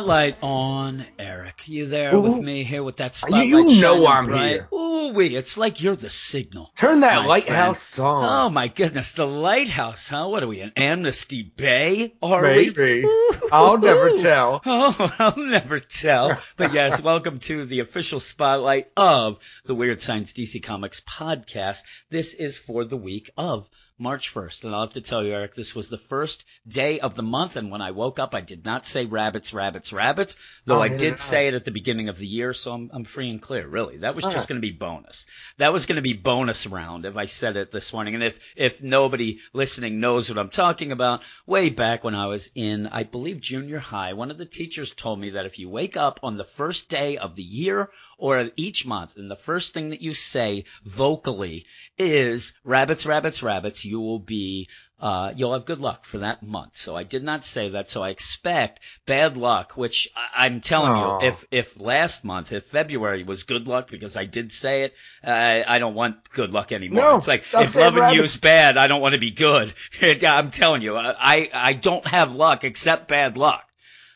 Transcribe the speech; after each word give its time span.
Spotlight 0.00 0.38
on 0.42 1.04
Eric. 1.18 1.68
You 1.68 1.84
there 1.84 2.16
Ooh. 2.16 2.22
with 2.22 2.40
me 2.40 2.64
here 2.64 2.82
with 2.82 2.96
that 2.96 3.12
spotlight? 3.12 3.48
You 3.48 3.82
know 3.82 4.06
I'm 4.06 4.24
bright? 4.24 4.48
here. 4.48 4.68
Ooh 4.72 4.90
wee! 5.12 5.36
It's 5.36 5.58
like 5.58 5.82
you're 5.82 5.94
the 5.94 6.08
signal. 6.08 6.72
Turn 6.76 7.00
that 7.00 7.26
lighthouse 7.26 7.90
friend. 7.90 8.08
on. 8.08 8.46
Oh 8.46 8.50
my 8.50 8.68
goodness, 8.68 9.12
the 9.12 9.26
lighthouse, 9.26 10.08
huh? 10.08 10.26
What 10.26 10.42
are 10.42 10.46
we, 10.46 10.62
in 10.62 10.72
Amnesty 10.76 11.42
Bay? 11.42 12.14
Are 12.22 12.40
Maybe. 12.40 13.02
we? 13.02 13.04
Ooh. 13.04 13.32
I'll 13.52 13.76
never 13.78 14.16
tell. 14.16 14.62
Oh, 14.72 15.14
I'll 15.18 15.36
never 15.36 15.80
tell. 15.80 16.38
But 16.56 16.72
yes, 16.72 17.02
welcome 17.02 17.38
to 17.40 17.66
the 17.66 17.80
official 17.80 18.20
spotlight 18.20 18.90
of 18.96 19.38
the 19.64 19.74
Weird 19.74 20.00
Science 20.00 20.32
DC 20.32 20.62
Comics 20.62 21.00
podcast. 21.00 21.82
This 22.08 22.34
is 22.34 22.56
for 22.56 22.84
the 22.84 22.96
week 22.96 23.30
of 23.36 23.68
March 24.00 24.34
1st. 24.34 24.64
And 24.64 24.74
I'll 24.74 24.80
have 24.80 24.92
to 24.92 25.00
tell 25.00 25.22
you, 25.22 25.32
Eric, 25.32 25.54
this 25.54 25.74
was 25.74 25.90
the 25.90 25.98
first 25.98 26.46
day 26.66 27.00
of 27.00 27.14
the 27.14 27.22
month. 27.22 27.56
And 27.56 27.70
when 27.70 27.82
I 27.82 27.90
woke 27.90 28.18
up, 28.18 28.34
I 28.34 28.40
did 28.40 28.64
not 28.64 28.86
say 28.86 29.04
rabbits, 29.04 29.52
rabbits, 29.52 29.92
rabbits, 29.92 30.36
though 30.64 30.78
Oh, 30.78 30.82
I 30.82 30.88
did 30.88 31.18
say 31.18 31.48
it 31.48 31.54
at 31.54 31.64
the 31.66 31.70
beginning 31.70 32.08
of 32.08 32.16
the 32.16 32.26
year. 32.26 32.54
So 32.54 32.72
I'm, 32.72 32.90
I'm 32.92 33.04
free 33.04 33.28
and 33.28 33.40
clear, 33.40 33.66
really. 33.66 33.98
That 33.98 34.14
was 34.14 34.24
just 34.24 34.34
Alright. 34.34 34.48
going 34.48 34.60
to 34.62 34.66
be 34.66 34.72
bonus. 34.72 35.26
That 35.58 35.72
was 35.72 35.84
going 35.86 35.96
to 35.96 36.02
be 36.02 36.14
bonus 36.14 36.66
round 36.66 37.04
if 37.04 37.16
I 37.16 37.26
said 37.26 37.56
it 37.56 37.70
this 37.70 37.92
morning. 37.92 38.14
And 38.14 38.24
if, 38.24 38.40
if 38.56 38.82
nobody 38.82 39.40
listening 39.52 40.00
knows 40.00 40.30
what 40.30 40.38
I'm 40.38 40.48
talking 40.50 40.92
about, 40.92 41.22
way 41.46 41.68
back 41.68 42.02
when 42.02 42.14
I 42.14 42.26
was 42.26 42.50
in, 42.54 42.86
I 42.86 43.02
believe, 43.04 43.40
junior 43.40 43.78
high, 43.78 44.14
one 44.14 44.30
of 44.30 44.38
the 44.38 44.46
teachers 44.46 44.94
told 44.94 45.20
me 45.20 45.30
that 45.30 45.46
if 45.46 45.58
you 45.58 45.68
wake 45.68 45.98
up 45.98 46.20
on 46.22 46.34
the 46.34 46.44
first 46.44 46.88
day 46.88 47.18
of 47.18 47.36
the 47.36 47.42
year 47.42 47.90
or 48.20 48.50
each 48.56 48.86
month 48.86 49.16
and 49.16 49.30
the 49.30 49.36
first 49.36 49.74
thing 49.74 49.90
that 49.90 50.02
you 50.02 50.14
say 50.14 50.64
vocally 50.84 51.66
is 51.98 52.54
rabbits, 52.64 53.06
rabbits, 53.06 53.42
rabbits, 53.42 53.84
you 53.84 54.00
will 54.00 54.18
be 54.18 54.68
uh, 55.00 55.32
you'll 55.34 55.54
have 55.54 55.64
good 55.64 55.80
luck 55.80 56.04
for 56.04 56.18
that 56.18 56.42
month. 56.42 56.76
So 56.76 56.94
I 56.94 57.04
did 57.04 57.24
not 57.24 57.42
say 57.42 57.70
that. 57.70 57.88
So 57.88 58.02
I 58.02 58.10
expect 58.10 58.80
bad 59.06 59.38
luck, 59.38 59.72
which 59.72 60.10
I- 60.14 60.44
I'm 60.44 60.60
telling 60.60 60.92
Aw. 60.92 61.20
you, 61.22 61.28
if, 61.28 61.44
if 61.50 61.80
last 61.80 62.22
month, 62.22 62.52
if 62.52 62.64
February 62.64 63.24
was 63.24 63.44
good 63.44 63.66
luck 63.66 63.88
because 63.90 64.18
I 64.18 64.26
did 64.26 64.52
say 64.52 64.82
it, 64.84 64.94
I, 65.24 65.64
I 65.66 65.78
don't 65.78 65.94
want 65.94 66.30
good 66.30 66.50
luck 66.50 66.70
anymore. 66.70 67.02
No, 67.02 67.16
it's 67.16 67.28
like, 67.28 67.46
if 67.54 67.74
loving 67.74 68.10
you 68.10 68.22
is 68.22 68.36
bad, 68.36 68.76
I 68.76 68.88
don't 68.88 69.00
want 69.00 69.14
to 69.14 69.20
be 69.20 69.30
good. 69.30 69.72
I'm 70.02 70.50
telling 70.50 70.82
you, 70.82 70.96
I, 70.98 71.48
I 71.52 71.72
don't 71.72 72.06
have 72.06 72.34
luck 72.34 72.64
except 72.64 73.08
bad 73.08 73.38
luck. 73.38 73.66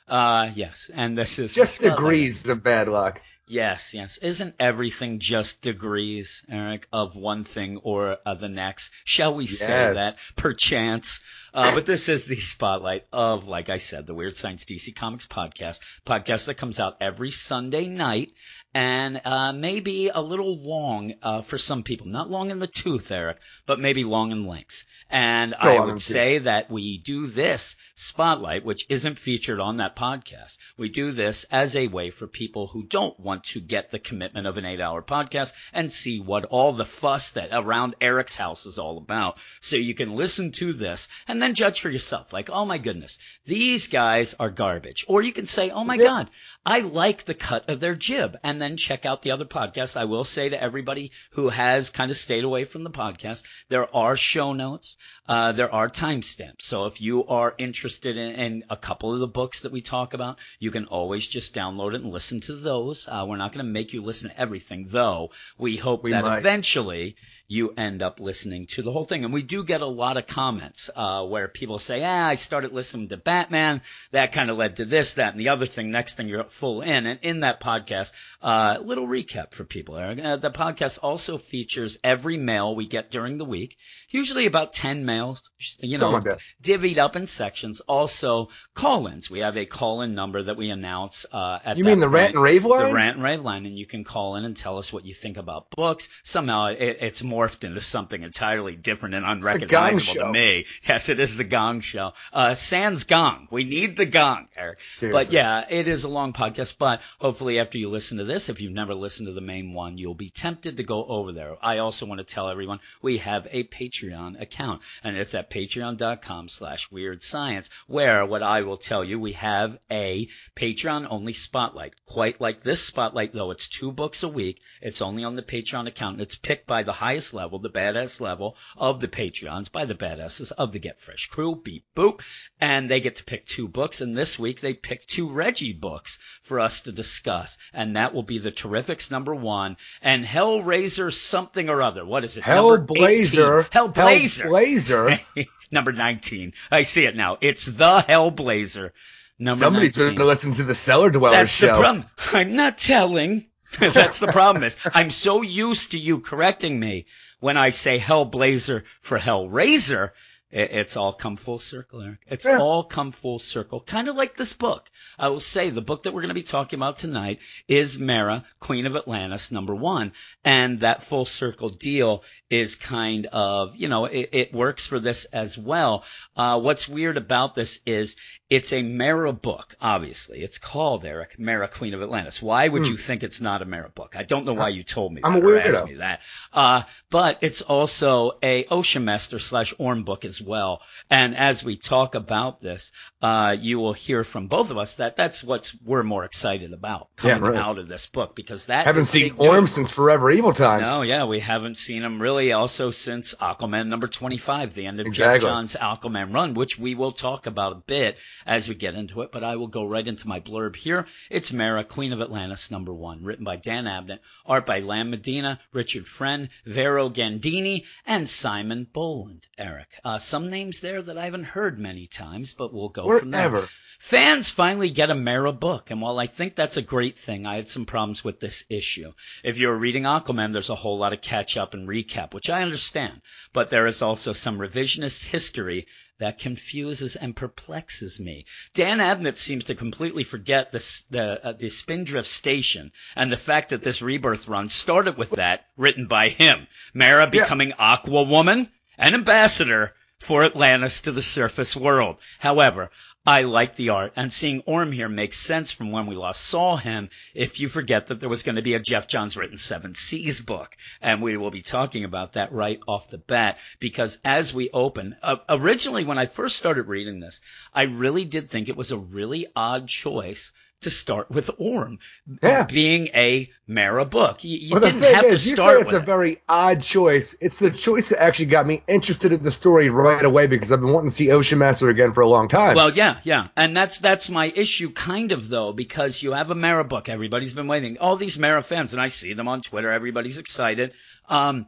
Uh, 0.07 0.51
yes. 0.55 0.91
And 0.93 1.17
this 1.17 1.39
is 1.39 1.55
Just 1.55 1.81
degrees 1.81 2.47
of 2.47 2.63
bad 2.63 2.89
luck. 2.89 3.23
Yes, 3.47 3.93
yes. 3.93 4.17
Isn't 4.19 4.55
everything 4.59 5.19
just 5.19 5.61
degrees, 5.61 6.43
Eric, 6.49 6.89
of 6.91 7.15
one 7.15 7.45
thing 7.45 7.77
or 7.79 8.17
uh, 8.25 8.35
the 8.35 8.49
next? 8.49 8.91
Shall 9.05 9.35
we 9.35 9.47
say 9.47 9.93
that, 9.93 10.17
perchance? 10.35 11.21
Uh, 11.53 11.75
but 11.75 11.85
this 11.85 12.09
is 12.09 12.27
the 12.27 12.37
spotlight 12.37 13.05
of, 13.13 13.47
like 13.47 13.69
I 13.69 13.77
said, 13.77 14.07
the 14.07 14.15
Weird 14.15 14.35
Science 14.35 14.65
DC 14.65 14.97
Comics 14.97 15.27
podcast, 15.27 15.81
podcast 16.07 16.47
that 16.47 16.55
comes 16.55 16.81
out 16.81 16.97
every 17.03 17.31
Sunday 17.31 17.87
night 17.87 18.33
and 18.75 19.21
uh, 19.25 19.53
maybe 19.53 20.09
a 20.09 20.21
little 20.21 20.57
long 20.57 21.15
uh, 21.23 21.43
for 21.43 21.59
some 21.59 21.83
people. 21.83 22.07
Not 22.07 22.31
long 22.31 22.51
in 22.51 22.59
the 22.59 22.67
tooth, 22.67 23.11
Eric, 23.11 23.39
but 23.67 23.79
maybe 23.79 24.05
long 24.05 24.33
in 24.33 24.47
length. 24.47 24.85
And 25.15 25.55
I 25.55 25.77
long 25.77 25.87
would 25.87 26.01
say 26.01 26.39
that 26.39 26.73
we 26.73 26.99
do 26.99 27.29
this 27.29 27.77
spotlight, 27.95 28.65
which 28.65 28.85
isn't 28.89 29.17
featured 29.17 29.61
on 29.61 29.77
that 29.77 29.95
podcast. 29.95 30.59
We 30.77 30.89
do 30.89 31.13
this 31.13 31.45
as 31.53 31.77
a 31.77 31.87
way 31.87 32.11
for 32.11 32.27
people 32.27 32.67
who 32.67 32.83
don't 32.83 33.19
want 33.21 33.45
to 33.45 33.61
get 33.61 33.93
the 33.93 34.01
commitment 34.01 34.49
of 34.49 34.57
an 34.59 34.65
eight 34.65 34.81
hour 34.81 35.03
podcast 35.03 35.53
and 35.73 35.93
see 35.93 36.19
what 36.19 36.47
all 36.47 36.73
the 36.73 36.85
fuss 36.85 37.31
that 37.31 37.51
around 37.53 37.95
Eric's 38.01 38.35
house 38.35 38.67
is 38.67 38.77
all 38.77 38.99
about. 38.99 39.39
So 39.61 39.77
you 39.77 39.95
can 39.95 40.17
listen 40.17 40.51
to 40.53 40.73
this 40.73 41.07
and 41.29 41.41
then 41.41 41.55
judge 41.55 41.81
for 41.81 41.91
yourself. 41.91 42.33
Like, 42.33 42.51
oh 42.51 42.65
my 42.65 42.79
goodness, 42.79 43.21
these 43.45 43.87
guys 43.87 44.35
are 44.41 44.51
garbage. 44.51 45.05
Or 45.07 45.23
you 45.23 45.33
can 45.33 45.47
say, 45.47 45.71
oh 45.71 45.85
my 45.85 45.95
Yeah. 45.95 46.03
God, 46.03 46.31
I 46.67 46.81
like 46.81 47.25
the 47.25 47.35
cut 47.35 47.69
of 47.69 47.81
their 47.81 47.95
jib 47.95 48.39
and 48.43 48.61
then 48.61 48.77
check 48.79 49.05
out 49.05 49.21
the 49.21 49.33
other 49.33 49.45
podcasts. 49.45 49.99
I 49.99 50.05
will 50.07 50.25
say 50.25 50.49
to 50.49 50.63
everybody 50.63 51.13
who 51.33 51.51
has 51.51 51.91
kind 51.91 52.11
of 52.11 52.17
stayed 52.17 52.45
away 52.45 52.65
from 52.65 52.85
the 52.85 52.91
podcast, 52.91 53.45
there 53.69 53.95
are 53.95 54.17
show 54.17 54.55
notes. 54.55 54.97
Uh, 55.29 55.53
there 55.53 55.73
are 55.73 55.89
timestamps. 55.89 56.63
So 56.63 56.87
if 56.87 57.01
you 57.01 57.27
are 57.27 57.55
interested 57.59 58.17
in, 58.17 58.35
in 58.35 58.65
a 58.71 58.77
couple 58.77 59.13
of 59.13 59.21
the 59.21 59.27
books 59.27 59.61
that 59.61 59.73
we 59.73 59.81
talk 59.83 60.15
about, 60.15 60.39
you 60.59 60.71
can 60.71 60.87
always 60.87 61.27
just 61.27 61.55
download 61.55 61.95
it 61.95 62.03
and 62.03 62.13
listen 62.13 62.41
to 62.43 62.55
those. 62.55 63.07
Uh, 63.09 63.25
we're 63.29 63.37
not 63.37 63.53
going 63.53 63.65
to 63.65 63.71
make 63.71 63.93
you 63.93 64.01
listen 64.01 64.31
to 64.31 64.41
everything 64.41 64.87
though. 64.89 65.31
We 65.59 65.77
hope 65.77 66.03
We 66.03 66.13
that 66.13 66.25
might. 66.25 66.39
eventually 66.39 67.17
you 67.47 67.75
end 67.77 68.03
up 68.03 68.21
listening 68.21 68.67
to 68.67 68.83
the 68.83 68.91
whole 68.91 69.05
thing. 69.05 69.23
And 69.25 69.33
we 69.33 69.43
do 69.43 69.65
get 69.65 69.83
a 69.83 69.87
lot 69.87 70.17
of 70.17 70.27
comments, 70.27 70.89
uh, 70.97 71.25
where 71.27 71.47
people 71.47 71.79
say, 71.79 72.03
ah, 72.03 72.27
I 72.29 72.37
started 72.37 72.73
listening 72.73 73.09
to 73.09 73.19
Batman. 73.19 73.83
That 74.13 74.33
kind 74.33 74.49
of 74.51 74.57
led 74.57 74.77
to 74.77 74.87
this, 74.87 75.15
that, 75.15 75.33
and 75.33 75.41
the 75.41 75.51
other 75.51 75.67
thing. 75.67 75.91
Next 75.91 76.15
thing 76.15 76.29
you're 76.29 76.49
full 76.55 76.81
in. 76.81 77.07
And 77.07 77.19
in 77.23 77.41
that 77.41 77.61
podcast, 77.61 78.13
uh, 78.41 78.79
little 78.83 79.07
recap 79.07 79.53
for 79.53 79.65
people, 79.65 79.97
Eric. 79.97 80.19
Uh, 80.25 80.37
the 80.37 80.51
podcast 80.51 80.99
also 81.03 81.37
features 81.37 81.99
every 82.03 82.37
mail 82.37 82.75
we 82.75 82.87
get 82.87 83.11
during 83.11 83.39
the 83.39 83.45
week, 83.45 83.77
usually 84.09 84.47
about 84.47 84.73
10 84.73 85.05
mails, 85.05 85.43
you 85.79 85.99
know, 85.99 86.11
like 86.11 86.39
divvied 86.63 86.99
up 86.99 87.17
in 87.17 87.27
sections. 87.27 87.81
Also 87.81 88.49
call-ins. 88.75 89.31
We 89.31 89.41
have 89.41 89.57
a 89.57 89.67
call-in 89.67 90.15
number 90.15 90.43
that 90.45 90.57
we 90.57 90.71
announce, 90.71 91.27
uh, 91.33 91.59
at 91.65 91.77
You 91.77 91.85
mean 91.85 91.99
the 91.99 92.07
point 92.07 92.15
rant 92.15 92.35
and 92.35 92.43
rave 92.43 92.65
line? 92.65 92.89
the 92.89 92.95
rant 92.95 93.17
and 93.17 93.25
rave 93.25 93.43
line, 93.43 93.67
and 93.67 93.77
you 93.77 93.87
can 93.87 94.05
call 94.05 94.37
in 94.37 94.45
and 94.45 94.57
tell 94.57 94.79
us 94.79 94.93
what 94.93 95.05
you 95.05 95.15
think 95.15 95.37
about 95.37 95.67
books. 95.71 96.09
Somehow 96.23 96.67
it, 96.67 96.99
it's 97.01 97.23
morphed 97.23 97.65
into 97.65 97.81
something 97.81 98.23
entirely 98.23 98.77
different 98.77 99.17
and 99.17 99.27
unrecognizable 99.27 100.15
to 100.27 100.33
me. 100.33 100.67
Yes, 100.89 101.09
it 101.09 101.19
is 101.19 101.37
the 101.37 101.45
Gong 101.45 101.81
Show. 101.81 102.13
Uh, 102.33 102.55
Sans 102.55 103.03
Gong. 103.05 103.49
We 103.51 103.65
need 103.65 103.97
the 103.97 104.07
Gong, 104.07 104.49
Eric. 104.57 104.79
But 105.01 105.33
yeah, 105.33 105.65
it 105.69 105.89
is 105.89 106.05
a 106.05 106.09
long 106.09 106.33
podcast, 106.33 106.44
but 106.79 107.01
hopefully 107.21 107.59
after 107.59 107.79
you 107.79 107.89
listen 107.89 108.19
to 108.19 108.25
this, 108.25 108.49
if 108.49 108.61
you've 108.61 108.73
never 108.73 108.95
listened 108.95 109.29
to 109.29 109.33
the 109.33 109.41
main 109.41 109.73
one, 109.73 109.99
you'll 109.99 110.15
be 110.15 110.31
tempted 110.31 110.77
to 110.77 110.83
go 110.83 111.05
over 111.05 111.33
there. 111.33 111.57
I 111.63 111.79
also 111.79 112.07
want 112.07 112.19
to 112.19 112.25
tell 112.25 112.49
everyone 112.49 112.81
we 113.01 113.19
have 113.19 113.47
a 113.51 113.65
Patreon 113.65 114.41
account, 114.41 114.83
and 115.03 115.17
it's 115.17 115.35
at 115.35 115.51
patreon.com 115.51 116.49
slash 116.49 116.91
weird 116.91 117.23
science, 117.23 117.71
where 117.87 118.27
what 118.27 118.43
I 118.43 118.63
will 118.63 118.77
tell 118.77 119.05
you, 119.05 119.19
we 119.19 119.33
have 119.33 119.79
a 119.91 120.29
Patreon 120.57 121.07
only 121.11 121.33
spotlight. 121.33 121.95
Quite 122.07 122.41
like 122.41 122.63
this 122.63 122.83
spotlight, 122.83 123.33
though, 123.33 123.51
it's 123.51 123.69
two 123.69 123.93
books 123.93 124.23
a 124.23 124.29
week. 124.29 124.61
It's 124.81 125.03
only 125.03 125.25
on 125.25 125.37
the 125.37 125.43
Patreon 125.43 125.89
account, 125.89 126.15
and 126.15 126.23
it's 126.23 126.37
picked 126.37 126.67
by 126.67 126.83
the 126.83 126.93
highest 126.93 127.35
level, 127.35 127.59
the 127.59 127.71
badass 127.71 128.21
level 128.21 128.57
of 128.77 129.01
the 129.01 129.09
Patreons, 129.09 129.71
by 129.71 129.85
the 129.85 129.95
badasses 129.95 130.53
of 130.53 130.73
the 130.73 130.79
Get 130.79 131.01
Fresh 131.01 131.27
crew, 131.27 131.57
beep 131.57 131.85
boop, 131.97 132.21
and 132.61 132.91
they 132.91 133.01
get 133.01 133.17
to 133.17 133.25
pick 133.25 133.47
two 133.47 133.69
books, 133.69 134.01
and 134.01 134.17
this 134.17 134.39
week 134.39 134.61
they 134.61 134.75
picked 134.75 135.09
two 135.09 135.31
Reggie 135.31 135.73
books 135.73 136.19
for 136.43 136.61
us 136.61 136.83
to 136.83 136.93
discuss, 136.93 137.59
and 137.73 137.97
that 137.97 138.15
will 138.15 138.23
be 138.23 138.39
the 138.39 138.53
Terrifics 138.53 139.11
number 139.11 139.35
one, 139.35 139.77
and 140.03 140.25
Hellraiser 140.25 141.13
something 141.13 141.69
or 141.69 141.83
other. 141.83 142.05
What 142.05 142.25
is 142.25 142.37
it? 142.37 142.47
Number 142.47 142.83
18. 142.83 142.97
Hellblazer. 142.97 143.69
Hellblazer. 143.69 145.19
Hellblazer. 145.37 145.47
number 145.71 145.93
19. 145.93 146.53
I 146.71 146.83
see 146.83 147.05
it 147.05 147.17
now. 147.17 147.39
It's 147.41 147.67
the 147.67 148.05
Hellblazer. 148.07 148.91
Number 149.39 149.61
Somebody's 149.61 149.97
19. 149.97 150.07
going 150.07 150.19
to 150.19 150.25
listen 150.25 150.53
to 150.55 150.63
the 150.63 150.75
Cellar 150.75 151.11
Dweller 151.11 151.35
That's 151.35 151.53
show. 151.53 151.67
the 151.67 151.73
problem. 151.73 152.05
I'm 152.33 152.55
not 152.55 152.79
telling. 152.79 153.47
That's 153.81 154.21
the 154.21 154.29
problem 154.29 154.63
is 154.63 154.79
I'm 154.85 155.11
so 155.11 155.43
used 155.43 155.93
to 155.93 155.99
you 155.99 156.21
correcting 156.21 156.79
me 156.79 157.07
when 157.41 157.57
I 157.57 157.71
say 157.71 157.99
Hellblazer 157.99 158.85
for 159.01 159.19
Hellraiser. 159.19 160.11
It, 160.55 160.71
it's 160.73 160.97
all 160.97 161.13
come 161.13 161.35
full 161.37 161.59
circle, 161.59 162.01
Eric. 162.01 162.21
It's 162.29 162.47
Yeah. 162.47 162.59
all 162.59 162.85
come 162.85 163.11
full 163.11 163.39
circle. 163.41 163.81
Kind 163.81 164.09
of 164.09 164.15
like 164.17 164.35
this 164.37 164.55
book. 164.55 164.89
I 165.19 165.29
will 165.29 165.41
say 165.41 165.69
the 165.71 165.83
book 165.83 166.05
that 166.05 166.15
we're 166.15 166.23
going 166.23 166.29
to 166.29 166.35
be 166.35 166.43
talking 166.43 166.79
about 166.79 166.97
tonight 166.97 167.41
is 167.69 167.99
Mera, 167.99 168.45
Queen 168.61 168.87
of 168.87 168.95
Atlantis, 168.97 169.51
number 169.51 169.75
one. 169.75 170.13
And 170.45 170.81
that 170.81 171.03
full 171.03 171.25
circle 171.25 171.69
deal 171.69 172.23
is 172.51 172.77
kind 172.77 173.27
of, 173.27 173.75
you 173.75 173.89
know, 173.89 174.05
it, 174.05 174.29
it 174.33 174.53
works 174.55 174.87
for 174.87 175.01
this 175.01 175.25
as 175.27 175.59
well. 175.59 176.05
Uh, 176.37 176.61
what's 176.61 176.89
weird 176.89 177.17
about 177.17 177.55
this 177.57 177.81
is 177.85 178.17
it's 178.49 178.73
a 178.73 178.83
Mera 178.83 179.33
book, 179.33 179.75
obviously. 179.81 180.41
It's 180.43 180.59
called, 180.59 181.05
Eric, 181.05 181.37
Mera, 181.39 181.67
Queen 181.67 181.95
of 181.95 182.03
Atlantis. 182.03 182.41
Why 182.41 182.69
would 182.69 182.87
you 182.87 182.97
think 182.97 183.25
it's 183.25 183.41
not 183.41 183.63
a 183.63 183.65
Mera 183.65 183.89
book? 183.89 184.15
I 184.17 184.23
don't 184.23 184.45
know 184.45 184.53
why 184.55 184.69
you 184.69 184.85
told 184.85 185.13
me 185.13 185.21
Hmm. 185.23 185.27
I'm 185.27 185.41
that 185.41 185.47
or 185.47 185.59
asked 185.59 185.87
me 185.87 185.95
that. 185.95 186.21
Uh, 186.53 186.83
but 187.11 187.39
it's 187.41 187.63
also 187.63 188.33
a 188.43 188.67
Ocean 188.67 189.05
Master 189.05 189.41
slash 189.41 189.75
Orm 189.79 190.05
book 190.05 190.25
as 190.25 190.41
well. 190.45 190.83
And 191.11 191.37
as 191.37 191.65
we 191.65 191.77
talk 191.77 192.15
about 192.15 192.61
this, 192.61 192.93
uh, 193.23 193.57
you 193.59 193.79
will 193.79 193.93
hear 193.93 194.25
from 194.25 194.47
both 194.49 194.71
of 194.71 194.79
us 194.79 194.97
that 194.97 195.17
that's 195.17 195.43
what 195.43 195.73
we're 195.85 196.03
more 196.03 196.25
excited 196.25 196.73
about 196.73 197.09
Yeah, 197.23 197.35
coming 197.35 197.53
right. 197.53 197.57
out 197.61 197.79
of 197.79 197.89
this 197.89 198.07
book 198.07 198.35
because 198.35 198.67
that 198.67 198.87
Haven't 198.87 199.05
seen 199.07 199.35
Orm 199.39 199.67
since 199.67 199.91
Forever 199.91 200.31
Evil 200.31 200.53
Times. 200.53 200.85
No, 200.89 201.03
yeah, 201.03 201.25
we 201.25 201.41
haven't 201.41 201.77
seen 201.77 202.03
him 202.03 202.21
really 202.21 202.53
also 202.53 202.91
since 202.91 203.35
Aquaman 203.35 203.89
number 203.89 204.07
25, 204.07 204.75
the 204.75 204.87
end 204.87 205.01
of 205.01 205.07
Geoff 205.07 205.35
Exactly. 205.37 205.49
John's 205.49 205.77
Aquaman 205.77 206.35
run, 206.35 206.55
which 206.55 206.79
we 206.79 206.95
will 206.95 207.13
talk 207.13 207.47
about 207.47 207.73
a 207.73 207.77
bit 207.87 208.19
as 208.47 208.69
we 208.69 208.75
get 208.75 208.95
into 208.95 209.23
it, 209.23 209.33
but 209.33 209.45
I 209.45 209.57
will 209.57 209.69
go 209.69 209.85
right 209.87 210.07
into 210.07 210.29
my 210.29 210.41
blurb 210.41 210.77
here. 210.77 211.07
It's 211.31 211.53
Mera, 211.53 211.85
Queen 211.85 212.13
of 212.13 212.21
Atlantis 212.21 212.71
number 212.71 212.93
one, 212.93 213.23
written 213.25 213.45
by 213.45 213.57
Dan 213.57 213.85
Abnett, 213.85 214.19
art 214.47 214.67
by 214.67 214.81
Lan 214.81 215.11
Medina, 215.11 215.61
Richard 215.73 216.07
Friend, 216.07 216.49
Vero 216.67 217.09
Gandini, 217.09 217.85
and 218.07 218.29
Simon 218.29 218.87
Bowland, 218.93 219.47
Eric. 219.59 219.89
Uh, 220.05 220.19
some 220.25 220.51
names 220.51 220.81
there 220.81 221.01
that 221.03 221.19
I 221.19 221.25
haven't 221.25 221.45
heard 221.45 221.79
many 221.79 222.07
times, 222.07 222.55
but 222.55 222.73
we'll 222.73 222.89
go 222.89 223.19
from 223.19 223.31
there. 223.31 223.65
Fans 223.99 224.51
finally 224.51 224.91
get 224.91 225.11
a 225.11 225.15
Mera 225.15 225.53
book, 225.53 225.91
and 225.91 226.01
while 226.01 226.19
I 226.19 226.27
think 226.27 226.55
that's 226.55 226.77
a 226.77 226.83
great 226.83 227.17
thing, 227.17 227.47
I 227.47 227.57
had 227.57 227.69
some 227.69 227.87
problems 227.87 228.23
with 228.23 228.41
this 228.41 228.65
issue. 228.69 229.13
If 229.43 229.57
you're 229.57 229.75
reading 229.77 230.03
Aquaman, 230.03 230.53
there's 230.53 230.69
a 230.69 230.75
whole 230.75 230.99
lot 230.99 231.13
of 231.13 231.23
catch 231.23 231.57
up 231.57 231.73
and 231.73 231.89
recap, 231.89 232.35
which 232.35 232.51
I 232.51 232.63
understand, 232.63 233.23
but 233.53 233.71
there 233.71 233.87
is 233.87 234.03
also 234.03 234.33
some 234.33 234.59
revisionist 234.59 235.25
history 235.25 235.87
that 236.19 236.39
confuses 236.39 237.17
and 237.17 237.35
perplexes 237.35 238.21
me. 238.21 238.45
Dan 238.73 238.99
Abnett 238.99 239.37
seems 239.37 239.65
to 239.65 239.75
completely 239.75 240.25
forget 240.25 240.71
the 240.71 241.03
the, 241.11 241.47
uh, 241.47 241.53
the 241.53 241.71
Spindrift 241.71 242.29
Station 242.29 242.93
and 243.17 243.33
the 243.33 243.37
fact 243.37 243.71
that 243.71 243.83
this 243.83 244.03
rebirth 244.03 244.49
run 244.49 244.69
started 244.69 245.17
with 245.17 245.31
that, 245.31 245.67
written 245.77 246.07
by 246.07 246.29
him. 246.29 246.67
Mera 246.93 247.27
becoming 247.27 247.73
Aqua 247.79 248.23
Woman, 248.25 248.69
an 248.99 249.15
ambassador 249.15 249.95
for 250.25 250.43
Atlantis 250.43 251.03
to 251.03 251.13
the 251.13 251.21
surface 251.21 251.77
world. 251.77 252.17
However, 252.39 252.91
I 253.27 253.43
like 253.43 253.75
the 253.75 253.91
art, 253.91 254.15
and 254.17 254.33
seeing 254.33 254.63
Orm 254.67 254.91
here 254.91 255.09
makes 255.09 255.39
sense 255.39 255.71
from 255.71 255.91
when 255.91 256.07
we 256.07 256.17
last 256.17 256.43
saw 256.43 256.77
him. 256.77 257.11
If 257.35 257.61
you 257.61 257.69
forget 257.69 258.07
that 258.07 258.21
there 258.21 258.29
was 258.31 258.43
going 258.43 258.57
to 258.57 258.63
be 258.63 258.73
a 258.73 258.79
Geoff 258.79 259.07
Johns 259.07 259.37
written 259.37 259.59
Seven 259.59 259.95
Seas 259.95 260.41
book, 260.41 260.77
and 261.03 261.21
we 261.21 261.37
will 261.37 261.51
be 261.51 261.61
talking 261.61 262.05
about 262.05 262.33
that 262.33 262.53
right 262.53 262.81
off 262.89 263.11
the 263.11 263.19
bat. 263.19 263.59
Because 263.81 264.21
as 264.25 264.55
we 264.55 264.71
open, 264.71 265.17
uh, 265.23 265.37
originally 265.49 266.05
when 266.05 266.19
I 266.19 266.27
first 266.27 266.57
started 266.57 266.89
reading 266.89 267.21
this, 267.21 267.43
I 267.75 267.83
really 267.83 268.25
did 268.25 268.49
think 268.49 268.69
it 268.69 268.77
was 268.77 268.93
a 268.93 268.99
really 268.99 269.47
odd 269.55 269.89
choice 269.89 270.53
to 270.85 270.91
start 270.91 271.31
with 271.31 271.51
Orm 271.59 271.99
Yeah. 272.43 272.65
being 272.65 273.09
a 273.09 273.51
Mera 273.67 274.05
book. 274.05 274.45
You, 274.45 274.57
you 274.57 274.71
Well, 274.73 274.81
didn't 274.81 275.03
have 275.03 275.25
is, 275.25 275.43
to 275.45 275.49
you 275.51 275.57
start 275.57 275.77
say 275.77 275.83
it's 275.83 275.93
with 275.93 276.03
a 276.03 276.05
very 276.07 276.39
odd 276.49 276.83
choice. 276.83 277.37
It's 277.41 277.59
the 277.59 277.71
choice 277.71 278.11
that 278.11 278.23
actually 278.23 278.47
got 278.47 278.67
me 278.67 278.83
interested 278.87 279.33
in 279.33 279.43
the 279.43 279.51
story 279.51 279.91
right 279.91 280.25
away 280.25 280.47
because 280.47 280.71
I've 280.73 280.81
been 280.81 280.93
wanting 280.93 281.11
to 281.11 281.15
see 281.15 281.31
Ocean 281.31 281.59
Master 281.59 281.89
again 281.89 282.13
for 282.15 282.21
a 282.21 282.29
long 282.29 282.49
time. 282.49 282.77
Well, 282.77 282.93
yeah, 282.93 283.19
yeah, 283.25 283.49
and 283.57 283.77
that's 283.77 283.99
that's 283.99 284.31
my 284.31 284.53
issue, 284.55 284.91
kind 284.91 285.33
of 285.33 285.49
though, 285.49 285.73
because 285.73 286.23
you 286.23 286.33
have 286.33 286.51
a 286.51 286.55
Mera 286.55 286.85
book. 286.85 287.09
Everybody's 287.09 287.55
been 287.55 287.67
waiting. 287.67 287.99
All 287.99 288.17
these 288.17 288.39
Mera 288.39 288.63
fans, 288.63 288.93
and 288.93 289.03
I 289.03 289.09
see 289.09 289.33
them 289.33 289.49
on 289.49 289.61
Twitter. 289.61 289.91
Everybody's 289.91 290.39
excited. 290.39 290.93
Um, 291.29 291.67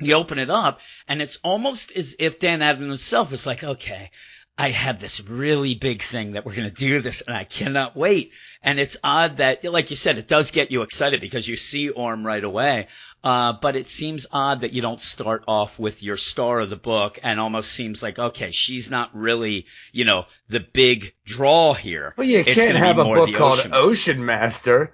you 0.00 0.14
open 0.14 0.38
it 0.38 0.50
up, 0.50 0.80
and 1.08 1.20
it's 1.20 1.38
almost 1.42 1.90
as 1.96 2.14
if 2.20 2.38
Dan 2.38 2.62
Adams 2.62 2.86
himself 2.86 3.32
is 3.32 3.46
like, 3.46 3.64
okay. 3.64 4.10
I 4.60 4.70
have 4.70 4.98
this 5.00 5.20
really 5.20 5.76
big 5.76 6.02
thing 6.02 6.32
that 6.32 6.44
we're 6.44 6.56
going 6.56 6.68
to 6.68 6.74
do 6.74 7.00
this 7.00 7.20
and 7.20 7.36
I 7.36 7.44
cannot 7.44 7.94
wait. 7.96 8.32
And 8.60 8.80
it's 8.80 8.96
odd 9.04 9.36
that, 9.36 9.62
like 9.64 9.90
you 9.90 9.96
said, 9.96 10.18
it 10.18 10.26
does 10.26 10.50
get 10.50 10.72
you 10.72 10.82
excited 10.82 11.20
because 11.20 11.46
you 11.46 11.56
see 11.56 11.90
Orm 11.90 12.26
right 12.26 12.42
away. 12.42 12.88
Uh, 13.22 13.52
but 13.52 13.76
it 13.76 13.86
seems 13.86 14.26
odd 14.32 14.62
that 14.62 14.72
you 14.72 14.82
don't 14.82 15.00
start 15.00 15.44
off 15.46 15.78
with 15.78 16.02
your 16.02 16.16
star 16.16 16.58
of 16.60 16.70
the 16.70 16.76
book 16.76 17.20
and 17.22 17.38
almost 17.38 17.70
seems 17.70 18.02
like, 18.02 18.18
okay, 18.18 18.50
she's 18.50 18.90
not 18.90 19.10
really, 19.14 19.66
you 19.92 20.04
know, 20.04 20.26
the 20.48 20.60
big 20.60 21.14
draw 21.24 21.72
here. 21.72 22.14
Well, 22.16 22.26
you 22.26 22.40
It's 22.40 22.54
can't 22.54 22.76
have 22.76 22.98
a 22.98 23.04
book 23.04 23.32
called 23.34 23.60
Ocean. 23.60 23.70
Ocean 23.74 24.24
Master. 24.24 24.92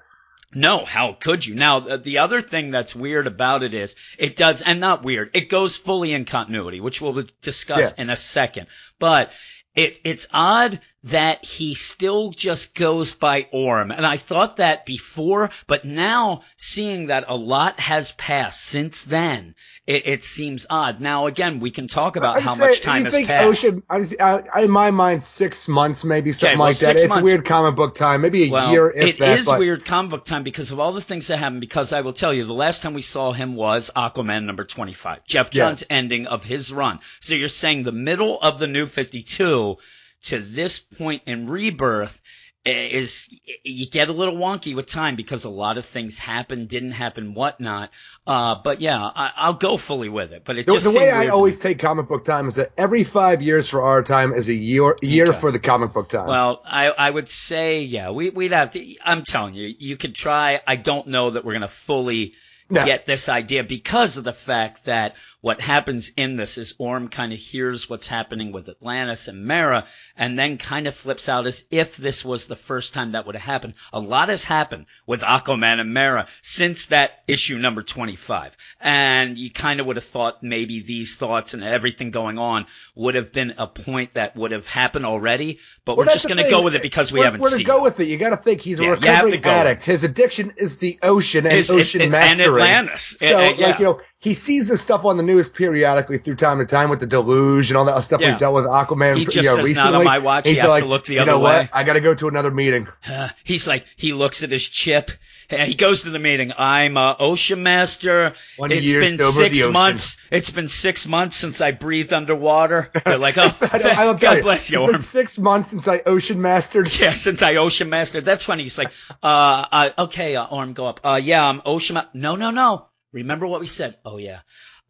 No, 0.57 0.85
how 0.85 1.15
could 1.15 1.45
you? 1.45 1.55
Now, 1.57 1.81
the 1.81 2.19
other 2.19 2.41
thing 2.41 2.71
that's 2.71 2.95
weird 2.95 3.27
about 3.27 3.63
it 3.65 3.75
is 3.75 3.97
it 4.19 4.37
does, 4.37 4.63
and 4.63 4.79
not 4.79 5.03
weird, 5.03 5.31
it 5.35 5.49
goes 5.49 5.77
fully 5.77 6.13
in 6.13 6.25
continuity, 6.27 6.81
which 6.81 7.01
we'll 7.01 7.25
discuss 7.43 7.93
Yeah. 7.97 8.03
in 8.03 8.11
a 8.11 8.17
second. 8.17 8.69
But 9.01 9.33
it, 9.75 9.99
it's 10.05 10.27
odd 10.33 10.81
that 11.05 11.45
he 11.45 11.75
still 11.75 12.31
just 12.31 12.75
goes 12.75 13.15
by 13.15 13.47
Orm. 13.53 13.91
And 13.91 14.07
I 14.07 14.17
thought 14.17 14.57
that 14.57 14.87
before, 14.87 15.51
but 15.67 15.85
now 15.85 16.41
seeing 16.57 17.07
that 17.07 17.27
a 17.29 17.37
lot 17.37 17.79
has 17.79 18.13
passed 18.13 18.65
since 18.65 19.05
then, 19.05 19.55
it, 19.87 20.07
it 20.07 20.25
seems 20.25 20.67
odd. 20.71 21.03
Now, 21.03 21.27
again, 21.27 21.61
we 21.61 21.71
can 21.71 21.89
talk 21.89 22.17
about 22.17 22.41
how 22.41 22.55
much 22.55 22.81
time 22.81 23.05
has 23.05 23.13
think 23.13 23.29
passed. 23.29 23.45
Ocean, 23.45 23.83
I, 23.91 24.43
I, 24.55 24.63
in 24.63 24.71
my 24.71 24.91
mind, 24.91 25.23
six 25.23 25.69
months, 25.69 26.05
maybe 26.05 26.33
something 26.33 26.59
well, 26.59 26.69
like 26.69 26.79
that. 26.79 26.99
six 26.99 27.15
It's 27.15 27.23
weird 27.23 27.45
comic 27.45 27.77
book 27.77 27.95
time, 27.95 28.23
maybe 28.23 28.49
a 28.49 28.51
Well, 28.51 28.73
year 28.73 28.91
if 28.91 29.05
it 29.05 29.19
that. 29.19 29.39
is 29.39 29.47
but 29.47 29.59
weird 29.59 29.85
comic 29.85 30.11
book 30.11 30.25
time 30.25 30.43
because 30.43 30.71
of 30.71 30.81
all 30.81 30.93
the 30.93 31.03
things 31.03 31.27
that 31.27 31.37
happened. 31.37 31.61
Because 31.61 31.93
I 31.93 32.01
will 32.01 32.15
tell 32.15 32.33
you, 32.33 32.47
the 32.47 32.55
last 32.55 32.83
time 32.83 32.95
we 32.95 33.03
saw 33.03 33.33
him 33.33 33.57
was 33.57 33.91
Aquaman 33.95 34.45
number 34.47 34.65
25, 34.65 35.27
Geoff. 35.27 35.51
Johns' 35.51 35.85
ending 35.91 36.29
of 36.29 36.45
his 36.45 36.73
run. 36.73 37.01
So 37.21 37.35
you're 37.35 37.49
saying 37.49 37.83
the 37.83 37.93
middle 37.93 38.41
of 38.41 38.59
the 38.59 38.67
new 38.69 38.87
52 38.87 39.77
to 40.25 40.39
this 40.39 40.79
point 40.79 41.23
in 41.27 41.47
Rebirth 41.49 42.21
is 42.67 43.29
you 43.63 43.87
get 43.91 44.09
a 44.09 44.13
little 44.13 44.37
wonky 44.37 44.75
with 44.75 44.87
time 44.87 45.17
because 45.17 45.45
a 45.45 45.51
lot 45.51 45.77
of 45.77 45.85
things 45.85 46.19
happen, 46.19 46.67
didn't 46.67 46.93
happen, 46.93 47.35
whatnot. 47.35 47.91
Uh, 48.27 48.55
but 48.65 48.81
yeah, 48.81 48.99
I, 49.05 49.33
I'll 49.37 49.53
go 49.53 49.77
fully 49.77 50.09
with 50.09 50.33
it. 50.33 50.45
But 50.47 50.57
it 50.57 50.67
The, 50.67 50.73
just 50.73 50.91
the 50.91 50.99
way 50.99 51.11
I 51.11 51.29
always 51.29 51.59
take 51.59 51.79
comic 51.79 52.09
book 52.09 52.25
time 52.25 52.49
is 52.49 52.55
that 52.55 52.73
every 52.79 53.05
five 53.05 53.43
years 53.43 53.69
for 53.69 53.83
our 53.83 54.03
time 54.03 54.33
is 54.33 54.49
a 54.49 54.55
year 54.55 54.97
year 55.03 55.27
Okay. 55.27 55.39
for 55.39 55.53
the 55.53 55.59
comic 55.59 55.93
book 55.93 56.09
time. 56.09 56.27
Well, 56.27 56.63
I, 56.65 56.89
I 56.89 57.11
would 57.11 57.29
say, 57.29 57.83
yeah, 57.83 58.13
we, 58.13 58.31
we'd 58.31 58.53
have 58.53 58.71
to, 58.71 58.95
I'm 59.05 59.25
telling 59.25 59.53
you, 59.53 59.75
you 59.79 59.99
could 59.99 60.15
try. 60.15 60.61
I 60.67 60.77
don't 60.77 61.09
know 61.09 61.31
that 61.31 61.45
we're 61.45 61.53
going 61.53 61.63
to 61.63 61.69
fully 61.69 62.33
No. 62.75 62.85
get 62.85 63.07
this 63.07 63.29
idea 63.29 63.65
because 63.65 64.17
of 64.17 64.25
the 64.25 64.33
fact 64.33 64.85
that 64.87 65.17
what 65.41 65.61
happens 65.61 66.13
in 66.17 66.37
this 66.37 66.57
is 66.59 66.75
Orm 66.79 67.09
kind 67.09 67.33
of 67.33 67.39
hears 67.39 67.89
what's 67.89 68.07
happening 68.07 68.51
with 68.53 68.69
Atlantis 68.69 69.29
and 69.29 69.45
Mera 69.45 69.87
and 70.17 70.39
then 70.39 70.57
kind 70.57 70.87
of 70.87 70.95
flips 70.95 71.29
out 71.29 71.47
as 71.47 71.65
if 71.71 71.97
this 71.99 72.25
was 72.25 72.47
the 72.47 72.57
first 72.57 72.95
time 72.95 73.13
that 73.13 73.27
would 73.27 73.35
have 73.35 73.43
happened. 73.45 73.75
A 73.93 74.01
lot 74.01 74.31
has 74.31 74.45
happened 74.45 74.87
with 75.07 75.21
Aquaman 75.21 75.81
and 75.81 75.93
Mera 75.93 76.27
since 76.41 76.87
that 76.87 77.23
issue 77.29 77.59
number 77.59 77.83
25. 77.83 78.57
And 78.81 79.37
you 79.37 79.51
kind 79.51 79.81
of 79.81 79.87
would 79.87 79.97
have 79.97 80.05
thought 80.05 80.43
maybe 80.43 80.81
these 80.81 81.17
thoughts 81.17 81.53
and 81.53 81.63
everything 81.63 82.11
going 82.11 82.39
on 82.39 82.67
would 82.95 83.15
have 83.15 83.33
been 83.33 83.55
a 83.59 83.67
point 83.67 84.15
that 84.15 84.35
would 84.37 84.53
have 84.53 84.67
happened 84.67 85.05
already, 85.05 85.61
but 85.85 85.97
Well, 85.99 86.07
we're 86.07 86.13
just 86.13 86.27
going 86.29 86.43
to 86.43 86.51
go 86.51 86.63
with 86.63 86.75
it 86.75 86.83
because 86.83 87.13
we 87.13 87.19
Where- 87.19 87.27
haven't 87.27 87.41
we're 87.43 87.51
seen 87.51 87.59
to 87.59 87.65
go 87.65 87.79
it. 87.81 87.83
with 87.83 88.01
it. 88.01 88.09
You 88.09 88.17
got 88.17 88.31
to 88.31 88.37
think 88.39 88.63
he's 88.63 88.81
a 88.81 88.83
Yeah, 88.83 88.89
you 88.89 88.95
have 88.95 89.01
to 89.27 89.31
recovering 89.33 89.45
addict. 89.45 89.85
His 89.85 90.05
addiction 90.05 90.55
is 90.57 90.79
the 90.79 90.99
ocean 91.03 91.47
and 91.47 91.55
Is- 91.57 91.71
ocean 91.71 92.11
mastery. 92.11 92.63
and. 92.63 92.64
Atlantis. 92.67 93.17
So, 93.19 93.27
yeah. 93.27 93.67
like 93.67 93.79
you 93.79 93.85
know, 93.85 94.01
he 94.25 94.33
sees 94.33 94.69
this 94.69 94.81
stuff 94.81 95.05
on 95.05 95.19
the 95.19 95.23
news 95.23 95.51
periodically 95.51 96.17
through 96.17 96.37
time 96.37 96.59
to 96.59 96.65
time 96.65 96.89
with 96.89 96.99
the 96.99 97.07
deluge 97.07 97.71
and 97.71 97.77
all 97.77 97.85
that 97.85 98.03
stuff 98.05 98.23
Yeah. 98.23 98.31
we've 98.31 98.39
dealt 98.39 98.55
with 98.55 98.65
Aquaman. 98.65 99.17
He 99.17 99.21
you 99.21 99.27
just 99.27 99.47
know, 99.47 99.57
says, 99.57 99.67
recently. 99.67 99.91
"Not 99.93 99.95
on 99.95 100.05
my 100.05 100.19
watch." 100.19 100.47
He 100.47 100.55
He's 100.55 100.63
has 100.63 100.73
to 100.73 100.81
like, 100.81 100.85
look 100.89 101.05
the 101.05 101.15
you 101.15 101.21
other 101.21 101.33
know 101.33 101.41
way. 101.41 101.59
what? 101.59 101.71
I 101.75 101.85
got 101.85 101.93
to 101.93 102.01
go 102.01 102.15
to 102.15 102.29
another 102.29 102.51
meeting. 102.51 102.89
Uh, 103.07 103.29
he's 103.45 103.69
like, 103.69 103.85
he 103.97 104.15
looks 104.15 104.43
at 104.43 104.51
his 104.51 104.67
chip. 104.67 105.11
and 105.51 105.69
He 105.69 105.75
goes 105.75 106.03
to 106.03 106.11
the 106.11 106.19
meeting. 106.19 106.53
I'm 106.57 106.97
uh, 106.97 107.17
Ocean 107.19 107.63
Master. 107.63 108.33
One 108.57 108.73
it's 108.73 108.91
been 108.91 109.19
sober 109.19 109.45
of 109.45 109.51
the 109.51 109.57
six 109.59 109.71
months. 109.71 110.17
It's 110.31 110.51
been 110.51 110.69
six 110.69 111.07
months 111.07 111.37
since 111.37 111.61
I 111.61 111.73
breathed 111.73 112.15
underwater. 112.15 112.91
They're 113.05 113.19
like, 113.19 113.37
oh, 113.37 113.53
I 113.61 114.09
I 114.09 114.15
God 114.19 114.37
you. 114.37 114.43
bless 114.43 114.71
you, 114.71 114.83
It's 114.85 114.93
been 114.93 115.03
six 115.03 115.39
months 115.39 115.69
since 115.69 115.87
I 115.87 116.01
ocean 116.07 116.41
mastered. 116.41 116.89
Yeah, 116.99 117.11
since 117.11 117.43
I 117.43 117.57
Ocean 117.57 117.91
mastered. 117.91 118.25
That's 118.25 118.45
funny. 118.47 118.63
He's 118.63 118.79
like, 118.79 118.91
uh, 119.23 119.67
uh 119.71 119.91
okay, 119.99 120.35
uh, 120.35 120.47
Orm, 120.47 120.73
go 120.73 120.87
up. 120.87 121.01
Uh, 121.05 121.21
yeah, 121.23 121.47
I'm 121.47 121.61
Ocean. 121.67 121.95
Ma- 121.95 122.07
no, 122.15 122.37
no, 122.37 122.51
no. 122.51 122.87
Remember 123.15 123.47
what 123.47 123.61
we 123.61 123.69
said? 123.69 123.97
Oh 124.05 124.19
yeah. 124.19 124.41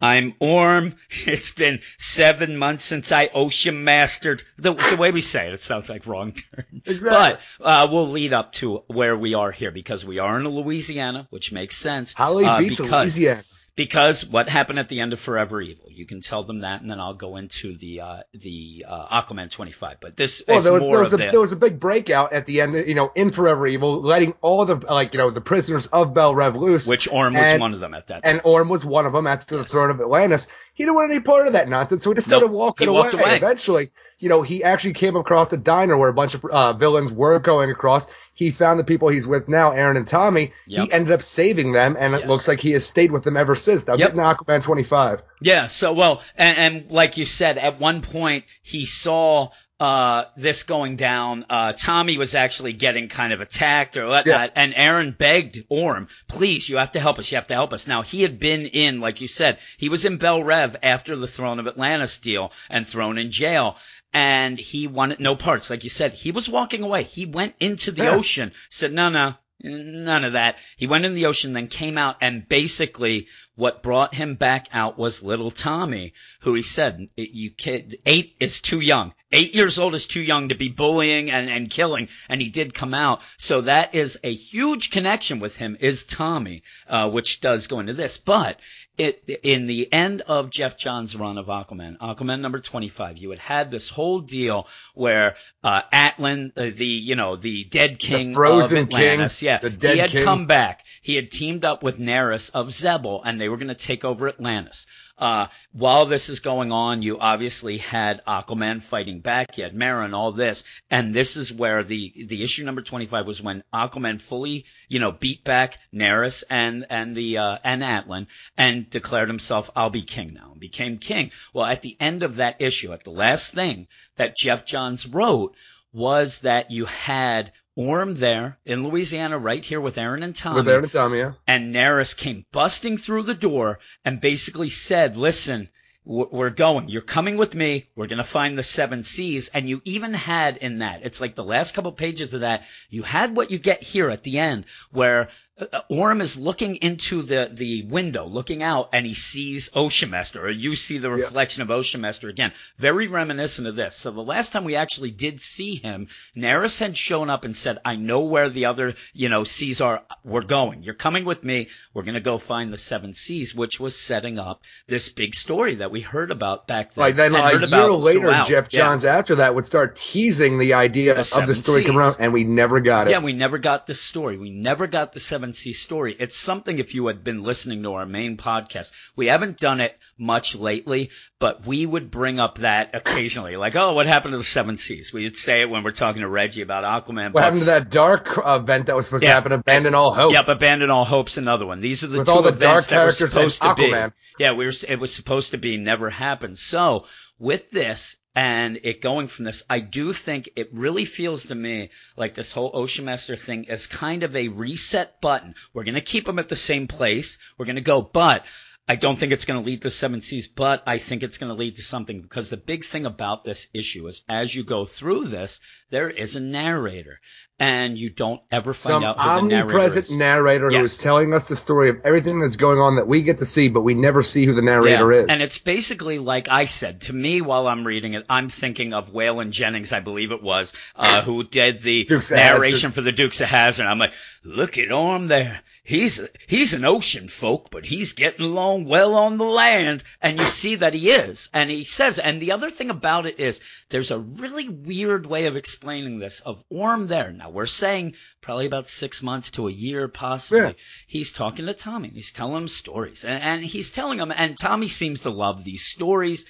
I'm 0.01 0.35
Orm. 0.41 0.95
It's 1.27 1.53
been 1.53 1.81
seven 1.99 2.57
months 2.57 2.85
since 2.85 3.13
I 3.13 3.29
Ocean 3.33 3.85
Mastered. 3.85 4.43
The, 4.57 4.75
the 4.75 4.97
way 4.97 5.13
we 5.13 5.21
say 5.21 5.47
it, 5.47 5.55
it 5.55 5.63
sounds 5.63 5.89
like 5.89 6.07
wrong 6.07 6.33
turn. 6.33 6.83
Exactly. 6.85 7.01
But 7.01 7.41
uh, 7.65 7.89
we'll 7.91 8.09
lead 8.09 8.33
up 8.33 8.53
to 8.55 8.83
where 8.89 9.17
we 9.17 9.35
are 9.35 9.53
here 9.53 9.71
because 9.71 10.05
we 10.05 10.19
are 10.19 10.39
in 10.39 10.49
Louisiana, 10.49 11.27
which 11.31 11.53
makes 11.53 11.77
sense. 11.77 12.13
Holly 12.13 12.45
uh, 12.45 12.59
Beach, 12.59 12.79
because, 12.79 13.15
Louisiana. 13.15 13.45
Because 13.77 14.25
what 14.25 14.49
happened 14.49 14.79
at 14.79 14.89
the 14.89 15.01
end 15.01 15.13
of 15.13 15.19
Forever 15.19 15.61
Evil. 15.61 15.87
You 15.91 16.07
can 16.07 16.21
tell 16.21 16.45
them 16.45 16.61
that, 16.61 16.81
and 16.81 16.89
then 16.89 17.01
I'll 17.01 17.15
go 17.15 17.37
into 17.37 17.77
the 17.77 18.01
uh, 18.03 18.17
the 18.33 18.85
uh, 18.89 19.21
Aquaman 19.23 19.51
25. 19.51 19.97
But 20.01 20.17
this 20.17 20.43
Well, 20.47 20.59
is 20.59 20.65
there 20.65 20.73
was, 20.75 20.81
more 20.83 20.91
there 20.93 21.01
was 21.01 21.13
of 21.13 21.21
a 21.21 21.25
the 21.25 21.31
there 21.33 21.41
was 21.41 21.51
a 21.53 21.57
big 21.57 21.81
breakout 21.81 22.33
at 22.33 22.47
the 22.47 22.61
end, 22.61 22.75
you 22.87 22.95
know, 22.95 23.11
in 23.17 23.33
Forever 23.33 23.67
Evil, 23.67 24.01
letting 24.01 24.35
all 24.43 24.65
the 24.65 24.77
like 24.77 25.13
you 25.15 25.19
know 25.19 25.31
the 25.31 25.41
prisoners 25.41 25.87
of 25.87 26.15
Belle 26.15 26.35
Reve 26.37 26.55
loose. 26.57 26.87
which 26.87 27.09
Orm 27.11 27.35
was 27.35 27.59
one 27.59 27.75
of 27.75 27.81
them 27.81 27.95
at 27.95 28.07
that. 28.09 28.23
time. 28.23 28.37
and 28.37 28.41
Orm 28.45 28.69
was 28.69 28.85
one 28.85 29.07
of 29.07 29.13
them 29.13 29.27
after 29.27 29.57
the 29.57 29.65
throne 29.65 29.91
of 29.91 30.01
Atlantis. 30.01 30.47
He 30.75 30.85
didn't 30.85 30.95
want 30.97 31.11
any 31.13 31.21
part 31.21 31.47
of 31.49 31.53
that 31.55 31.69
nonsense, 31.69 32.03
so 32.03 32.11
he 32.11 32.15
just 32.15 32.27
started 32.29 32.47
Nope. 32.47 32.55
walking 32.57 32.89
He 32.89 32.95
away. 32.97 33.11
away. 33.13 33.37
Eventually, 33.37 33.91
you 34.19 34.29
know, 34.29 34.43
he 34.43 34.63
actually 34.65 34.95
came 34.95 35.15
across 35.17 35.53
a 35.53 35.57
diner 35.57 35.97
where 35.97 36.09
a 36.09 36.15
bunch 36.15 36.35
of 36.35 36.45
uh, 36.45 36.73
villains 36.73 37.13
were 37.13 37.39
going 37.39 37.71
across. 37.71 38.07
He 38.35 38.51
found 38.51 38.81
the 38.81 38.85
people 38.85 39.09
he's 39.09 39.27
with 39.27 39.49
now, 39.49 39.71
Aaron 39.71 39.97
and 39.97 40.07
Tommy. 40.07 40.53
Yep. 40.67 40.87
He 40.87 40.93
ended 40.93 41.13
up 41.13 41.23
saving 41.23 41.73
them, 41.73 41.97
and 41.99 42.15
it 42.15 42.27
looks 42.27 42.49
like 42.49 42.61
he 42.61 42.73
has 42.73 42.85
stayed 42.85 43.13
with 43.13 43.23
them 43.23 43.37
ever 43.37 43.55
since. 43.55 43.87
Now, 43.87 43.95
Yep. 43.95 44.15
getting 44.15 44.21
Aquaman 44.25 44.63
25. 44.63 45.23
Yeah. 45.41 45.69
So 45.69 45.93
well, 45.93 46.23
and, 46.37 46.59
and 46.59 46.91
like 46.91 47.17
you 47.17 47.27
said, 47.27 47.59
at 47.59 47.79
one 47.81 48.03
point 48.03 48.45
he 48.63 48.87
saw 48.87 49.51
uh 49.81 50.25
this 50.37 50.63
going 50.63 50.95
down. 50.97 51.45
Uh 51.51 51.73
Tommy 51.73 52.17
was 52.17 52.35
actually 52.37 52.73
getting 52.73 53.09
kind 53.09 53.33
of 53.33 53.41
attacked 53.41 53.97
or 53.97 54.07
whatnot, 54.07 54.53
and 54.57 54.73
Aaron 54.77 55.15
begged 55.19 55.65
Orm, 55.69 56.07
please, 56.29 56.69
you 56.69 56.77
have 56.77 56.93
to 56.93 57.01
help 57.01 57.19
us. 57.19 57.31
You 57.31 57.37
have 57.37 57.49
to 57.49 57.55
help 57.55 57.73
us. 57.73 57.89
Now 57.89 58.03
he 58.03 58.23
had 58.23 58.39
been 58.39 58.67
in, 58.67 59.01
like 59.01 59.21
you 59.21 59.27
said, 59.29 59.59
he 59.77 59.89
was 59.89 60.05
in 60.05 60.17
Belle 60.19 60.43
Reve 60.45 60.77
after 60.83 61.17
the 61.17 61.27
Throne 61.27 61.59
of 61.59 61.67
Atlantis 61.67 62.21
deal 62.21 62.53
and 62.71 62.87
thrown 62.87 63.19
in 63.19 63.31
jail. 63.33 63.77
And 64.15 64.59
he 64.59 64.87
wanted 64.87 65.21
no 65.21 65.37
parts. 65.37 65.69
Like 65.69 65.85
you 65.85 65.91
said, 65.91 66.15
he 66.15 66.31
was 66.31 66.49
walking 66.49 66.83
away. 66.83 67.03
He 67.03 67.27
went 67.27 67.57
into 67.61 67.91
the 67.91 68.05
Yeah. 68.05 68.13
ocean, 68.15 68.53
said, 68.71 68.93
no, 68.93 69.11
no, 69.11 69.35
None 69.63 70.25
of 70.25 70.35
that. 70.35 70.59
He 70.77 70.87
went 70.87 71.07
in 71.07 71.15
the 71.15 71.25
ocean, 71.27 71.55
then 71.55 71.69
came 71.69 71.97
out 71.97 72.17
and 72.21 72.47
basically 72.47 73.29
what 73.55 73.83
brought 73.83 74.13
him 74.15 74.35
back 74.35 74.69
out 74.73 74.99
was 74.99 75.23
little 75.23 75.51
Tommy, 75.51 76.13
who 76.41 76.55
he 76.55 76.61
said, 76.61 77.07
you 77.17 77.51
kid, 77.51 77.99
eight 78.05 78.37
is 78.41 78.61
too 78.61 78.81
young. 78.81 79.15
Eight 79.35 79.53
years 79.53 79.81
old 79.81 79.97
is 79.97 80.07
too 80.07 80.23
young 80.23 80.51
to 80.51 80.55
be 80.55 80.69
bullying 80.69 81.29
and, 81.31 81.51
and 81.51 81.69
killing, 81.69 82.09
and 82.29 82.41
he 82.41 82.51
did 82.51 82.73
come 82.73 82.95
out. 82.95 83.21
So 83.37 83.63
that 83.63 83.95
is 83.95 84.21
a 84.23 84.33
huge 84.33 84.91
connection 84.91 85.41
with 85.41 85.57
him 85.57 85.77
is 85.81 86.07
Tommy, 86.07 86.63
uh, 86.87 87.11
which 87.11 87.41
does 87.41 87.67
go 87.67 87.81
into 87.81 87.95
this. 87.95 88.17
But 88.17 88.61
it, 88.97 89.41
in 89.43 89.67
the 89.67 89.93
end 89.93 90.21
of 90.23 90.51
Geoff 90.51 90.77
Johns' 90.77 91.17
run 91.17 91.37
of 91.37 91.47
Aquaman, 91.47 91.99
Aquaman 91.99 92.41
number 92.41 92.61
25, 92.61 93.19
you 93.19 93.31
had 93.31 93.41
had 93.41 93.71
this 93.71 93.89
whole 93.89 94.21
deal 94.21 94.69
where, 94.95 95.35
uh, 95.65 95.83
Atlan, 95.93 96.53
uh, 96.57 96.71
the, 96.73 96.87
you 96.87 97.17
know, 97.17 97.35
the 97.35 97.65
dead 97.65 97.99
king 97.99 98.29
the 98.29 98.35
frozen 98.35 98.79
of 98.79 98.85
Atlantis, 98.87 99.41
king, 99.41 99.47
yeah, 99.49 99.59
the 99.59 99.71
dead 99.71 99.95
he 99.95 99.99
had 99.99 100.11
king. 100.11 100.25
come 100.25 100.47
back. 100.47 100.85
He 101.03 101.17
had 101.17 101.33
teamed 101.33 101.65
up 101.65 101.83
with 101.83 101.99
Nereus 101.99 102.51
of 102.51 102.69
Xebel 102.69 103.23
and 103.25 103.41
they 103.41 103.49
were 103.49 103.57
going 103.57 103.69
to 103.69 103.75
take 103.75 104.05
over 104.05 104.29
Atlantis. 104.29 104.87
Uh, 105.17 105.47
while 105.73 106.07
this 106.07 106.29
is 106.29 106.41
going 106.41 106.73
on, 106.73 107.03
you 107.03 107.19
obviously 107.19 107.79
had 107.79 108.25
Aquaman 108.27 108.83
fighting 108.83 109.21
back. 109.25 109.59
yet, 109.59 109.75
Mera 109.75 110.05
and 110.05 110.15
all 110.15 110.31
this. 110.31 110.63
And 110.89 111.13
this 111.13 111.37
is 111.37 111.53
where 111.53 111.83
the, 111.83 112.27
the 112.29 112.45
issue 112.45 112.65
number 112.65 112.83
25 112.83 113.27
was 113.27 113.43
when 113.43 113.65
Aquaman 113.75 114.21
fully, 114.21 114.67
you 114.89 115.01
know, 115.01 115.11
beat 115.11 115.43
back 115.43 115.79
Nereus 115.91 116.45
and, 116.49 116.87
and 116.89 117.17
the, 117.17 117.39
uh, 117.39 117.59
and 117.65 117.83
Atlan 117.83 118.29
and 118.57 118.89
declared 118.89 119.29
himself, 119.29 119.71
I'll 119.75 119.91
be 119.91 120.03
king 120.03 120.35
now, 120.35 120.53
and 120.53 120.61
became 120.61 120.99
king. 120.99 121.33
Well, 121.53 121.67
at 121.67 121.83
the 121.83 121.97
end 121.99 122.23
of 122.23 122.37
that 122.37 122.61
issue, 122.61 122.93
at 122.93 123.03
the 123.03 123.11
last 123.11 123.53
thing 123.53 123.89
that 124.15 124.37
Geoff 124.37 124.65
Johns 124.65 125.09
wrote 125.09 125.57
was 125.93 126.43
that 126.43 126.71
you 126.71 126.85
had 126.85 127.53
Orm 127.77 128.15
there 128.15 128.57
in 128.65 128.87
Louisiana, 128.87 129.37
right 129.37 129.65
here 129.65 129.81
with 129.81 129.99
Aaron 129.99 130.23
and 130.23 130.35
Tommy. 130.35 130.57
With 130.61 130.69
Aaron 130.69 130.85
and 130.85 130.93
Tommy, 130.93 131.19
yeah. 131.19 131.33
And 131.45 131.73
Nereus 131.73 132.15
came 132.15 132.47
busting 132.53 132.99
through 132.99 133.25
the 133.25 133.35
door 133.35 133.81
and 134.05 134.21
basically 134.21 134.69
said, 134.69 135.17
listen, 135.17 135.69
we're 136.05 136.51
going. 136.51 136.89
You're 136.89 137.01
coming 137.01 137.37
with 137.37 137.55
me. 137.55 137.89
We're 137.97 138.09
going 138.09 138.19
to 138.19 138.25
find 138.25 138.59
the 138.59 138.63
seven 138.63 139.03
seas. 139.03 139.49
And 139.49 139.69
you 139.69 139.81
even 139.85 140.13
had 140.13 140.59
in 140.59 140.81
that, 140.81 141.01
it's 141.03 141.21
like 141.21 141.35
the 141.35 141.45
last 141.45 141.75
couple 141.75 141.93
pages 141.93 142.35
of 142.35 142.41
that, 142.41 142.65
you 142.91 143.03
had 143.03 143.35
what 143.35 143.51
you 143.51 143.59
get 143.59 143.83
here 143.83 144.11
at 144.11 144.23
the 144.23 144.39
end 144.39 144.67
where 144.91 145.29
Uh, 145.57 145.67
uh, 145.73 145.81
Orm 145.89 146.21
is 146.21 146.39
looking 146.39 146.77
into 146.77 147.23
the, 147.23 147.49
the 147.53 147.83
window, 147.85 148.27
looking 148.27 148.63
out, 148.63 148.89
and 148.93 149.07
he 149.07 149.15
sees 149.15 149.71
Ocean 149.75 150.11
Master, 150.11 150.45
or 150.45 150.51
you 150.51 150.75
see 150.75 150.99
the 150.99 151.11
reflection 151.11 151.63
of 151.63 151.71
Ocean 151.71 152.01
Master 152.01 152.29
again. 152.29 152.53
Very 152.77 153.07
reminiscent 153.07 153.69
of 153.69 153.77
this. 153.77 153.95
So 153.95 154.11
the 154.11 154.23
last 154.23 154.53
time 154.53 154.65
we 154.65 154.75
actually 154.75 155.13
did 155.13 155.41
see 155.41 155.77
him, 155.77 156.09
Nereus 156.35 156.81
had 156.81 156.97
shown 156.97 157.31
up 157.31 157.45
and 157.45 157.55
said, 157.55 157.79
I 157.85 157.95
know 157.97 158.23
where 158.23 158.49
the 158.49 158.65
other, 158.65 158.95
you 159.13 159.29
know, 159.29 159.45
seas 159.45 159.81
are. 159.81 160.03
We're 160.25 160.43
going. 160.43 160.83
You're 160.83 160.95
coming 160.95 161.25
with 161.25 161.45
me. 161.45 161.69
We're 161.93 162.03
going 162.03 162.15
to 162.15 162.21
go 162.21 162.39
find 162.39 162.73
the 162.73 162.79
seven 162.79 163.15
seas, 163.15 163.55
which 163.55 163.79
was 163.79 163.97
setting 163.97 164.39
up 164.41 164.63
this 164.89 165.09
big 165.11 165.35
story 165.37 165.77
that 165.77 165.91
we 165.93 166.01
heard 166.01 166.33
about 166.33 166.67
back 166.67 166.95
then. 166.95 167.03
Like 167.03 167.15
then 167.17 167.35
a 167.35 167.51
year 167.69 167.93
later, 167.93 168.21
throughout. 168.21 168.49
Geoff 168.49 168.69
Yeah. 168.73 168.81
Johns 168.81 169.05
after 169.05 169.37
that 169.37 169.55
would 169.55 169.67
start 169.67 169.95
teasing 169.97 170.59
the 170.59 170.75
idea 170.75 171.15
The 171.15 171.21
of 171.41 171.47
the 171.47 171.55
story 171.55 171.85
coming 171.85 172.01
seas. 172.03 172.07
around, 172.09 172.17
and 172.19 172.33
we 172.33 172.43
never 172.45 172.81
got 172.81 173.07
it. 173.07 173.11
Yeah, 173.13 173.21
we 173.21 173.33
never 173.35 173.59
got 173.59 173.87
this 173.87 174.01
story. 174.01 174.37
We 174.37 174.51
never 174.51 174.89
got 174.89 175.13
the 175.13 175.21
Seven 175.21 175.44
Seas 175.53 175.81
story. 175.81 176.17
It's 176.19 176.37
something 176.37 176.79
if 176.79 176.95
you 176.95 177.07
had 177.09 177.23
been 177.23 177.43
listening 177.43 177.83
to 177.83 177.95
our 177.95 178.07
main 178.07 178.37
podcast. 178.37 178.93
We 179.17 179.27
haven't 179.27 179.59
done 179.59 179.81
it 179.81 179.97
much 180.17 180.57
lately, 180.57 181.11
but 181.39 181.67
we 181.67 181.85
would 181.85 182.11
bring 182.11 182.41
up 182.41 182.59
that 182.59 182.95
occasionally. 182.95 183.57
Like, 183.57 183.77
oh, 183.77 183.93
what 183.95 184.07
happened 184.07 184.33
to 184.33 184.39
the 184.39 184.45
Seven 184.45 184.77
Seas? 184.77 185.13
We 185.13 185.25
would 185.25 185.37
say 185.37 185.61
it 185.61 185.69
when 185.69 185.83
we're 185.83 185.93
talking 185.93 186.23
to 186.23 186.29
Reggie 186.29 186.63
about 186.63 186.85
Aquaman. 186.85 187.25
What 187.27 187.33
but- 187.35 187.43
happened 187.45 187.61
to 187.63 187.67
that 187.67 187.91
dark 187.91 188.39
event 188.45 188.87
that 188.87 188.97
was 188.97 189.05
supposed 189.07 189.23
Yeah. 189.25 189.31
to 189.31 189.35
happen? 189.35 189.53
Abandon 189.53 189.95
all 189.95 190.15
hope. 190.15 190.33
Yep, 190.33 190.49
Abandon 190.49 190.91
All 190.91 191.05
Hope's 191.05 191.37
another 191.37 191.67
one. 191.67 191.81
These 191.81 192.05
are 192.05 192.07
the 192.09 192.19
With 192.19 192.29
two 192.29 192.33
all 192.33 192.43
the 192.43 192.51
events 192.51 192.87
that 192.89 193.05
were 193.05 193.11
supposed 193.11 193.63
to 193.63 193.75
be. 193.75 193.95
Yeah, 194.39 194.53
we 194.53 194.67
were, 194.67 194.73
it 194.89 194.99
was 194.99 195.15
supposed 195.15 195.51
to 195.51 195.59
be 195.59 195.77
never 195.77 196.11
happened. 196.11 196.59
So 196.59 197.07
with 197.39 197.71
this 197.71 198.17
and 198.35 198.81
it 198.83 199.01
going 199.01 199.29
from 199.29 199.45
this, 199.45 199.63
I 199.71 199.81
do 199.81 200.13
think 200.13 200.51
it 200.57 200.71
really 200.73 201.05
feels 201.05 201.47
to 201.47 201.55
me 201.55 201.91
like 202.17 202.35
this 202.35 202.53
whole 202.53 202.71
Ocean 202.75 203.05
Master 203.05 203.37
thing 203.37 203.65
is 203.65 203.87
kind 203.87 204.23
of 204.23 204.35
a 204.35 204.49
reset 204.49 205.21
button. 205.21 205.55
We're 205.73 205.85
going 205.85 205.95
to 205.95 206.01
keep 206.01 206.27
them 206.27 206.39
at 206.39 206.49
the 206.49 206.57
same 206.57 206.89
place. 206.89 207.39
We're 207.57 207.67
going 207.67 207.77
to 207.77 207.83
go, 207.83 208.03
but 208.03 208.45
I 208.87 208.97
don't 208.97 209.17
think 209.17 209.33
it's 209.33 209.47
going 209.47 209.63
to 209.63 209.67
lead 209.67 209.83
to 209.83 209.91
seven 209.91 210.21
seas, 210.21 210.47
but 210.47 210.83
I 210.87 210.99
think 210.99 211.23
it's 211.23 211.39
going 211.39 211.49
to 211.49 211.59
lead 211.59 211.77
to 211.77 211.83
something 211.83 212.21
because 212.21 212.51
the 212.51 212.59
big 212.59 212.85
thing 212.85 213.07
about 213.07 213.45
this 213.45 213.69
issue 213.73 214.07
is 214.09 214.25
as 214.29 214.55
you 214.55 214.63
go 214.63 214.85
through 214.85 215.25
this, 215.25 215.61
there 215.89 216.11
is 216.11 216.37
a 216.37 216.41
narrator 216.41 217.21
and 217.61 217.97
you 217.97 218.11
don't 218.11 218.41
ever 218.51 218.75
find 218.75 218.95
Some 218.95 219.05
out 219.05 219.17
who 219.17 219.23
the 219.23 219.43
narrator 219.49 219.65
omnipresent 219.65 220.11
narrator 220.19 220.69
who 220.69 220.75
Yes. 220.75 220.85
is 220.93 220.99
telling 220.99 221.33
us 221.33 221.47
the 221.47 221.55
story 221.55 221.89
of 221.89 222.03
everything 222.05 222.41
that's 222.41 222.57
going 222.57 222.79
on 222.79 222.97
that 222.97 223.07
we 223.07 223.23
get 223.23 223.39
to 223.39 223.47
see, 223.47 223.69
but 223.69 223.83
we 223.83 223.95
never 223.95 224.23
see 224.25 224.45
who 224.45 224.55
the 224.55 224.63
narrator 224.63 225.13
is. 225.13 225.27
And 225.29 225.41
it's 225.41 225.59
basically 225.59 226.19
like 226.19 226.49
I 226.49 226.65
said 226.65 227.03
to 227.03 227.13
me 227.13 227.41
while 227.43 227.69
I'm 227.69 227.87
reading 227.87 228.15
it, 228.15 228.27
I'm 228.29 228.49
thinking 228.49 228.93
of 228.93 229.13
Waylon 229.13 229.51
Jennings, 229.51 229.93
I 229.93 230.01
believe 230.01 230.33
it 230.33 230.43
was, 230.43 230.73
uh, 230.97 231.23
who 231.23 231.45
did 231.45 231.81
the 231.81 232.05
Dukes 232.05 232.31
narration 232.31 232.91
for 232.91 233.03
the 233.03 233.13
Dukes 233.13 233.41
of 233.41 233.49
Hazzard. 233.49 233.87
I'm 233.87 233.99
like, 233.99 234.13
look 234.43 234.77
at 234.77 234.91
Orm 234.91 235.29
there. 235.29 235.61
He's 235.85 236.27
he's 236.49 236.73
an 236.73 236.87
ocean 236.87 237.29
folk, 237.29 237.69
but 237.71 237.85
he's 237.85 238.15
getting 238.15 238.47
along 238.47 238.87
well 238.87 239.15
on 239.15 239.37
the 239.37 239.45
land, 239.45 240.03
and 240.23 240.41
you 240.41 240.47
see 240.47 240.77
that 240.77 240.95
he 240.95 241.11
is. 241.11 241.51
And 241.53 241.71
he 241.71 241.85
says, 241.85 242.19
and 242.19 242.41
the 242.41 242.53
other 242.53 242.71
thing 242.71 242.89
about 242.89 243.27
it 243.27 243.39
is, 243.39 243.61
there's 243.91 244.11
a 244.11 244.19
really 244.19 244.71
weird 244.71 245.27
way 245.27 245.45
of 245.45 245.57
explaining 245.57 246.19
this 246.19 246.41
of 246.41 246.65
Orm 246.71 247.07
there. 247.07 247.35
Now 247.45 247.51
we're 247.51 247.67
saying 247.67 248.15
probably 248.41 248.65
about 248.65 248.89
six 248.89 249.23
months 249.23 249.51
to 249.51 249.69
a 249.69 249.71
year, 249.71 250.09
possibly 250.09 250.61
Yeah. 250.61 250.73
he's 251.07 251.31
talking 251.31 251.67
to 251.67 251.75
Tommy. 251.75 252.09
He's 252.09 252.33
telling 252.33 252.57
him 252.63 252.69
stories, 252.69 253.23
and, 253.27 253.43
and 253.43 253.63
he's 253.65 253.91
telling 253.91 254.19
him, 254.19 254.33
and 254.35 254.57
Tommy 254.57 254.89
seems 254.89 255.21
to 255.21 255.31
love 255.31 255.63
these 255.63 255.85
stories. 255.85 256.47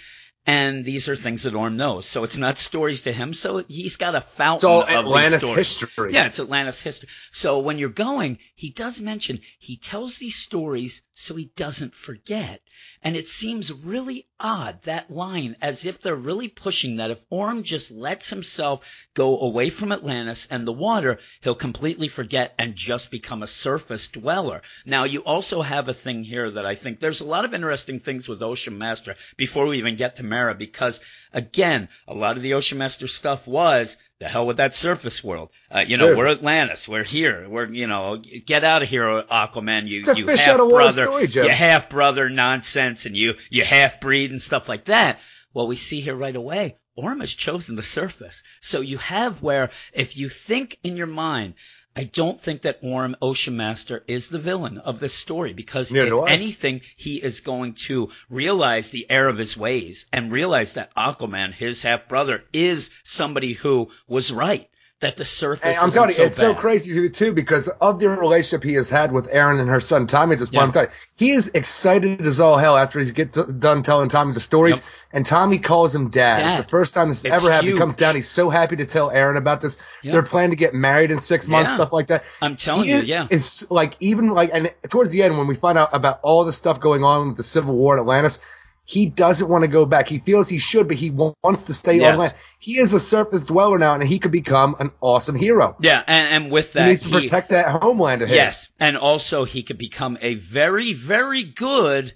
And 0.47 0.85
these 0.85 1.09
are 1.09 1.17
things 1.17 1.45
that 1.45 1.55
Orm 1.55 1.79
knows, 1.79 2.07
so 2.07 2.23
it's 2.23 2.37
not 2.37 2.59
stories 2.59 3.03
to 3.03 3.13
him. 3.13 3.33
So 3.33 3.65
he's 3.67 3.97
got 3.97 4.15
a 4.15 4.21
fountain 4.21 4.57
it's 4.57 4.65
all 4.65 4.83
of 4.83 4.89
Atlantis 5.07 5.43
history. 5.43 6.13
Yeah, 6.13 6.27
it's 6.27 6.39
Atlantis 6.39 6.83
history. 6.83 7.09
So 7.33 7.61
when 7.61 7.79
you're 7.79 7.89
going, 7.89 8.39
he 8.55 8.69
does 8.69 9.01
mention 9.01 9.41
he 9.59 9.79
tells 9.79 10.19
these 10.19 10.37
stories 10.37 11.03
so 11.13 11.35
he 11.35 11.51
doesn't 11.57 11.95
forget. 11.95 12.61
And 13.03 13.17
it 13.17 13.27
seems 13.27 13.71
really 13.71 14.27
odd, 14.41 14.83
that 14.83 15.11
line, 15.11 15.57
as 15.61 15.85
if 15.87 16.01
they're 16.01 16.15
really 16.15 16.49
pushing 16.49 16.97
that 16.97 17.11
if 17.11 17.23
Orm 17.31 17.63
just 17.63 17.91
lets 17.91 18.31
himself 18.31 19.07
go 19.15 19.41
away 19.41 19.69
from 19.69 19.93
Atlantis 19.93 20.49
and 20.51 20.67
the 20.67 20.73
water, 20.73 21.19
he'll 21.43 21.55
completely 21.55 22.09
forget 22.09 22.55
and 22.59 22.75
just 22.75 23.11
become 23.11 23.43
a 23.43 23.47
surface 23.47 24.09
dweller. 24.09 24.63
Now 24.87 25.05
you 25.05 25.21
also 25.21 25.61
have 25.63 25.89
a 25.89 25.95
thing 25.95 26.25
here 26.25 26.51
that 26.51 26.67
I 26.67 26.75
think 26.75 26.99
there's 26.99 27.21
a 27.21 27.27
lot 27.27 27.45
of 27.45 27.55
interesting 27.55 28.01
things 28.01 28.29
with 28.29 28.43
Ocean 28.43 28.79
Master 28.79 29.17
before 29.37 29.67
we 29.67 29.79
even 29.79 29.97
get 29.97 30.17
to 30.17 30.23
Because 30.55 31.01
again, 31.33 31.89
a 32.09 32.15
lot 32.15 32.37
of 32.37 32.43
the 32.43 32.55
Ocean 32.55 32.79
Master 32.79 33.07
stuff 33.07 33.47
was 33.47 33.97
the 34.21 34.29
hell 34.29 34.47
with 34.47 34.57
that 34.59 34.75
surface 34.75 35.23
world. 35.23 35.51
Uh, 35.71 35.85
you 35.87 35.97
know, 35.97 36.09
Sure. 36.09 36.17
we're 36.17 36.29
Atlantis. 36.29 36.89
We're 36.89 37.05
here. 37.05 37.49
We're, 37.49 37.67
you 37.73 37.87
know, 37.87 38.17
get 38.47 38.65
out 38.65 38.83
of 38.83 38.89
here, 38.89 39.23
Aquaman. 39.31 39.87
You, 39.89 40.05
you 40.15 40.27
half 40.29 40.49
out 40.49 40.61
of 40.61 40.67
water 40.67 40.77
brother, 40.77 41.05
story, 41.05 41.27
you 41.47 41.49
half 41.49 41.89
brother 41.89 42.29
nonsense 42.31 43.07
and 43.07 43.17
you, 43.17 43.35
you 43.51 43.65
half 43.65 44.01
breed 44.01 44.31
and 44.31 44.41
stuff 44.41 44.69
like 44.69 44.85
that. 44.87 45.19
What 45.53 45.69
we 45.69 45.77
see 45.77 46.01
here 46.01 46.17
right 46.17 46.35
away, 46.35 46.77
Orm 46.97 47.21
has 47.21 47.35
chosen 47.35 47.77
the 47.77 47.83
surface. 47.83 48.43
So 48.61 48.81
you 48.81 48.99
have 48.99 49.43
where 49.43 49.71
if 49.93 50.17
you 50.17 50.29
think 50.29 50.79
in 50.83 50.97
your 50.97 51.07
mind, 51.07 51.55
I 51.97 52.05
don't 52.05 52.41
think 52.41 52.63
that 52.63 52.81
Orm 52.83 53.15
Ocean 53.23 53.57
Master 53.57 54.03
is 54.09 54.29
the 54.29 54.39
villain 54.41 54.79
of 54.79 54.99
this 54.99 55.15
story 55.15 55.53
because 55.53 55.93
Neither 55.93 56.23
if 56.25 56.29
anything, 56.29 56.81
he 56.97 57.23
is 57.23 57.41
going 57.41 57.75
to 57.87 58.11
realize 58.29 58.91
the 58.91 59.07
error 59.09 59.29
of 59.29 59.39
his 59.39 59.57
ways 59.57 60.07
and 60.13 60.33
realize 60.33 60.73
that 60.73 60.93
Aquaman, 60.97 61.53
his 61.53 61.83
half 61.83 62.09
brother, 62.09 62.45
is 62.53 62.91
somebody 63.05 63.53
who 63.53 63.91
was 64.09 64.33
right. 64.33 64.69
That 65.05 65.19
the 65.19 65.25
surface 65.27 65.83
I'm 65.83 65.91
telling 65.91 66.09
you, 66.09 66.15
so 66.15 66.23
it's 66.25 66.37
so 66.37 66.55
crazy 66.55 67.11
too 67.11 67.35
because 67.35 67.69
of 67.69 68.01
the 68.01 68.09
relationship 68.09 68.65
he 68.65 68.73
has 68.75 68.89
had 68.89 69.13
with 69.13 69.29
Aaron 69.31 69.61
and 69.61 69.69
her 69.69 69.83
son 69.83 70.07
Tommy 70.07 70.33
at 70.33 70.39
this 70.39 70.49
point. 70.49 70.55
Yeah. 70.55 70.63
I'm 70.63 70.73
telling 70.73 70.89
you, 70.89 70.95
he 71.17 71.31
is 71.33 71.49
excited 71.53 72.23
as 72.23 72.41
all 72.41 72.57
hell 72.57 72.75
after 72.75 73.01
he 73.01 73.13
gets 73.13 73.37
done 73.37 73.83
telling 73.83 74.09
Tommy 74.09 74.33
the 74.33 74.41
stories, 74.41 74.77
Yep. 74.77 74.85
and 75.13 75.27
Tommy 75.27 75.59
calls 75.59 75.95
him 75.95 76.09
dad. 76.09 76.39
Dad. 76.39 76.55
It's 76.55 76.65
the 76.65 76.71
first 76.71 76.95
time 76.95 77.11
this 77.11 77.23
It's 77.23 77.35
ever 77.35 77.53
happened. 77.53 77.73
He 77.73 77.79
comes 77.79 77.97
down. 77.97 78.15
He's 78.15 78.31
so 78.31 78.49
happy 78.49 78.77
to 78.77 78.87
tell 78.87 79.11
Aaron 79.11 79.37
about 79.37 79.61
this. 79.61 79.77
Yep. 80.03 80.13
They're 80.13 80.23
planning 80.23 80.51
to 80.53 80.57
get 80.57 80.73
married 80.73 81.11
in 81.11 81.21
six 81.21 81.47
months, 81.49 81.71
Yeah. 81.73 81.75
stuff 81.77 81.93
like 81.93 82.07
that. 82.07 82.25
I'm 82.41 82.57
telling 82.57 82.85
He 82.85 82.93
you, 82.93 83.03
yeah. 83.03 83.27
It's 83.31 83.71
like 83.71 83.97
even 84.01 84.31
like 84.31 84.51
and 84.55 84.73
towards 84.89 85.11
the 85.11 85.23
end 85.23 85.37
when 85.37 85.49
we 85.49 85.55
find 85.55 85.77
out 85.77 85.91
about 85.93 86.21
all 86.23 86.45
the 86.47 86.53
stuff 86.55 86.81
going 86.81 87.05
on 87.05 87.29
with 87.29 87.37
the 87.37 87.43
Civil 87.43 87.75
War 87.75 87.95
in 87.97 88.01
Atlantis. 88.01 88.39
He 88.87 89.07
doesn't 89.07 89.49
want 89.49 89.63
to 89.63 89.69
go 89.69 89.87
back. 89.87 90.09
He 90.09 90.19
feels 90.19 90.49
he 90.49 90.59
should, 90.59 90.89
but 90.89 90.97
he 90.99 91.11
wants 91.11 91.67
to 91.67 91.75
stay 91.75 91.99
Yes. 91.99 92.13
on 92.13 92.19
land. 92.19 92.35
He 92.59 92.79
is 92.79 92.93
a 92.93 93.01
surface 93.01 93.45
dweller 93.45 93.79
now, 93.79 93.95
and 93.95 94.03
he 94.03 94.19
could 94.19 94.31
become 94.31 94.77
an 94.79 94.91
awesome 95.01 95.37
hero. 95.37 95.77
Yeah, 95.81 96.03
and, 96.07 96.45
and 96.45 96.53
with 96.53 96.75
that, 96.75 96.85
He 96.85 96.91
needs 96.91 97.03
to 97.03 97.09
protect 97.11 97.49
that 97.51 97.67
homeland 97.83 98.21
of 98.23 98.29
his. 98.29 98.37
Yes, 98.37 98.69
and 98.79 98.97
also 98.99 99.45
he 99.45 99.63
could 99.63 99.79
become 99.79 100.19
a 100.21 100.35
very, 100.35 100.93
very 100.93 101.45
good 101.45 102.15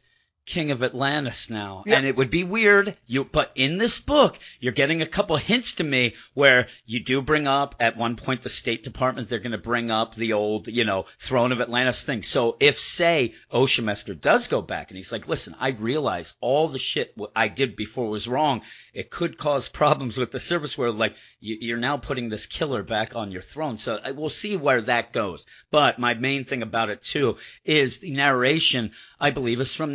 king 0.48 0.70
of 0.70 0.82
Atlantis 0.82 1.50
now. 1.50 1.84
Yeah. 1.86 1.96
And 1.96 2.06
it 2.06 2.16
would 2.16 2.30
be 2.30 2.42
weird. 2.42 2.96
You, 3.06 3.24
but 3.24 3.52
in 3.54 3.76
this 3.76 4.00
book, 4.00 4.38
you're 4.58 4.72
getting 4.72 5.02
a 5.02 5.06
couple 5.06 5.36
hints 5.36 5.76
to 5.76 5.84
me 5.84 6.14
where 6.34 6.68
you 6.86 7.04
do 7.04 7.22
bring 7.22 7.46
up 7.46 7.76
at 7.78 7.96
one 7.96 8.16
point 8.16 8.42
the 8.42 8.48
State 8.48 8.82
Department, 8.82 9.28
they're 9.28 9.38
going 9.38 9.52
to 9.52 9.58
bring 9.58 9.90
up 9.90 10.14
the 10.14 10.32
old, 10.32 10.66
you 10.66 10.84
know, 10.84 11.04
throne 11.18 11.52
of 11.52 11.60
Atlantis 11.60 12.04
thing. 12.04 12.22
So 12.22 12.56
if 12.58 12.78
say 12.78 13.34
Ocean 13.50 13.84
Master 13.84 14.14
does 14.14 14.48
go 14.48 14.62
back 14.62 14.90
and 14.90 14.96
he's 14.96 15.12
like, 15.12 15.28
listen, 15.28 15.54
I 15.60 15.70
realize 15.70 16.34
all 16.40 16.68
the 16.68 16.78
shit 16.78 17.14
I 17.36 17.48
did 17.48 17.76
before 17.76 18.08
was 18.08 18.26
wrong. 18.26 18.62
It 18.94 19.10
could 19.10 19.36
cause 19.36 19.68
problems 19.82 20.16
with 20.16 20.30
the 20.30 20.40
service 20.40 20.78
world. 20.78 20.96
Like 20.96 21.14
you're 21.40 21.78
now 21.78 21.98
putting 21.98 22.30
this 22.30 22.46
killer 22.46 22.82
back 22.82 23.14
on 23.14 23.30
your 23.32 23.42
throne. 23.42 23.76
So 23.76 24.00
we'll 24.14 24.30
see 24.30 24.56
where 24.56 24.80
that 24.82 25.12
goes. 25.12 25.46
But 25.70 25.98
my 25.98 26.14
main 26.14 26.44
thing 26.44 26.62
about 26.62 26.88
it 26.88 27.02
too 27.02 27.36
is 27.64 28.00
the 28.00 28.12
narration, 28.12 28.92
I 29.20 29.30
believe 29.30 29.60
is 29.60 29.74
from 29.74 29.94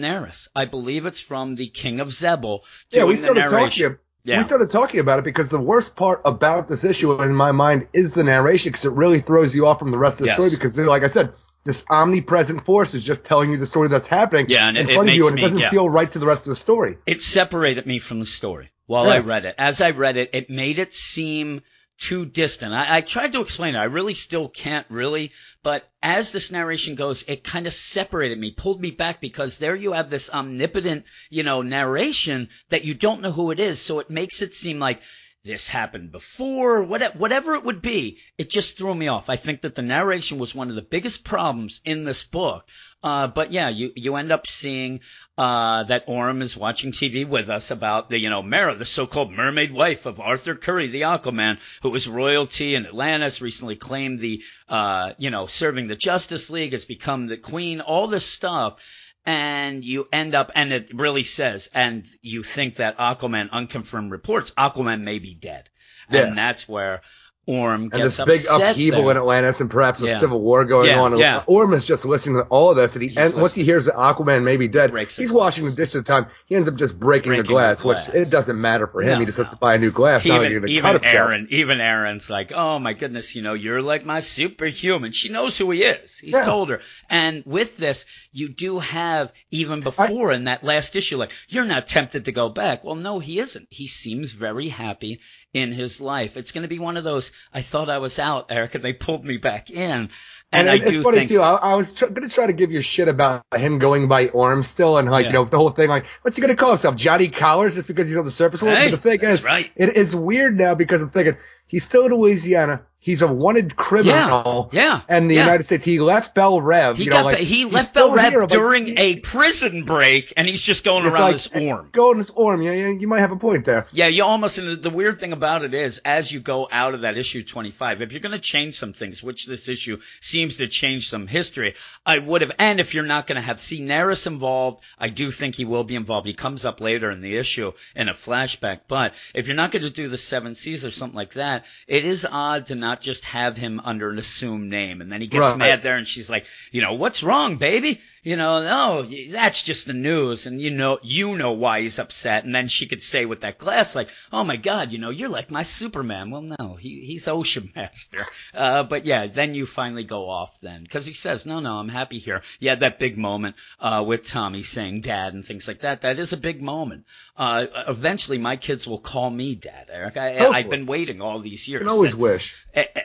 I 0.56 0.66
believe 0.66 1.06
it's 1.06 1.20
from 1.20 1.56
the 1.56 1.68
King 1.68 2.00
of 2.00 2.10
Xebel. 2.10 2.62
Yeah, 2.92 3.06
we 3.06 3.16
started 3.16 3.50
talking. 3.50 3.98
Yeah. 4.26 4.38
We 4.38 4.44
started 4.44 4.70
talking 4.70 5.02
about 5.02 5.20
it 5.20 5.26
because 5.26 5.50
the 5.50 5.60
worst 5.60 5.98
part 5.98 6.22
about 6.24 6.70
this 6.70 6.86
issue, 6.86 7.22
in 7.22 7.36
my 7.36 7.52
mind, 7.52 7.90
is 7.92 8.14
the 8.14 8.24
narration 8.24 8.70
because 8.72 8.86
it 8.86 8.94
really 8.94 9.20
throws 9.20 9.54
you 9.54 9.68
off 9.68 9.80
from 9.80 9.92
the 9.92 9.98
rest 9.98 10.22
of 10.22 10.26
the 10.26 10.28
yes. 10.28 10.36
story. 10.36 10.50
Because, 10.50 10.78
like 10.78 11.04
I 11.04 11.08
said, 11.08 11.34
this 11.66 11.84
omnipresent 11.90 12.66
force 12.66 12.94
is 12.94 13.06
just 13.06 13.26
telling 13.26 13.52
you 13.52 13.58
the 13.58 13.66
story 13.66 13.90
that's 13.90 14.08
happening 14.08 14.46
yeah, 14.50 14.68
and 14.68 14.78
in 14.78 14.90
it, 14.90 14.94
front 14.94 15.10
it 15.10 15.14
of 15.14 15.18
you, 15.18 15.28
and 15.28 15.38
it 15.38 15.42
doesn't 15.42 15.58
me, 15.58 15.64
yeah. 15.64 15.72
feel 15.72 15.90
right 15.90 16.12
to 16.12 16.20
the 16.20 16.26
rest 16.26 16.46
of 16.46 16.52
the 16.52 16.56
story. 16.56 16.98
It 17.06 17.22
separated 17.22 17.86
me 17.86 18.00
from 18.00 18.20
the 18.20 18.26
story 18.26 18.72
while 18.86 19.06
yeah. 19.06 19.14
I 19.14 19.20
read 19.20 19.46
it. 19.46 19.56
As 19.58 19.82
I 19.82 19.92
read 19.92 20.18
it, 20.18 20.30
it 20.34 20.50
made 20.50 20.80
it 20.80 20.94
seem 20.94 21.62
too 22.04 22.26
distant. 22.26 22.74
I, 22.74 22.98
I, 22.98 23.02
tried 23.02 23.32
to 23.32 23.40
explain 23.40 23.76
it. 23.76 23.80
I 23.80 23.86
really 23.86 24.14
still 24.14 24.50
can't 24.50 24.86
really, 24.90 25.32
but 25.64 25.88
as 26.02 26.34
this 26.34 26.52
narration 26.52 26.96
goes, 26.96 27.24
it 27.30 27.46
kind 27.46 27.66
of 27.66 27.72
separated 27.72 28.38
me, 28.38 28.52
pulled 28.52 28.82
me 28.82 28.92
back 28.92 29.22
because 29.22 29.58
there 29.58 29.76
you 29.76 29.94
have 29.94 30.10
this 30.10 30.30
omnipotent, 30.30 31.06
you 31.30 31.44
know, 31.44 31.62
narration 31.62 32.50
that 32.70 32.84
you 32.84 32.94
don't 32.94 33.22
know 33.22 33.32
who 33.32 33.52
it 33.52 33.60
is. 33.62 33.80
So 33.80 34.00
it 34.00 34.10
makes 34.10 34.42
it 34.42 34.54
seem 34.54 34.80
like 34.80 35.02
this 35.46 35.68
happened 35.68 36.10
before, 36.10 36.82
whatever 36.84 37.56
it 37.56 37.66
would 37.66 37.82
be, 37.82 38.18
it 38.38 38.50
just 38.50 38.78
threw 38.78 38.96
me 38.96 39.10
off. 39.10 39.30
I 39.30 39.36
think 39.36 39.62
that 39.62 39.76
the 39.76 39.82
narration 39.82 40.40
was 40.40 40.56
one 40.56 40.70
of 40.70 40.76
the 40.76 40.82
biggest 40.82 41.26
problems 41.26 41.82
in 41.84 42.06
this 42.06 42.24
book. 42.24 42.66
Uh, 43.04 43.28
but 43.28 43.52
yeah, 43.52 43.68
you, 43.68 43.92
you 43.94 44.16
end 44.16 44.32
up 44.32 44.48
seeing, 44.48 45.02
uh, 45.38 45.84
that 45.84 46.06
Orm 46.08 46.42
is 46.42 46.56
watching 46.56 46.94
TV 46.94 47.28
with 47.28 47.50
us 47.50 47.72
about 47.72 48.10
the, 48.10 48.18
you 48.18 48.30
know, 48.30 48.42
Mera, 48.42 48.74
the 48.74 48.86
so-called 48.86 49.34
mermaid 49.34 49.74
wife 49.74 50.06
of 50.06 50.22
Arthur 50.22 50.56
Curry, 50.56 50.88
the 50.88 51.02
Aquaman, 51.02 51.60
who 51.82 51.90
was 51.90 52.08
royalty 52.08 52.76
in 52.76 52.86
Atlantis, 52.86 53.42
recently 53.42 53.76
claimed 53.76 54.20
the, 54.20 54.42
uh, 54.70 55.12
you 55.18 55.30
know, 55.30 55.48
serving 55.48 55.88
the 55.88 55.98
Justice 55.98 56.52
League, 56.52 56.72
has 56.72 56.86
become 56.86 57.28
the 57.28 57.36
queen, 57.36 57.82
all 57.82 58.08
this 58.08 58.26
stuff 58.26 58.82
and 59.26 59.84
you 59.84 60.08
end 60.12 60.36
up, 60.36 60.52
and 60.56 60.74
it 60.74 60.92
really 60.94 61.24
says, 61.24 61.70
and 61.74 62.06
you 62.22 62.44
think 62.44 62.76
that 62.76 62.98
Aquaman, 62.98 63.50
unconfirmed 63.52 64.12
reports, 64.12 64.52
Aquaman 64.52 65.02
may 65.02 65.20
be 65.20 65.34
dead. 65.34 65.70
And 66.10 66.38
that's 66.38 66.68
where 66.68 67.02
Orm 67.46 67.90
and 67.92 68.02
this 68.02 68.24
big 68.24 68.40
upheaval 68.50 69.02
there. 69.02 69.12
in 69.12 69.18
Atlantis 69.18 69.60
and 69.60 69.70
perhaps 69.70 70.02
a 70.02 70.06
yeah. 70.06 70.18
civil 70.18 70.40
war 70.40 70.64
going 70.64 70.88
yeah, 70.88 71.02
on. 71.02 71.18
Yeah. 71.18 71.44
Orm 71.46 71.74
is 71.74 71.86
just 71.86 72.06
listening 72.06 72.38
to 72.38 72.44
all 72.44 72.70
of 72.70 72.78
this, 72.78 72.96
and 72.96 73.04
he 73.04 73.14
once 73.38 73.54
he 73.54 73.66
hears 73.66 73.86
that 73.86 73.96
Aquaman 73.96 74.44
may 74.44 74.56
be 74.56 74.70
dead, 74.70 74.92
he's 75.12 75.32
washing 75.32 75.66
the 75.66 75.72
dish 75.72 75.94
at 75.94 76.06
the 76.06 76.08
time. 76.10 76.28
He 76.46 76.56
ends 76.56 76.70
up 76.70 76.76
just 76.76 76.98
breaking, 76.98 77.32
breaking 77.32 77.44
the, 77.44 77.50
glass, 77.50 77.80
the, 77.80 77.84
glass, 77.84 78.08
which 78.08 78.16
it 78.16 78.32
doesn't 78.32 78.60
matter 78.60 78.88
for 78.88 79.02
him. 79.02 79.10
No, 79.10 79.20
he 79.20 79.26
just 79.26 79.40
no. 79.40 79.44
has 79.44 79.52
to 79.52 79.58
buy 79.58 79.76
a 79.76 79.78
new 79.78 79.92
glass. 79.92 80.26
Even, 80.26 80.70
even 80.70 81.04
Aaron, 81.04 81.48
even 81.50 81.82
Aaron's 81.82 82.30
like, 82.30 82.54
oh 82.54 82.80
my 82.80 82.94
goodness, 82.94 83.36
you 83.36 83.42
know, 83.42 83.56
you're 83.56 83.82
like 83.82 84.06
my 84.06 84.22
superhuman. 84.22 85.12
She 85.12 85.28
knows 85.28 85.58
who 85.58 85.70
he 85.72 85.84
is. 85.84 86.18
He's 86.18 86.36
yeah. 86.36 86.44
told 86.44 86.70
her. 86.70 86.80
And 87.10 87.44
with 87.46 87.76
this, 87.76 88.06
you 88.32 88.48
do 88.48 88.80
have 88.80 89.34
even 89.52 89.82
before 89.82 90.32
I, 90.32 90.36
in 90.36 90.46
that 90.46 90.64
last 90.64 90.96
issue, 90.96 91.18
like 91.18 91.34
you're 91.50 91.66
not 91.66 91.88
tempted 91.88 92.24
to 92.26 92.32
go 92.32 92.48
back. 92.48 92.86
Well, 92.86 92.96
no, 92.96 93.20
he 93.20 93.40
isn't. 93.40 93.68
He 93.70 93.88
seems 93.88 94.32
very 94.32 94.70
happy 94.70 95.20
in 95.54 95.72
his 95.72 96.02
life. 96.02 96.36
It's 96.38 96.52
going 96.52 96.64
to 96.64 96.68
be 96.68 96.80
one 96.80 96.98
of 96.98 97.04
those, 97.04 97.32
I 97.54 97.62
thought 97.62 97.90
I 97.90 97.98
was 97.98 98.20
out, 98.20 98.48
Eric, 98.50 98.76
and 98.76 98.84
they 98.84 98.94
pulled 98.94 99.26
me 99.26 99.38
back 99.38 99.70
in. 99.70 100.10
And, 100.52 100.70
and 100.70 100.70
I 100.70 100.76
it's 100.86 101.02
funny 101.02 101.18
think, 101.18 101.30
too. 101.30 101.42
I, 101.42 101.56
I 101.56 101.76
was 101.76 101.94
tr- 101.94 102.08
going 102.08 102.28
to 102.28 102.34
try 102.34 102.46
to 102.46 102.54
give 102.54 102.72
you 102.72 102.82
shit 102.82 103.08
about 103.08 103.44
him 103.56 103.80
going 103.80 104.08
by 104.08 104.28
Orm 104.28 104.62
still, 104.62 104.98
and 104.98 105.10
like 105.10 105.24
yeah. 105.24 105.30
you 105.30 105.34
know 105.34 105.46
the 105.46 105.58
whole 105.58 105.72
thing. 105.72 105.90
Like, 105.90 106.06
what's 106.22 106.38
he 106.38 106.42
going 106.42 106.54
to 106.54 106.56
call 106.56 106.70
himself? 106.70 106.96
Johnny 106.96 107.28
Collars, 107.28 107.76
just 107.76 107.88
because 107.88 108.08
he's 108.08 108.18
on 108.18 108.26
the 108.26 108.32
surface 108.32 108.62
world. 108.62 108.78
Hey, 108.78 108.92
but 108.92 109.02
the 109.02 109.10
thing 109.10 109.28
is, 109.28 109.44
right. 109.44 109.72
it 109.76 109.98
is 109.98 110.16
weird 110.16 110.56
now 110.58 110.76
because 110.76 111.02
I'm 111.02 111.10
thinking 111.10 111.38
he's 111.66 111.84
still 111.84 112.06
in 112.06 112.14
Louisiana. 112.14 112.84
He's 113.04 113.22
a 113.22 113.28
wanted 113.28 113.76
criminal. 113.76 114.70
Yeah. 114.72 114.82
yeah 114.82 115.02
and 115.10 115.30
the 115.30 115.36
yeah. 115.36 115.42
United 115.42 115.64
States. 115.64 115.84
He 115.84 116.00
left 116.00 116.34
Belle 116.34 116.62
Reve. 116.62 116.96
He 116.96 117.04
you 117.04 117.10
know, 117.10 117.18
got 117.18 117.26
like, 117.26 117.38
he 117.40 117.66
left 117.66 117.94
Belle 117.94 118.12
Reve 118.14 118.48
during 118.48 118.86
he, 118.86 118.98
a 118.98 119.20
prison 119.20 119.84
break, 119.84 120.32
and 120.38 120.48
he's 120.48 120.62
just 120.62 120.86
going 120.86 121.06
around 121.06 121.22
like, 121.22 121.34
this 121.34 121.48
orm. 121.48 121.90
Going 121.92 122.18
this 122.18 122.30
orm. 122.30 122.62
Yeah, 122.62 122.72
yeah, 122.72 122.88
you 122.88 123.10
might 123.10 123.20
have 123.20 123.34
a 123.34 123.36
point 123.36 123.66
there. 123.66 123.88
Yeah, 123.92 124.08
you 124.08 124.24
almost. 124.24 124.58
And 124.58 124.82
the 124.82 124.90
weird 124.90 125.20
thing 125.20 125.34
about 125.34 125.66
it 125.66 125.74
is, 125.74 125.98
as 126.06 126.32
you 126.32 126.40
go 126.40 126.70
out 126.72 126.94
of 126.94 127.02
that 127.02 127.18
issue 127.18 127.44
25, 127.44 128.02
if 128.02 128.14
you're 128.14 128.22
going 128.22 128.32
to 128.32 128.40
change 128.40 128.76
some 128.76 128.94
things, 128.94 129.22
which 129.22 129.48
this 129.48 129.68
issue 129.68 130.00
seems 130.22 130.58
to 130.58 130.68
change 130.68 131.10
some 131.10 131.28
history, 131.28 131.76
I 132.06 132.20
would 132.20 132.40
have. 132.40 132.54
And 132.58 132.80
if 132.80 132.94
you're 132.94 133.04
not 133.04 133.28
going 133.28 133.36
to 133.36 133.42
have 133.42 133.60
see 133.60 133.82
Nereus 133.82 134.28
involved, 134.28 134.82
I 134.98 135.10
do 135.10 135.30
think 135.30 135.56
he 135.56 135.66
will 135.66 135.84
be 135.84 135.96
involved. 135.96 136.26
He 136.26 136.34
comes 136.34 136.64
up 136.64 136.80
later 136.80 137.12
in 137.12 137.20
the 137.20 137.36
issue 137.36 137.74
in 137.98 138.08
a 138.08 138.14
flashback. 138.14 138.82
But 138.88 139.14
if 139.34 139.48
you're 139.48 139.58
not 139.58 139.72
going 139.72 139.84
to 139.84 139.90
do 139.90 140.08
the 140.08 140.18
Seven 140.18 140.56
Seas 140.56 140.86
or 140.86 140.92
something 140.92 141.18
like 141.18 141.34
that, 141.34 141.66
it 141.86 142.06
is 142.06 142.26
odd 142.30 142.68
to 142.68 142.76
not 142.76 142.93
just 143.02 143.26
have 143.26 143.58
him 143.58 143.74
him 143.74 143.82
under 143.84 144.10
an 144.10 144.18
assumed 144.18 144.70
name. 144.70 145.02
And 145.02 145.12
then 145.12 145.22
he 145.22 145.28
gets 145.28 145.52
right. 145.52 145.58
mad 145.58 145.84
there 145.84 145.98
and 145.98 146.08
she's 146.08 146.30
like, 146.30 146.46
you 146.72 146.82
know, 146.82 146.94
what's 146.94 147.24
wrong, 147.24 147.58
baby? 147.58 148.02
You 148.24 148.38
know, 148.38 148.64
no, 148.64 149.02
that's 149.32 149.64
just 149.64 149.86
the 149.86 149.94
news. 149.94 150.48
And 150.48 150.62
you 150.62 150.72
know, 150.72 151.00
you 151.04 151.36
know 151.36 151.52
why 151.52 151.82
he's 151.82 152.00
upset. 152.00 152.46
And 152.46 152.56
then 152.56 152.70
she 152.70 152.88
could 152.88 153.04
say 153.04 153.26
with 153.26 153.42
that 153.42 153.58
glass, 153.58 153.98
like, 153.98 154.10
oh 154.32 154.46
my 154.46 154.56
God, 154.56 154.94
you 154.94 154.98
know, 154.98 155.10
you're 155.10 155.30
like 155.30 155.52
my 155.52 155.64
Superman. 155.64 156.32
Well, 156.32 156.56
no, 156.58 156.76
he, 156.76 157.02
he's 157.02 157.28
Ocean 157.28 157.72
Master. 157.76 158.26
Uh, 158.54 158.84
but 158.84 159.06
yeah, 159.06 159.28
then 159.28 159.56
you 159.56 159.66
finally 159.66 160.06
go 160.06 160.30
off 160.30 160.60
then. 160.62 160.88
Cause 160.88 161.06
he 161.06 161.14
says, 161.14 161.46
no, 161.46 161.60
no, 161.60 161.78
I'm 161.78 161.90
happy 161.90 162.18
here. 162.18 162.44
Yeah, 162.60 162.76
that 162.76 162.98
big 162.98 163.18
moment, 163.18 163.58
uh, 163.82 164.04
with 164.08 164.26
Tommy 164.26 164.64
saying 164.64 165.02
dad 165.02 165.34
and 165.34 165.46
things 165.46 165.68
like 165.68 165.82
that. 165.82 166.02
That 166.02 166.18
is 166.18 166.32
a 166.32 166.38
big 166.38 166.62
moment. 166.62 167.06
Uh, 167.36 167.66
eventually 167.88 168.38
my 168.38 168.56
kids 168.56 168.88
will 168.88 169.00
call 169.00 169.30
me 169.30 169.56
dad, 169.56 169.90
Eric. 169.92 170.16
I, 170.16 170.62
have 170.62 170.70
been 170.70 170.86
waiting 170.86 171.22
all 171.22 171.40
these 171.40 171.68
years. 171.68 171.82
You 171.82 171.90
always 171.90 172.16
wish. 172.16 172.56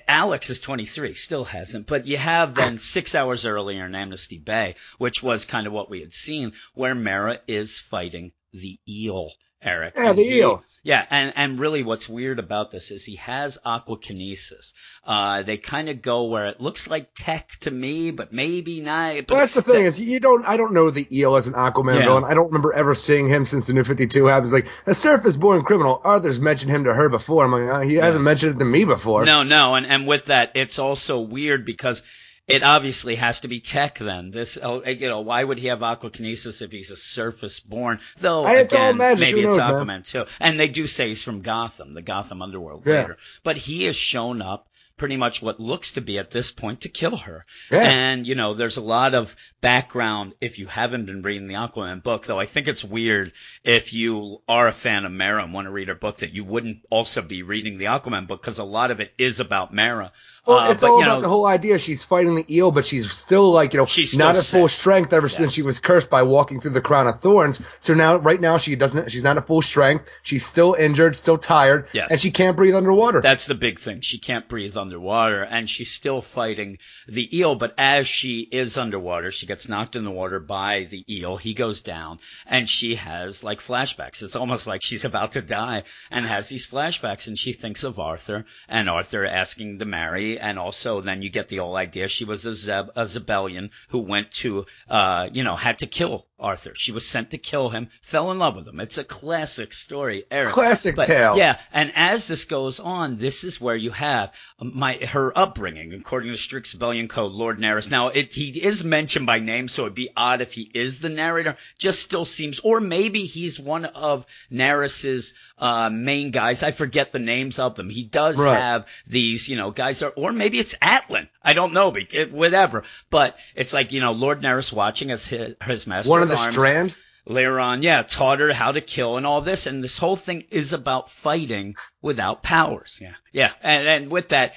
Alex 0.06 0.50
is 0.50 0.60
23, 0.60 1.14
still 1.14 1.44
hasn't, 1.44 1.86
but 1.86 2.06
you 2.06 2.18
have 2.18 2.54
then 2.54 2.78
six 2.78 3.14
hours 3.14 3.44
earlier 3.44 3.84
in 3.84 3.94
Amnesty 3.94 4.38
Bay, 4.38 4.76
which 5.08 5.22
was 5.22 5.46
kind 5.46 5.66
of 5.66 5.72
what 5.72 5.88
we 5.88 6.00
had 6.00 6.12
seen, 6.12 6.52
where 6.74 6.94
Mera 6.94 7.38
is 7.46 7.78
fighting 7.78 8.30
the 8.52 8.78
eel. 8.86 9.30
Eric. 9.62 9.94
Yeah, 9.96 10.12
the 10.12 10.22
he, 10.22 10.38
eel. 10.40 10.62
Yeah, 10.82 11.04
and 11.08 11.32
and 11.34 11.58
really, 11.58 11.82
what's 11.82 12.10
weird 12.10 12.38
about 12.38 12.70
this 12.70 12.90
is 12.90 13.06
he 13.06 13.16
has 13.16 13.58
aquakinesis. 13.64 14.74
Uh, 15.02 15.42
they 15.42 15.56
kind 15.56 15.88
of 15.88 16.02
go 16.02 16.24
where 16.24 16.46
it 16.46 16.60
looks 16.60 16.90
like 16.90 17.08
tech 17.14 17.48
to 17.62 17.70
me, 17.70 18.10
but 18.10 18.34
maybe 18.34 18.82
not. 18.82 19.16
But 19.16 19.30
well, 19.30 19.40
that's 19.40 19.54
the 19.54 19.62
thing 19.62 19.86
is 19.86 19.98
you 19.98 20.20
don't. 20.20 20.46
I 20.46 20.58
don't 20.58 20.74
know 20.74 20.90
the 20.90 21.08
eel 21.10 21.36
as 21.36 21.48
an 21.48 21.54
Aquaman 21.54 21.98
yeah. 21.98 22.04
villain. 22.04 22.24
I 22.24 22.34
don't 22.34 22.48
remember 22.48 22.74
ever 22.74 22.94
seeing 22.94 23.28
him 23.28 23.46
since 23.46 23.66
the 23.66 23.72
New 23.72 23.84
Fifty 23.84 24.06
Two 24.06 24.26
happens. 24.26 24.52
Like 24.52 24.66
a 24.84 24.94
surface-born 24.94 25.62
criminal. 25.62 26.02
Arthur's 26.04 26.38
mentioned 26.38 26.70
him 26.70 26.84
to 26.84 26.92
her 26.92 27.08
before. 27.08 27.46
I'm 27.46 27.52
like, 27.52 27.68
uh, 27.68 27.80
he 27.80 27.94
hasn't 27.94 28.22
mentioned 28.22 28.56
it 28.56 28.58
to 28.58 28.64
me 28.66 28.84
before. 28.84 29.24
No, 29.24 29.42
no, 29.42 29.74
and 29.74 29.86
and 29.86 30.06
with 30.06 30.26
that, 30.26 30.52
it's 30.54 30.78
also 30.78 31.18
weird 31.18 31.64
because 31.64 32.02
it 32.48 32.62
obviously 32.62 33.16
has 33.16 33.40
to 33.40 33.48
be 33.48 33.60
tech 33.60 33.98
then. 33.98 34.30
This, 34.30 34.58
oh, 34.60 34.82
you 34.84 35.06
know, 35.06 35.20
why 35.20 35.44
would 35.44 35.58
he 35.58 35.68
have 35.68 35.80
aquakinesis 35.80 36.62
if 36.62 36.72
he's 36.72 36.90
a 36.90 36.96
surface 36.96 37.60
born? 37.60 38.00
Though, 38.16 38.44
I, 38.44 38.54
again, 38.54 38.96
maybe 38.96 39.42
it's 39.42 39.58
Aquaman 39.58 39.86
man? 39.86 40.02
too. 40.02 40.24
And 40.40 40.58
they 40.58 40.68
do 40.68 40.86
say 40.86 41.08
he's 41.08 41.22
from 41.22 41.42
Gotham, 41.42 41.92
the 41.92 42.02
Gotham 42.02 42.40
underworld 42.40 42.84
yeah. 42.86 43.02
later. 43.02 43.18
But 43.44 43.58
he 43.58 43.84
has 43.84 43.96
shown 43.96 44.40
up 44.40 44.68
pretty 44.98 45.16
much 45.16 45.40
what 45.40 45.60
looks 45.60 45.92
to 45.92 46.00
be 46.00 46.18
at 46.18 46.30
this 46.30 46.50
point 46.50 46.82
to 46.82 46.88
kill 46.88 47.16
her. 47.16 47.44
Yeah. 47.70 47.82
And, 47.82 48.26
you 48.26 48.34
know, 48.34 48.54
there's 48.54 48.76
a 48.76 48.82
lot 48.82 49.14
of 49.14 49.34
background 49.60 50.34
if 50.40 50.58
you 50.58 50.66
haven't 50.66 51.06
been 51.06 51.22
reading 51.22 51.46
the 51.46 51.54
Aquaman 51.54 52.02
book, 52.02 52.26
though 52.26 52.38
I 52.38 52.46
think 52.46 52.68
it's 52.68 52.84
weird 52.84 53.32
if 53.64 53.92
you 53.92 54.42
are 54.48 54.68
a 54.68 54.72
fan 54.72 55.04
of 55.04 55.12
Mera 55.12 55.44
and 55.44 55.54
want 55.54 55.66
to 55.66 55.70
read 55.70 55.88
her 55.88 55.94
book 55.94 56.18
that 56.18 56.32
you 56.32 56.44
wouldn't 56.44 56.84
also 56.90 57.22
be 57.22 57.42
reading 57.42 57.78
the 57.78 57.86
Aquaman 57.86 58.26
book 58.26 58.42
because 58.42 58.58
a 58.58 58.64
lot 58.64 58.90
of 58.90 59.00
it 59.00 59.14
is 59.16 59.40
about 59.40 59.72
Mera. 59.72 60.12
Well, 60.48 60.60
uh, 60.60 60.70
it's 60.72 60.80
but, 60.80 60.90
all 60.90 61.02
about 61.02 61.16
know, 61.16 61.20
the 61.20 61.28
whole 61.28 61.44
idea. 61.44 61.78
She's 61.78 62.04
fighting 62.04 62.34
the 62.34 62.56
eel, 62.56 62.70
but 62.70 62.86
she's 62.86 63.12
still 63.12 63.52
like, 63.52 63.74
you 63.74 63.80
know, 63.80 63.84
she's 63.84 64.16
not 64.16 64.34
at 64.34 64.42
full 64.42 64.66
strength 64.66 65.12
ever 65.12 65.26
yes. 65.26 65.36
since 65.36 65.52
she 65.52 65.60
was 65.60 65.78
cursed 65.78 66.08
by 66.08 66.22
walking 66.22 66.58
through 66.58 66.70
the 66.70 66.80
crown 66.80 67.06
of 67.06 67.20
thorns. 67.20 67.60
So 67.80 67.92
now, 67.92 68.16
right 68.16 68.40
now, 68.40 68.56
she 68.56 68.74
doesn't, 68.74 69.10
she's 69.10 69.22
not 69.22 69.36
at 69.36 69.46
full 69.46 69.60
strength. 69.60 70.06
She's 70.22 70.46
still 70.46 70.72
injured, 70.72 71.16
still 71.16 71.36
tired, 71.36 71.88
yes. 71.92 72.10
and 72.10 72.18
she 72.18 72.30
can't 72.30 72.56
breathe 72.56 72.74
underwater. 72.74 73.20
That's 73.20 73.44
the 73.44 73.54
big 73.54 73.78
thing. 73.78 74.00
She 74.00 74.16
can't 74.16 74.48
breathe 74.48 74.74
underwater, 74.74 75.42
and 75.42 75.68
she's 75.68 75.90
still 75.90 76.22
fighting 76.22 76.78
the 77.06 77.38
eel, 77.38 77.54
but 77.54 77.74
as 77.76 78.08
she 78.08 78.40
is 78.40 78.78
underwater, 78.78 79.30
she 79.30 79.44
gets 79.44 79.68
knocked 79.68 79.96
in 79.96 80.04
the 80.04 80.10
water 80.10 80.40
by 80.40 80.84
the 80.84 81.04
eel. 81.14 81.36
He 81.36 81.52
goes 81.52 81.82
down, 81.82 82.20
and 82.46 82.66
she 82.66 82.94
has 82.94 83.44
like 83.44 83.58
flashbacks. 83.58 84.22
It's 84.22 84.34
almost 84.34 84.66
like 84.66 84.80
she's 84.80 85.04
about 85.04 85.32
to 85.32 85.42
die 85.42 85.82
and 86.10 86.24
has 86.24 86.48
these 86.48 86.66
flashbacks, 86.66 87.28
and 87.28 87.38
she 87.38 87.52
thinks 87.52 87.84
of 87.84 88.00
Arthur, 88.00 88.46
and 88.66 88.88
Arthur 88.88 89.26
asking 89.26 89.78
to 89.80 89.84
marry 89.84 90.37
and 90.38 90.58
also 90.58 91.00
then 91.00 91.22
you 91.22 91.30
get 91.30 91.48
the 91.48 91.56
whole 91.58 91.76
idea. 91.76 92.08
She 92.08 92.24
was 92.24 92.46
a, 92.46 92.54
Zeb, 92.54 92.90
a 92.96 93.02
Xebelian 93.02 93.70
who 93.88 93.98
went 93.98 94.30
to, 94.42 94.66
uh, 94.88 95.28
you 95.32 95.44
know, 95.44 95.56
had 95.56 95.80
to 95.80 95.86
kill 95.86 96.27
Arthur. 96.38 96.74
She 96.74 96.92
was 96.92 97.06
sent 97.06 97.30
to 97.30 97.38
kill 97.38 97.68
him, 97.68 97.88
fell 98.02 98.30
in 98.30 98.38
love 98.38 98.56
with 98.56 98.68
him. 98.68 98.80
It's 98.80 98.98
a 98.98 99.04
classic 99.04 99.72
story, 99.72 100.24
Eric. 100.30 100.54
Classic 100.54 100.94
but, 100.94 101.06
tale. 101.06 101.36
Yeah, 101.36 101.58
and 101.72 101.92
as 101.94 102.28
this 102.28 102.44
goes 102.44 102.80
on, 102.80 103.16
this 103.16 103.44
is 103.44 103.60
where 103.60 103.76
you 103.76 103.90
have 103.90 104.32
my 104.60 104.94
her 104.94 105.36
upbringing, 105.36 105.92
according 105.94 106.32
to 106.32 106.36
strict 106.36 106.72
Rebellion 106.72 107.08
Code, 107.08 107.32
Lord 107.32 107.60
Nereus. 107.60 107.90
Now, 107.90 108.08
it, 108.08 108.32
he 108.32 108.50
is 108.50 108.84
mentioned 108.84 109.26
by 109.26 109.38
name, 109.38 109.68
so 109.68 109.82
it'd 109.82 109.94
be 109.94 110.10
odd 110.16 110.40
if 110.40 110.52
he 110.52 110.68
is 110.74 111.00
the 111.00 111.08
narrator. 111.08 111.56
Just 111.78 112.02
still 112.02 112.24
seems, 112.24 112.58
or 112.60 112.80
maybe 112.80 113.24
he's 113.24 113.60
one 113.60 113.84
of 113.84 114.26
Nereus's 114.50 115.34
uh, 115.58 115.90
main 115.90 116.30
guys. 116.32 116.62
I 116.62 116.72
forget 116.72 117.12
the 117.12 117.18
names 117.20 117.58
of 117.58 117.76
them. 117.76 117.88
He 117.88 118.02
does 118.02 118.42
right. 118.42 118.58
have 118.58 118.86
these, 119.06 119.48
you 119.48 119.56
know, 119.56 119.70
guys, 119.70 120.02
are, 120.02 120.10
or 120.10 120.32
maybe 120.32 120.58
it's 120.58 120.74
Atlan. 120.76 121.28
I 121.42 121.52
don't 121.52 121.72
know, 121.72 121.92
but 121.92 122.30
whatever. 122.30 122.82
But 123.10 123.38
it's 123.54 123.72
like 123.72 123.92
you 123.92 124.00
know, 124.00 124.12
Lord 124.12 124.42
Nereus 124.42 124.72
watching 124.72 125.10
as 125.10 125.26
his, 125.26 125.54
his 125.62 125.86
master. 125.86 126.10
The 126.28 126.36
arms, 126.36 126.54
Strand 126.54 126.94
later 127.28 127.60
on, 127.60 127.82
yeah, 127.82 128.02
taught 128.02 128.40
her 128.40 128.52
how 128.52 128.72
to 128.72 128.80
kill 128.80 129.16
and 129.16 129.26
all 129.26 129.40
this. 129.40 129.66
And 129.66 129.82
this 129.82 129.98
whole 129.98 130.16
thing 130.16 130.44
is 130.50 130.72
about 130.72 131.10
fighting 131.10 131.76
without 132.00 132.42
powers. 132.42 132.98
Yeah. 133.00 133.14
Yeah. 133.32 133.52
And, 133.62 133.86
and 133.86 134.10
with 134.10 134.30
that, 134.30 134.54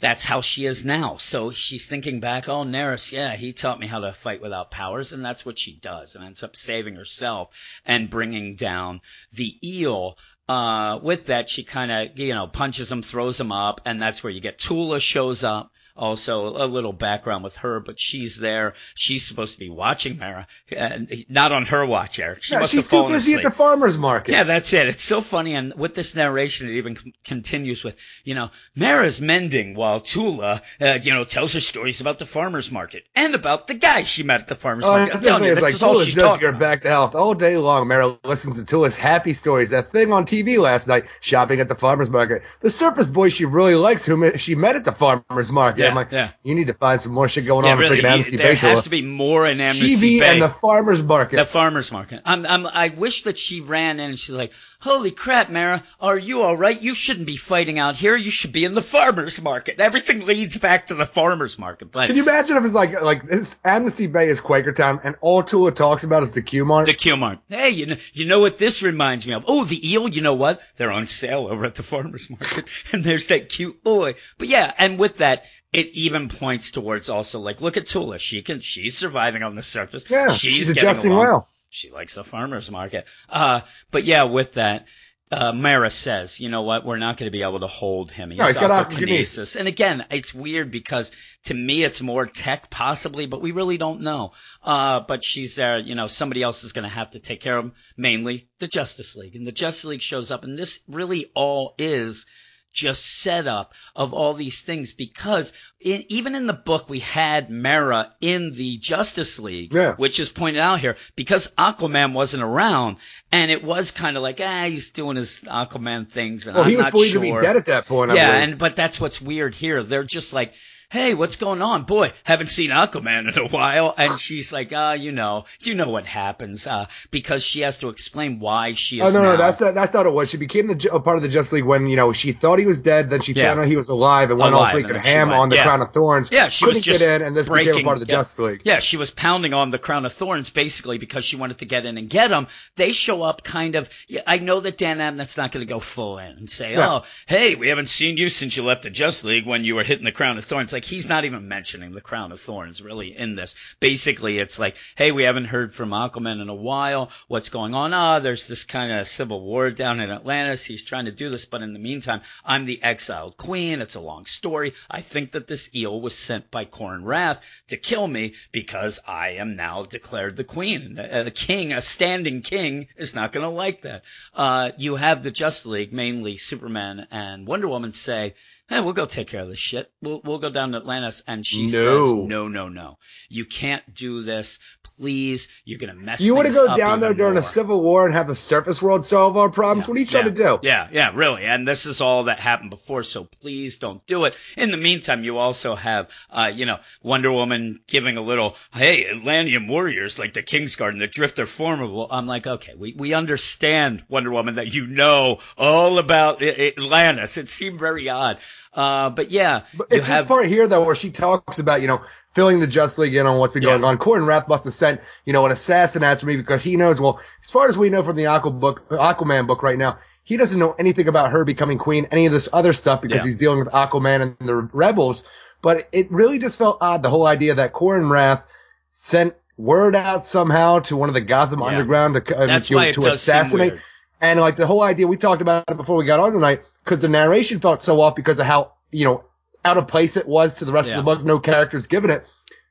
that's 0.00 0.24
how 0.24 0.40
she 0.40 0.66
is 0.66 0.84
now. 0.84 1.16
So 1.18 1.50
she's 1.50 1.86
thinking 1.86 2.20
back, 2.20 2.48
oh, 2.48 2.64
Nereus, 2.64 3.12
yeah, 3.12 3.34
he 3.36 3.52
taught 3.52 3.80
me 3.80 3.86
how 3.86 4.00
to 4.00 4.12
fight 4.12 4.42
without 4.42 4.70
powers. 4.70 5.12
And 5.12 5.24
that's 5.24 5.46
what 5.46 5.58
she 5.58 5.74
does 5.76 6.14
and 6.14 6.24
ends 6.24 6.42
up 6.42 6.56
saving 6.56 6.96
herself 6.96 7.80
and 7.84 8.10
bringing 8.10 8.56
down 8.56 9.00
the 9.32 9.56
eel. 9.62 10.18
Uh, 10.48 10.98
with 11.02 11.26
that, 11.26 11.48
she 11.48 11.64
kind 11.64 11.90
of, 11.90 12.18
you 12.18 12.34
know, 12.34 12.46
punches 12.46 12.92
him, 12.92 13.02
throws 13.02 13.40
him 13.40 13.52
up. 13.52 13.80
And 13.84 14.00
that's 14.00 14.22
where 14.22 14.32
you 14.32 14.40
get 14.40 14.58
Tula 14.58 15.00
shows 15.00 15.42
up 15.42 15.70
also 15.96 16.48
a 16.48 16.66
little 16.66 16.92
background 16.92 17.44
with 17.44 17.56
her, 17.58 17.80
but 17.80 18.00
she's 18.00 18.38
there. 18.38 18.74
She's 18.94 19.26
supposed 19.26 19.54
to 19.54 19.60
be 19.60 19.70
watching 19.70 20.18
Mera, 20.18 20.46
and 20.70 21.24
not 21.28 21.52
on 21.52 21.66
her 21.66 21.86
watch, 21.86 22.18
Eric. 22.18 22.42
She 22.42 22.54
yeah, 22.54 22.60
must 22.60 22.72
she's 22.72 22.80
have 22.80 22.90
fallen 22.90 23.12
too 23.12 23.16
busy 23.16 23.32
asleep. 23.32 23.46
at 23.46 23.52
the 23.52 23.56
farmer's 23.56 23.96
market. 23.96 24.32
Yeah, 24.32 24.42
that's 24.42 24.72
it. 24.72 24.88
It's 24.88 25.02
so 25.02 25.20
funny. 25.20 25.54
And 25.54 25.74
with 25.74 25.94
this 25.94 26.16
narration, 26.16 26.68
it 26.68 26.74
even 26.74 26.96
c- 26.96 27.14
continues 27.24 27.84
with, 27.84 27.96
you 28.24 28.34
know, 28.34 28.50
Mera's 28.74 29.20
mending 29.20 29.74
while 29.74 30.00
Tula, 30.00 30.62
uh, 30.80 30.98
you 31.02 31.12
know, 31.12 31.24
tells 31.24 31.54
her 31.54 31.60
stories 31.60 32.00
about 32.00 32.18
the 32.18 32.26
farmer's 32.26 32.72
market 32.72 33.04
and 33.14 33.34
about 33.34 33.68
the 33.68 33.74
guy 33.74 34.02
she 34.02 34.22
met 34.22 34.40
at 34.40 34.48
the 34.48 34.56
farmer's 34.56 34.84
oh, 34.84 34.90
market. 34.90 35.16
I'm 35.16 35.22
telling 35.22 35.44
you, 35.44 35.54
that's 35.54 35.80
like, 35.80 35.82
all 35.82 36.00
she's 36.00 36.14
talking 36.14 36.48
about. 36.48 36.60
back 36.60 36.82
to 36.82 36.88
health 36.88 37.14
all 37.14 37.34
day 37.34 37.56
long. 37.56 37.86
Mera 37.86 38.18
listens 38.24 38.58
to 38.58 38.64
Tula's 38.64 38.96
happy 38.96 39.32
stories. 39.32 39.70
That 39.70 39.92
thing 39.92 40.12
on 40.12 40.26
TV 40.26 40.58
last 40.58 40.88
night, 40.88 41.04
shopping 41.20 41.60
at 41.60 41.68
the 41.68 41.74
farmer's 41.74 42.10
market. 42.10 42.42
The 42.60 42.70
surface 42.70 43.08
boy 43.08 43.28
she 43.28 43.44
really 43.44 43.74
likes, 43.76 44.04
whom 44.04 44.36
she 44.38 44.54
met 44.54 44.76
at 44.76 44.84
the 44.84 44.92
farmer's 44.92 45.50
market. 45.52 45.82
Yeah, 45.82 45.83
I'm 45.88 45.94
like, 45.94 46.12
yeah. 46.12 46.30
you 46.42 46.54
need 46.54 46.68
to 46.68 46.74
find 46.74 47.00
some 47.00 47.12
more 47.12 47.28
shit 47.28 47.46
going 47.46 47.64
yeah, 47.64 47.72
on 47.72 47.78
really, 47.78 47.98
in 47.98 48.06
Amnesty 48.06 48.36
Bay. 48.36 48.42
there 48.42 48.52
Bay. 48.52 48.58
has 48.58 48.84
to 48.84 48.90
be 48.90 49.02
more 49.02 49.46
in 49.46 49.60
Amnesty 49.60 50.16
TV 50.16 50.20
Bay. 50.20 50.32
and 50.32 50.42
the 50.42 50.48
farmers 50.48 51.02
market. 51.02 51.36
The 51.36 51.46
farmers 51.46 51.92
market. 51.92 52.22
I'm, 52.24 52.46
I'm, 52.46 52.66
I 52.66 52.88
wish 52.88 53.22
that 53.22 53.38
she 53.38 53.60
ran 53.60 54.00
in 54.00 54.10
and 54.10 54.18
she's 54.18 54.34
like, 54.34 54.52
"Holy 54.80 55.10
crap, 55.10 55.50
Mera, 55.50 55.82
are 56.00 56.18
you 56.18 56.42
all 56.42 56.56
right? 56.56 56.80
You 56.80 56.94
shouldn't 56.94 57.26
be 57.26 57.36
fighting 57.36 57.78
out 57.78 57.96
here. 57.96 58.16
You 58.16 58.30
should 58.30 58.52
be 58.52 58.64
in 58.64 58.74
the 58.74 58.82
farmers 58.82 59.40
market." 59.42 59.80
Everything 59.80 60.24
leads 60.26 60.56
back 60.56 60.86
to 60.86 60.94
the 60.94 61.06
farmers 61.06 61.58
market. 61.58 61.90
But 61.92 62.06
can 62.06 62.16
you 62.16 62.22
imagine 62.22 62.56
if 62.56 62.64
it's 62.64 62.74
like 62.74 63.00
like 63.00 63.24
this 63.24 63.58
Amnesty 63.64 64.06
Bay 64.06 64.28
is 64.28 64.40
Quakertown 64.40 65.00
and 65.04 65.16
all 65.20 65.42
Tula 65.42 65.72
talks 65.72 66.04
about 66.04 66.22
is 66.22 66.34
the 66.34 66.42
Q 66.42 66.64
Mart? 66.64 66.86
The 66.86 66.94
Q 66.94 67.16
Mart. 67.16 67.38
Hey, 67.48 67.70
you 67.70 67.86
know, 67.86 67.96
you 68.12 68.26
know 68.26 68.40
what 68.40 68.58
this 68.58 68.82
reminds 68.82 69.26
me 69.26 69.34
of? 69.34 69.44
Oh, 69.46 69.64
the 69.64 69.92
eel. 69.92 70.08
You 70.08 70.20
know 70.20 70.34
what? 70.34 70.60
They're 70.76 70.92
on 70.92 71.06
sale 71.06 71.46
over 71.48 71.64
at 71.64 71.74
the 71.74 71.82
farmers 71.82 72.30
market, 72.30 72.68
and 72.92 73.04
there's 73.04 73.28
that 73.28 73.48
cute 73.48 73.82
boy. 73.82 74.14
But 74.38 74.48
yeah, 74.48 74.72
and 74.78 74.98
with 74.98 75.18
that, 75.18 75.44
it 75.74 75.88
even 75.94 76.28
points 76.28 76.70
towards 76.70 77.08
also 77.08 77.40
like 77.40 77.60
look 77.60 77.76
at 77.76 77.86
Tula. 77.86 78.18
She 78.18 78.42
can 78.42 78.60
she's 78.60 78.96
surviving 78.96 79.42
on 79.42 79.54
the 79.54 79.62
surface. 79.62 80.08
Yeah, 80.08 80.30
she's, 80.30 80.56
she's 80.56 80.70
adjusting 80.70 81.10
along. 81.10 81.24
well. 81.24 81.48
She 81.68 81.90
likes 81.90 82.14
the 82.14 82.22
farmers 82.22 82.70
market. 82.70 83.06
Uh, 83.28 83.62
but 83.90 84.04
yeah, 84.04 84.22
with 84.22 84.52
that, 84.52 84.86
uh, 85.32 85.52
Mera 85.52 85.90
says, 85.90 86.38
you 86.38 86.48
know 86.48 86.62
what, 86.62 86.84
we're 86.84 86.98
not 86.98 87.16
going 87.16 87.26
to 87.26 87.36
be 87.36 87.42
able 87.42 87.58
to 87.58 87.66
hold 87.66 88.12
him. 88.12 88.30
He's, 88.30 88.38
no, 88.38 88.46
he's 88.46 88.56
got 88.56 88.88
aquakinesis. 88.88 89.56
And 89.56 89.66
again, 89.66 90.06
it's 90.12 90.32
weird 90.32 90.70
because 90.70 91.10
to 91.44 91.54
me 91.54 91.82
it's 91.82 92.00
more 92.00 92.26
tech 92.26 92.70
possibly, 92.70 93.26
but 93.26 93.42
we 93.42 93.50
really 93.50 93.76
don't 93.76 94.02
know. 94.02 94.32
Uh, 94.62 95.00
but 95.00 95.24
she's 95.24 95.56
there, 95.56 95.80
you 95.80 95.96
know, 95.96 96.06
somebody 96.06 96.44
else 96.44 96.62
is 96.62 96.72
going 96.72 96.84
to 96.84 96.94
have 96.94 97.10
to 97.10 97.18
take 97.18 97.40
care 97.40 97.58
of 97.58 97.64
him, 97.64 97.72
mainly 97.96 98.48
the 98.60 98.68
Justice 98.68 99.16
League. 99.16 99.34
And 99.34 99.44
the 99.44 99.50
Justice 99.50 99.86
League 99.86 100.02
shows 100.02 100.30
up 100.30 100.44
and 100.44 100.56
this 100.56 100.84
really 100.88 101.32
all 101.34 101.74
is 101.78 102.26
just 102.74 103.22
setup 103.22 103.72
of 103.96 104.12
all 104.12 104.34
these 104.34 104.62
things 104.62 104.92
because 104.92 105.52
in, 105.80 106.02
even 106.08 106.34
in 106.34 106.46
the 106.46 106.52
book 106.52 106.90
we 106.90 106.98
had 106.98 107.48
Mera 107.48 108.12
in 108.20 108.52
the 108.52 108.76
Justice 108.76 109.38
League, 109.38 109.72
yeah. 109.72 109.94
which 109.94 110.20
is 110.20 110.30
pointed 110.30 110.60
out 110.60 110.80
here 110.80 110.96
because 111.16 111.52
Aquaman 111.52 112.12
wasn't 112.12 112.42
around 112.42 112.96
and 113.32 113.50
it 113.50 113.64
was 113.64 113.92
kind 113.92 114.16
of 114.16 114.22
like 114.22 114.40
ah 114.42 114.64
he's 114.64 114.90
doing 114.90 115.16
his 115.16 115.44
Aquaman 115.46 116.10
things 116.10 116.46
and 116.46 116.56
well, 116.56 116.64
I'm 116.64 116.70
he 116.70 116.76
was 116.76 116.84
not 116.84 116.92
believed 116.92 117.12
sure. 117.12 117.22
to 117.22 117.32
be 117.38 117.46
dead 117.46 117.56
at 117.56 117.66
that 117.66 117.86
point. 117.86 118.12
yeah, 118.12 118.38
and 118.38 118.58
but 118.58 118.76
that's 118.76 119.00
what's 119.00 119.22
weird 119.22 119.54
here. 119.54 119.82
They're 119.82 120.02
just 120.02 120.34
like 120.34 120.52
hey, 120.94 121.12
what's 121.14 121.34
going 121.36 121.60
on? 121.60 121.82
Boy, 121.82 122.12
haven't 122.22 122.46
seen 122.46 122.70
Aquaman 122.70 123.36
in 123.36 123.42
a 123.44 123.48
while. 123.48 123.92
And 123.98 124.18
she's 124.26 124.52
like, 124.52 124.70
ah, 124.72 124.90
uh, 124.90 124.92
you 124.92 125.10
know, 125.10 125.44
you 125.60 125.74
know 125.74 125.88
what 125.88 126.06
happens, 126.06 126.68
uh, 126.68 126.86
because 127.10 127.44
she 127.44 127.62
has 127.62 127.78
to 127.78 127.88
explain 127.88 128.38
why 128.38 128.74
she 128.74 129.00
is. 129.00 129.14
Oh, 129.14 129.18
no, 129.18 129.24
now. 129.24 129.30
no, 129.32 129.36
that's 129.36 129.60
not, 129.60 129.74
that's 129.74 129.92
not 129.92 130.04
what 130.06 130.12
it 130.12 130.14
was. 130.14 130.30
She 130.30 130.36
became 130.36 130.68
the, 130.68 130.90
a 130.92 131.00
part 131.00 131.16
of 131.16 131.24
the 131.24 131.28
Justice 131.28 131.54
League 131.54 131.64
when, 131.64 131.88
you 131.88 131.96
know, 131.96 132.12
she 132.12 132.30
thought 132.30 132.60
he 132.60 132.66
was 132.66 132.80
dead, 132.80 133.10
then 133.10 133.20
she 133.22 133.32
Yeah. 133.32 133.48
found 133.48 133.60
out 133.60 133.66
he 133.66 133.76
was 133.76 133.88
alive 133.88 134.30
and 134.30 134.38
went 134.38 134.54
all 134.54 134.60
Alive, 134.60 134.76
and 134.76 134.86
freaking 134.86 135.04
ham 135.04 135.28
went- 135.30 135.40
on 135.40 135.48
the 135.48 135.56
yeah. 135.56 135.64
Crown 135.64 135.82
of 135.82 135.92
Thorns. 135.92 136.30
Yeah, 136.30 136.48
she 136.48 136.64
Couldn't 136.64 136.78
was 136.78 136.84
just 136.84 137.00
get 137.00 137.20
in 137.20 137.26
and 137.26 137.36
then 137.36 137.42
became 137.44 137.58
a 137.58 137.64
breaking- 137.64 137.84
part 137.84 137.96
of 137.96 138.06
the 138.06 138.12
yeah. 138.12 138.18
Justice 138.20 138.38
League. 138.38 138.60
Yeah, 138.64 138.78
she 138.78 138.96
was 138.96 139.10
pounding 139.10 139.52
on 139.52 139.70
the 139.70 139.78
crown 139.80 140.04
of 140.04 140.12
thorns 140.12 140.50
basically 140.50 140.98
because 140.98 141.24
she 141.24 141.34
wanted 141.34 141.58
to 141.58 141.64
get 141.64 141.86
in 141.86 141.98
and 141.98 142.08
get 142.08 142.30
him. 142.30 142.46
They 142.76 142.92
show 142.92 143.22
up 143.22 143.42
kind 143.42 143.74
of. 143.74 143.90
Yeah, 144.06 144.20
I 144.26 144.38
know 144.38 144.60
that 144.60 144.78
Dan 144.78 144.98
Abnett's 144.98 145.36
not 145.36 145.50
going 145.50 145.66
to 145.66 145.72
go 145.72 145.80
full 145.80 146.18
in 146.18 146.36
and 146.36 146.48
say. 146.48 146.76
"Oh, 146.76 147.02
hey, 147.26 147.56
we 147.56 147.68
haven't 147.68 147.88
seen 147.90 148.16
you 148.16 148.28
since 148.28 148.56
you 148.56 148.62
left 148.62 148.84
the 148.84 148.90
Just 148.90 149.24
League 149.24 149.44
when 149.46 149.64
you 149.64 149.74
were 149.74 149.82
hitting 149.82 150.04
the 150.04 150.12
crown 150.12 150.38
of 150.38 150.44
thorns." 150.44 150.72
Like 150.72 150.83
he's 150.84 151.08
not 151.08 151.24
even 151.24 151.48
mentioning 151.48 151.92
the 151.92 152.00
crown 152.00 152.32
of 152.32 152.40
thorns 152.40 152.82
really 152.82 153.16
in 153.16 153.34
this. 153.34 153.54
Basically, 153.80 154.38
it's 154.38 154.58
like, 154.58 154.76
"Hey, 154.96 155.12
we 155.12 155.24
haven't 155.24 155.46
heard 155.46 155.72
from 155.72 155.90
Aquaman 155.90 156.40
in 156.40 156.48
a 156.48 156.54
while. 156.54 157.10
What's 157.28 157.48
going 157.48 157.74
on? 157.74 157.92
Ah, 157.94 158.18
there's 158.18 158.46
this 158.46 158.64
kind 158.64 158.92
of 158.92 159.08
civil 159.08 159.40
war 159.40 159.70
down 159.70 160.00
in 160.00 160.10
Atlantis. 160.10 160.64
He's 160.64 160.84
trying 160.84 161.06
to 161.06 161.12
do 161.12 161.30
this, 161.30 161.44
but 161.44 161.62
in 161.62 161.72
the 161.72 161.78
meantime, 161.78 162.22
I'm 162.44 162.64
the 162.64 162.82
exiled 162.82 163.36
queen. 163.36 163.80
It's 163.80 163.94
a 163.94 164.00
long 164.00 164.24
story. 164.26 164.74
I 164.90 165.00
think 165.00 165.32
that 165.32 165.46
this 165.46 165.74
eel 165.74 166.00
was 166.00 166.16
sent 166.16 166.50
by 166.50 166.64
Corum 166.64 167.04
Rath 167.04 167.44
to 167.68 167.76
kill 167.76 168.06
me 168.06 168.34
because 168.52 169.00
I 169.06 169.30
am 169.30 169.54
now 169.54 169.82
declared 169.82 170.36
the 170.36 170.44
queen. 170.44 170.98
A, 170.98 171.26
a 171.26 171.30
king, 171.30 171.72
a 171.72 171.82
standing 171.82 172.42
king, 172.42 172.88
is 172.96 173.14
not 173.14 173.32
going 173.32 173.44
to 173.44 173.48
like 173.48 173.82
that. 173.82 174.04
Uh, 174.34 174.72
you 174.78 174.96
have 174.96 175.22
the 175.22 175.30
Justice 175.30 175.66
League, 175.66 175.92
mainly 175.92 176.36
Superman 176.36 177.06
and 177.10 177.46
Wonder 177.46 177.68
Woman, 177.68 177.92
say, 177.92 178.34
Hey, 178.74 178.80
we'll 178.80 178.92
go 178.92 179.04
take 179.06 179.28
care 179.28 179.40
of 179.40 179.48
this 179.48 179.58
shit. 179.60 179.88
We'll 180.02 180.20
we'll 180.24 180.40
go 180.40 180.50
down 180.50 180.72
to 180.72 180.78
Atlantis, 180.78 181.22
and 181.28 181.46
she 181.46 181.62
No. 181.62 181.68
says, 181.68 182.14
"No, 182.14 182.48
no, 182.48 182.68
no. 182.68 182.98
You 183.28 183.44
can't 183.44 183.94
do 183.94 184.22
this. 184.22 184.58
Please, 184.82 185.46
you're 185.64 185.78
gonna 185.78 185.94
mess. 185.94 186.20
You 186.20 186.34
want 186.34 186.48
to 186.48 186.52
go 186.52 186.76
down 186.76 186.98
there 186.98 187.14
during 187.14 187.38
a 187.38 187.42
civil 187.42 187.80
war 187.80 188.04
and 188.04 188.12
have 188.12 188.26
the 188.26 188.34
surface 188.34 188.82
world 188.82 189.04
solve 189.04 189.36
our 189.36 189.48
problems? 189.48 189.84
Yeah, 189.84 189.90
what 189.90 189.96
are 189.96 190.00
you 190.00 190.06
trying 190.06 190.24
yeah, 190.24 190.30
to 190.30 190.36
do? 190.36 190.66
Yeah, 190.66 190.88
yeah, 190.90 191.10
really. 191.14 191.44
And 191.44 191.68
this 191.68 191.86
is 191.86 192.00
all 192.00 192.24
that 192.24 192.40
happened 192.40 192.70
before, 192.70 193.04
so 193.04 193.24
please 193.40 193.78
don't 193.78 194.04
do 194.08 194.24
it. 194.24 194.36
In 194.56 194.72
the 194.72 194.76
meantime, 194.76 195.22
you 195.22 195.38
also 195.38 195.76
have, 195.76 196.10
uh, 196.30 196.50
you 196.52 196.66
know, 196.66 196.78
Wonder 197.00 197.30
Woman 197.30 197.80
giving 197.86 198.16
a 198.16 198.22
little, 198.22 198.56
hey, 198.72 199.06
Atlantean 199.08 199.68
warriors 199.68 200.18
like 200.18 200.32
the 200.32 200.42
Kingsguard 200.42 200.90
and 200.90 201.00
the 201.00 201.06
Drift 201.06 201.38
are 201.38 201.46
formidable. 201.46 202.08
I'm 202.10 202.26
like, 202.26 202.46
okay, 202.46 202.74
we, 202.76 202.92
we 202.96 203.14
understand, 203.14 204.04
Wonder 204.08 204.32
Woman, 204.32 204.56
that 204.56 204.74
you 204.74 204.86
know 204.86 205.38
all 205.56 205.98
about 205.98 206.42
Atlantis. 206.42 207.36
It 207.36 207.48
seemed 207.48 207.78
very 207.78 208.08
odd. 208.08 208.38
Uh, 208.74 209.10
but 209.10 209.30
yeah, 209.30 209.62
But 209.76 209.92
you 209.92 209.98
it's 209.98 210.06
have, 210.08 210.24
this 210.24 210.28
part 210.28 210.46
here 210.46 210.66
though 210.66 210.84
where 210.84 210.96
she 210.96 211.10
talks 211.10 211.58
about, 211.60 211.80
you 211.80 211.86
know, 211.86 212.02
filling 212.34 212.58
the 212.58 212.66
Justice 212.66 212.98
League 212.98 213.14
in 213.14 213.26
on 213.26 213.38
what's 213.38 213.52
been 213.52 213.62
Yeah. 213.62 213.70
going 213.70 213.84
on. 213.84 213.98
Corum 213.98 214.26
Rath 214.26 214.48
must 214.48 214.64
have 214.64 214.74
sent, 214.74 215.00
you 215.24 215.32
know, 215.32 215.46
an 215.46 215.52
assassin 215.52 216.02
after 216.02 216.26
me 216.26 216.36
because 216.36 216.62
he 216.62 216.76
knows, 216.76 217.00
well, 217.00 217.20
as 217.42 217.50
far 217.50 217.68
as 217.68 217.78
we 217.78 217.90
know 217.90 218.02
from 218.02 218.16
the 218.16 218.26
Aqua 218.26 218.50
book, 218.50 218.88
Aquaman 218.90 219.46
book 219.46 219.62
right 219.62 219.78
now, 219.78 219.98
he 220.24 220.36
doesn't 220.36 220.58
know 220.58 220.74
anything 220.78 221.06
about 221.06 221.30
her 221.30 221.44
becoming 221.44 221.78
queen, 221.78 222.08
any 222.10 222.26
of 222.26 222.32
this 222.32 222.48
other 222.52 222.72
stuff 222.72 223.00
because 223.02 223.18
Yeah. 223.18 223.24
he's 223.24 223.38
dealing 223.38 223.60
with 223.60 223.68
Aquaman 223.68 224.22
and 224.40 224.48
the 224.48 224.56
rebels. 224.56 225.22
But 225.62 225.88
it 225.92 226.10
really 226.10 226.38
just 226.40 226.58
felt 226.58 226.78
odd, 226.80 227.02
the 227.02 227.10
whole 227.10 227.26
idea 227.26 227.54
that 227.54 227.72
Corum 227.72 228.10
Rath 228.10 228.42
sent 228.90 229.34
word 229.56 229.94
out 229.94 230.24
somehow 230.24 230.80
to 230.80 230.96
one 230.96 231.08
of 231.08 231.14
the 231.14 231.20
Gotham 231.20 231.60
Yeah. 231.60 231.66
Underground 231.66 232.14
to, 232.14 232.36
uh, 232.36 232.58
to, 232.58 232.92
to 232.94 233.06
assassinate. 233.06 233.74
And 234.20 234.40
like 234.40 234.56
the 234.56 234.66
whole 234.66 234.82
idea, 234.82 235.06
we 235.06 235.16
talked 235.16 235.42
about 235.42 235.64
it 235.68 235.76
before 235.76 235.96
we 235.96 236.04
got 236.06 236.18
on 236.18 236.32
tonight, 236.32 236.62
because 236.84 237.00
the 237.00 237.08
narration 237.08 237.60
felt 237.60 237.80
so 237.80 238.00
off 238.00 238.14
because 238.14 238.38
of 238.38 238.46
how, 238.46 238.72
you 238.90 239.04
know, 239.04 239.24
out 239.64 239.78
of 239.78 239.88
place 239.88 240.16
it 240.16 240.28
was 240.28 240.56
to 240.56 240.64
the 240.66 240.72
rest 240.72 240.90
Yeah. 240.90 240.98
of 240.98 241.04
the 241.04 241.14
book, 241.14 241.24
no 241.24 241.38
characters 241.38 241.86
given 241.86 242.10
it. 242.10 242.24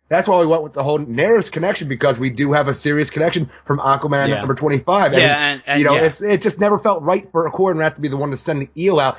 That's 0.10 0.28
why 0.28 0.40
we 0.40 0.46
went 0.46 0.62
with 0.62 0.74
the 0.74 0.84
whole 0.84 1.00
Nereus 1.00 1.50
connection 1.50 1.88
because 1.88 2.20
we 2.20 2.30
do 2.30 2.54
have 2.54 2.68
a 2.68 2.74
serious 2.76 3.10
connection 3.10 3.50
from 3.66 3.80
Aquaman 3.80 4.30
Yeah. 4.30 4.36
number 4.40 4.54
25. 4.54 5.14
Yeah, 5.14 5.20
and- 5.54 5.64
and 5.66 5.80
you 5.80 5.86
know, 5.86 5.96
yeah. 5.96 6.04
it's, 6.04 6.22
it 6.22 6.42
just 6.42 6.60
never 6.60 6.78
felt 6.78 7.02
right 7.02 7.28
for 7.32 7.48
a 7.48 7.52
Corum 7.52 7.78
Rath 7.78 7.96
to 7.96 8.02
be 8.02 8.10
the 8.10 8.18
one 8.18 8.30
to 8.32 8.38
send 8.38 8.62
the 8.62 8.70
eel 8.78 9.00
out. 9.00 9.18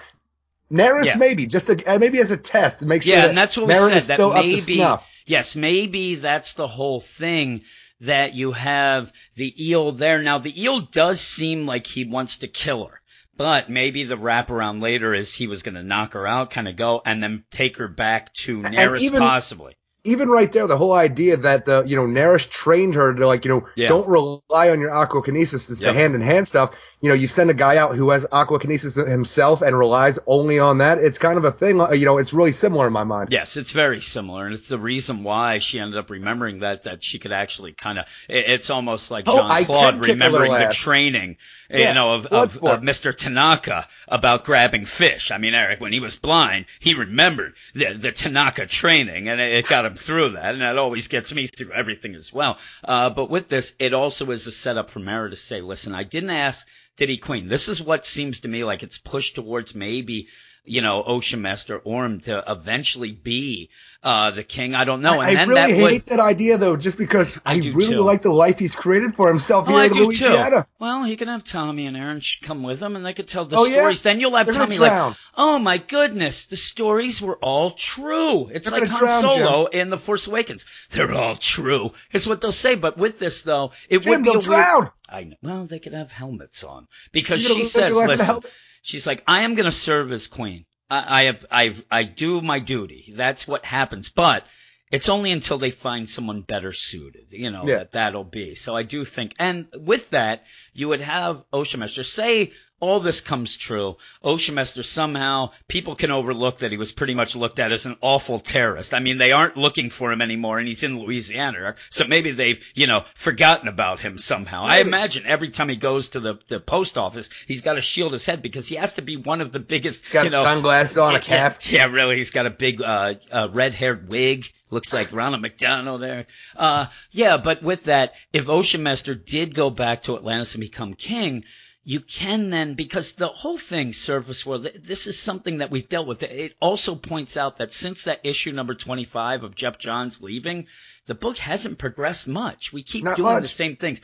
Nereus 0.70 1.09
Yeah. 1.09 1.16
maybe, 1.16 1.46
just 1.46 1.68
a, 1.68 1.94
uh, 1.94 1.98
maybe 1.98 2.18
as 2.20 2.30
a 2.30 2.37
test 2.37 2.78
to 2.80 2.87
make 2.87 3.02
sure 3.02 3.14
yeah, 3.14 3.22
that 3.22 3.28
and 3.30 3.38
that's 3.38 3.57
what 3.57 3.66
we 3.66 3.74
Nereus 3.74 4.07
said. 4.07 4.18
That 4.18 4.35
maybe, 4.35 4.85
yes, 5.26 5.57
maybe 5.57 6.14
that's 6.16 6.54
the 6.54 6.68
whole 6.68 7.00
thing. 7.00 7.62
that 8.00 8.35
you 8.35 8.52
have 8.52 9.12
the 9.37 9.54
eel 9.70 9.92
there. 9.92 10.20
Now 10.20 10.38
the 10.38 10.62
eel 10.62 10.80
does 10.80 11.20
seem 11.20 11.64
like 11.64 11.87
he 11.87 12.04
wants 12.04 12.38
to 12.38 12.48
kill 12.48 12.87
her. 12.87 13.00
But 13.37 13.68
maybe 13.68 14.05
the 14.05 14.16
wraparound 14.16 14.81
later 14.81 15.12
is 15.12 15.35
he 15.35 15.47
was 15.47 15.62
going 15.62 15.75
to 15.75 15.83
knock 15.83 16.12
her 16.12 16.27
out, 16.27 16.51
kind 16.51 16.68
of 16.68 16.77
go, 16.77 17.03
and 17.05 17.23
then 17.23 17.44
take 17.51 17.79
her 17.79 17.88
back 17.88 18.33
to 18.35 18.62
Nereus 18.62 19.03
even, 19.03 19.20
possibly 19.20 19.77
even 20.05 20.29
right 20.29 20.53
there, 20.53 20.66
the 20.66 20.77
whole 20.77 20.92
idea 20.92 21.38
that 21.38 21.64
the 21.64 21.83
you 21.87 21.97
know 21.97 22.07
Nereus 22.07 22.47
trained 22.47 22.94
her 22.94 23.14
to 23.14 23.27
like 23.27 23.44
you 23.44 23.51
know 23.51 23.66
yeah. 23.75 23.88
don't 23.88 24.07
rely 24.07 24.70
on 24.70 24.81
your 24.81 24.90
aquakinesis. 24.90 25.70
It's 25.70 25.81
yep. 25.81 25.94
the 25.94 25.99
hand 25.99 26.14
in 26.14 26.20
hand 26.20 26.47
stuff. 26.47 26.75
You 27.05 27.11
know, 27.11 27.17
you 27.17 27.29
send 27.29 27.51
a 27.51 27.55
guy 27.55 27.77
out 27.77 27.97
who 27.97 28.09
has 28.09 28.25
aquakinesis 28.25 29.07
himself 29.07 29.61
and 29.61 29.79
relies 29.79 30.19
only 30.27 30.59
on 30.59 30.79
that. 30.79 30.97
It's 30.97 31.19
kind 31.19 31.37
of 31.37 31.45
a 31.45 31.53
thing. 31.53 31.79
Uh, 31.79 31.93
you 31.93 32.07
know, 32.07 32.17
it's 32.17 32.33
really 32.33 32.53
similar 32.53 32.87
in 32.87 32.95
my 32.95 33.05
mind. 33.05 33.31
Yes, 33.31 33.59
it's 33.59 33.73
very 33.73 34.01
similar, 34.01 34.47
and 34.47 34.55
it's 34.55 34.69
the 34.69 34.79
reason 34.79 35.23
why 35.23 35.59
she 35.59 35.79
ended 35.79 35.99
up 35.99 36.09
remembering 36.09 36.61
that 36.61 36.85
that 36.85 37.05
she 37.05 37.19
could 37.19 37.31
actually 37.31 37.75
kind 37.75 37.99
of. 37.99 38.07
It's 38.27 38.71
almost 38.71 39.11
like 39.11 39.27
Jean 39.27 39.38
oh, 39.38 39.64
Claude 39.67 39.99
remembering 39.99 40.51
the 40.51 40.73
training, 40.73 41.37
yeah. 41.69 41.88
you 41.88 41.95
know, 41.95 42.14
of, 42.14 42.27
of, 42.29 42.57
of 42.64 42.81
Mr. 42.81 43.14
Tanaka 43.14 43.87
about 44.09 44.47
grabbing 44.47 44.87
fish. 44.87 45.31
I 45.31 45.37
mean, 45.37 45.53
Eric, 45.53 45.83
when 45.83 45.93
he 45.93 46.01
was 46.01 46.17
blind, 46.17 46.64
he 46.81 46.95
remembered 46.95 47.53
the 47.75 47.93
the 47.93 48.12
Tanaka 48.12 48.64
training, 48.64 49.29
and 49.29 49.43
it, 49.43 49.53
it 49.53 49.67
got 49.67 49.85
him 49.85 49.95
through 49.95 50.31
that, 50.31 50.55
and 50.55 50.62
that 50.62 50.79
always 50.79 51.09
gets 51.09 51.35
me 51.35 51.49
through 51.49 51.73
everything 51.73 52.14
as 52.14 52.33
well. 52.33 52.57
Uh, 52.83 53.11
but 53.11 53.29
with 53.29 53.49
this, 53.49 53.75
it 53.79 53.93
also 53.93 54.31
is 54.31 54.47
a 54.47 54.53
setup 54.53 54.88
for 54.88 55.01
Mera 55.01 55.29
to 55.29 55.37
say, 55.37 55.61
listen, 55.61 55.95
I 55.95 56.05
didn't 56.05 56.31
ask 56.31 56.67
Diddy 56.96 57.16
Queen. 57.16 57.48
This 57.48 57.68
is 57.68 57.83
what 57.83 58.07
seems 58.07 58.40
to 58.40 58.48
me 58.48 58.62
like 58.62 58.83
it's 58.83 58.98
pushed 58.98 59.35
towards 59.35 59.74
maybe 59.74 60.28
you 60.64 60.81
know, 60.81 61.03
Ocean 61.03 61.42
Master 61.42 61.79
Orm 61.79 62.20
to 62.20 62.42
eventually 62.46 63.12
be 63.12 63.70
uh, 64.03 64.31
the 64.31 64.42
king. 64.42 64.74
I 64.74 64.85
don't 64.85 65.03
know. 65.03 65.20
And 65.20 65.38
I, 65.38 65.42
I 65.42 65.44
really 65.44 65.55
that 65.55 65.70
hate 65.70 65.83
would... 65.83 66.07
that 66.07 66.20
idea 66.20 66.59
though, 66.59 66.77
just 66.77 66.96
because 66.96 67.38
I, 67.44 67.55
I 67.55 67.57
really 67.57 67.87
too. 67.87 68.03
like 68.03 68.22
the 68.22 68.33
life 68.33 68.59
he's 68.59 68.74
created 68.74 69.14
for 69.14 69.29
himself 69.29 69.66
oh, 69.68 69.72
here 69.72 69.81
I 69.81 69.85
in 69.87 69.92
do 69.92 70.05
Louisiana. 70.05 70.62
Too. 70.62 70.68
Well, 70.79 71.05
he 71.05 71.16
can 71.16 71.29
have 71.29 71.44
Tommy 71.44 71.87
and 71.87 71.96
Aaron 71.96 72.20
come 72.42 72.62
with 72.62 72.83
him, 72.83 72.96
and 72.96 73.05
they 73.05 73.12
could 73.12 73.29
tell 73.29 73.44
the 73.44 73.57
oh, 73.57 73.64
stories. 73.66 74.05
Yeah? 74.05 74.12
Then 74.12 74.20
you'll 74.20 74.37
have 74.37 74.46
They're 74.46 74.55
Tommy 74.55 74.79
like, 74.79 75.16
oh 75.37 75.59
my 75.59 75.79
goodness, 75.79 76.46
the 76.46 76.57
stories 76.57 77.20
were 77.20 77.37
all 77.37 77.70
true. 77.70 78.48
It's 78.48 78.70
They're 78.70 78.81
like 78.81 78.88
Han 78.88 79.09
Solo 79.09 79.68
Jim. 79.70 79.81
in 79.81 79.90
The 79.90 79.98
Force 79.98 80.27
Awakens. 80.27 80.64
They're 80.90 81.12
all 81.12 81.37
true. 81.37 81.92
It's 82.12 82.27
what 82.27 82.40
they'll 82.40 82.53
say. 82.53 82.74
But 82.74 82.96
with 82.96 83.18
this 83.18 83.42
though, 83.42 83.72
it 83.88 84.00
Jim, 84.00 84.11
would 84.11 84.22
be 84.22 84.38
a 84.38 84.40
drown. 84.40 84.83
weird. 84.83 84.90
I 85.09 85.24
know. 85.24 85.37
Well, 85.42 85.66
they 85.66 85.79
could 85.79 85.92
have 85.92 86.11
helmets 86.11 86.64
on 86.64 86.88
because 87.12 87.42
she 87.42 87.64
says, 87.64 87.94
listen. 87.94 88.40
She's 88.85 89.07
like, 89.07 89.25
I 89.27 89.42
am 89.42 89.55
going 89.55 89.64
to 89.64 89.73
serve 89.73 90.12
as 90.12 90.27
queen. 90.27 90.66
I, 90.90 91.23
I 91.23 91.23
have, 91.25 91.47
I, 91.51 91.75
I 91.90 92.03
do 92.05 92.42
my 92.42 92.59
duty. 92.59 93.12
That's 93.16 93.49
what 93.49 93.64
happens. 93.64 94.11
But 94.11 94.47
it's 94.92 95.09
only 95.09 95.33
until 95.33 95.57
they 95.57 95.70
find 95.70 96.07
someone 96.07 96.42
better 96.42 96.73
suited, 96.73 97.29
you 97.31 97.51
know, 97.51 97.66
yeah. 97.66 97.79
that 97.79 97.92
that'll 97.92 98.25
be. 98.25 98.55
So 98.55 98.77
I 98.77 98.83
do 98.83 99.03
think, 99.05 99.35
and 99.38 99.66
with 99.75 100.11
that, 100.11 100.44
you 100.75 100.88
would 100.88 101.01
have 101.01 101.42
Ocean 101.51 101.81
Master 101.81 102.05
say 102.05 102.53
all 102.85 103.01
this 103.01 103.23
comes 103.23 103.57
true. 103.57 103.97
Oceanmaster 104.23 104.85
somehow 104.85 105.51
people 105.68 105.97
can 105.97 106.11
overlook 106.11 106.59
that 106.59 106.70
he 106.70 106.77
was 106.77 106.92
pretty 106.92 107.14
much 107.14 107.35
looked 107.35 107.59
at 107.59 107.73
as 107.73 107.87
an 107.87 107.97
awful 108.03 108.38
terrorist. 108.38 108.92
I 108.92 109.01
mean, 109.01 109.16
they 109.16 109.33
aren't 109.33 109.57
looking 109.57 109.88
for 109.88 110.12
him 110.12 110.20
anymore, 110.20 110.59
and 110.59 110.68
he's 110.68 110.83
in 110.83 110.99
Louisiana, 110.99 111.77
so 111.88 112.05
maybe 112.05 112.33
they've 112.33 112.62
you 112.75 112.87
know 112.87 113.05
forgotten 113.14 113.68
about 113.68 114.01
him 114.01 114.18
somehow. 114.18 114.66
Maybe. 114.66 114.75
I 114.75 114.81
imagine 114.81 115.25
every 115.25 115.49
time 115.49 115.70
he 115.70 115.77
goes 115.77 116.11
to 116.11 116.20
the 116.20 116.38
the 116.49 116.61
post 116.61 116.99
office, 116.99 117.31
he's 117.47 117.62
got 117.62 117.75
to 117.75 117.81
shield 117.81 118.12
his 118.12 118.27
head 118.27 118.42
because 118.42 118.68
he 118.68 118.77
has 118.77 118.94
to 118.94 119.03
be 119.03 119.16
one 119.16 119.40
of 119.40 119.51
the 119.51 119.61
biggest. 119.61 120.05
He's 120.05 120.12
got 120.12 120.25
you 120.25 120.31
know, 120.31 120.42
sunglasses 120.42 120.99
on, 120.99 121.14
a 121.14 121.20
cap. 121.20 121.61
Yeah, 121.64 121.87
really, 121.87 122.16
he's 122.16 122.33
got 122.33 122.44
a 122.44 122.51
big 122.51 122.83
uh, 122.83 123.14
uh, 123.33 123.49
red 123.51 123.75
haired 123.75 124.09
wig. 124.11 124.47
Looks 124.70 124.92
like 124.92 125.12
Ronald 125.12 125.40
McDonald 125.40 126.03
there. 126.03 126.27
Uh, 126.57 126.87
yeah, 127.12 127.38
but 127.38 127.62
with 127.62 127.85
that, 127.85 128.14
if 128.33 128.47
Oceanmaster 128.47 129.14
did 129.14 129.55
go 129.55 129.70
back 129.70 130.03
to 130.03 130.16
Atlantis 130.16 130.55
and 130.55 130.61
become 130.61 130.94
king, 130.94 131.44
you 131.85 132.01
can 132.01 132.51
then, 132.51 132.75
because 132.75 133.12
the 133.12 133.29
whole 133.29 133.59
thing, 133.59 133.92
Surface 133.92 134.44
World, 134.47 134.66
this 134.75 135.07
is 135.07 135.18
something 135.18 135.59
that 135.59 135.70
we've 135.70 135.88
dealt 135.88 136.07
with. 136.07 136.23
It 136.23 136.55
also 136.61 136.94
points 136.94 137.37
out 137.37 137.59
that 137.59 137.75
since 137.75 138.05
that 138.05 138.25
issue 138.25 138.53
number 138.53 138.75
25 138.75 139.42
of 139.44 139.55
Geoff 139.55 139.79
Johns 139.79 140.23
leaving, 140.23 140.66
the 141.07 141.14
book 141.14 141.37
hasn't 141.37 141.79
progressed 141.79 142.27
much. 142.27 142.73
We 142.73 142.83
keep 142.83 143.05
Not 143.05 143.16
doing 143.18 143.35
much. 143.35 143.42
the 143.42 143.49
same 143.49 143.77
things. 143.77 144.01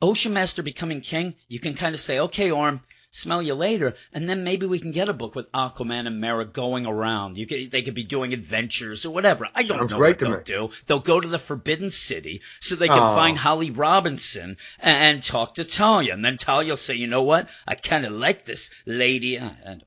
Ocean 0.00 0.32
Master 0.32 0.62
becoming 0.62 1.02
king, 1.02 1.34
you 1.48 1.60
can 1.60 1.74
kind 1.74 1.94
of 1.94 2.00
say, 2.00 2.20
okay, 2.20 2.50
Orm, 2.50 2.80
smell 3.10 3.42
you 3.42 3.54
later, 3.54 3.94
and 4.12 4.28
then 4.28 4.44
maybe 4.44 4.66
we 4.66 4.78
can 4.78 4.92
get 4.92 5.08
a 5.08 5.12
book 5.12 5.34
with 5.34 5.50
Aquaman 5.52 6.06
and 6.06 6.20
Mera 6.20 6.44
going 6.44 6.86
around. 6.86 7.36
You 7.36 7.46
could, 7.46 7.70
they 7.70 7.82
could 7.82 7.94
be 7.94 8.04
doing 8.04 8.32
adventures 8.32 9.06
or 9.06 9.10
whatever. 9.10 9.48
I 9.54 9.62
don't 9.62 9.78
Sounds 9.78 9.92
know 9.92 9.98
what 9.98 10.18
they'll 10.18 10.30
me. 10.30 10.42
do. 10.44 10.70
They'll 10.86 11.00
go 11.00 11.20
to 11.20 11.28
the 11.28 11.38
Forbidden 11.38 11.90
City 11.90 12.42
so 12.60 12.74
they 12.74 12.88
can 12.88 12.98
oh. 12.98 13.14
find 13.14 13.38
Holly 13.38 13.70
Robinson 13.70 14.56
and, 14.78 14.96
and, 14.98 15.22
talk 15.22 15.56
to 15.56 15.64
Talia, 15.64 16.14
and 16.14 16.24
then 16.24 16.36
Talia 16.36 16.72
will 16.72 16.76
say, 16.76 16.94
you 16.94 17.06
know 17.06 17.22
what? 17.22 17.48
I 17.66 17.74
kind 17.74 18.04
of 18.04 18.12
like 18.12 18.44
this 18.44 18.72
lady. 18.86 19.36
And 19.36 19.82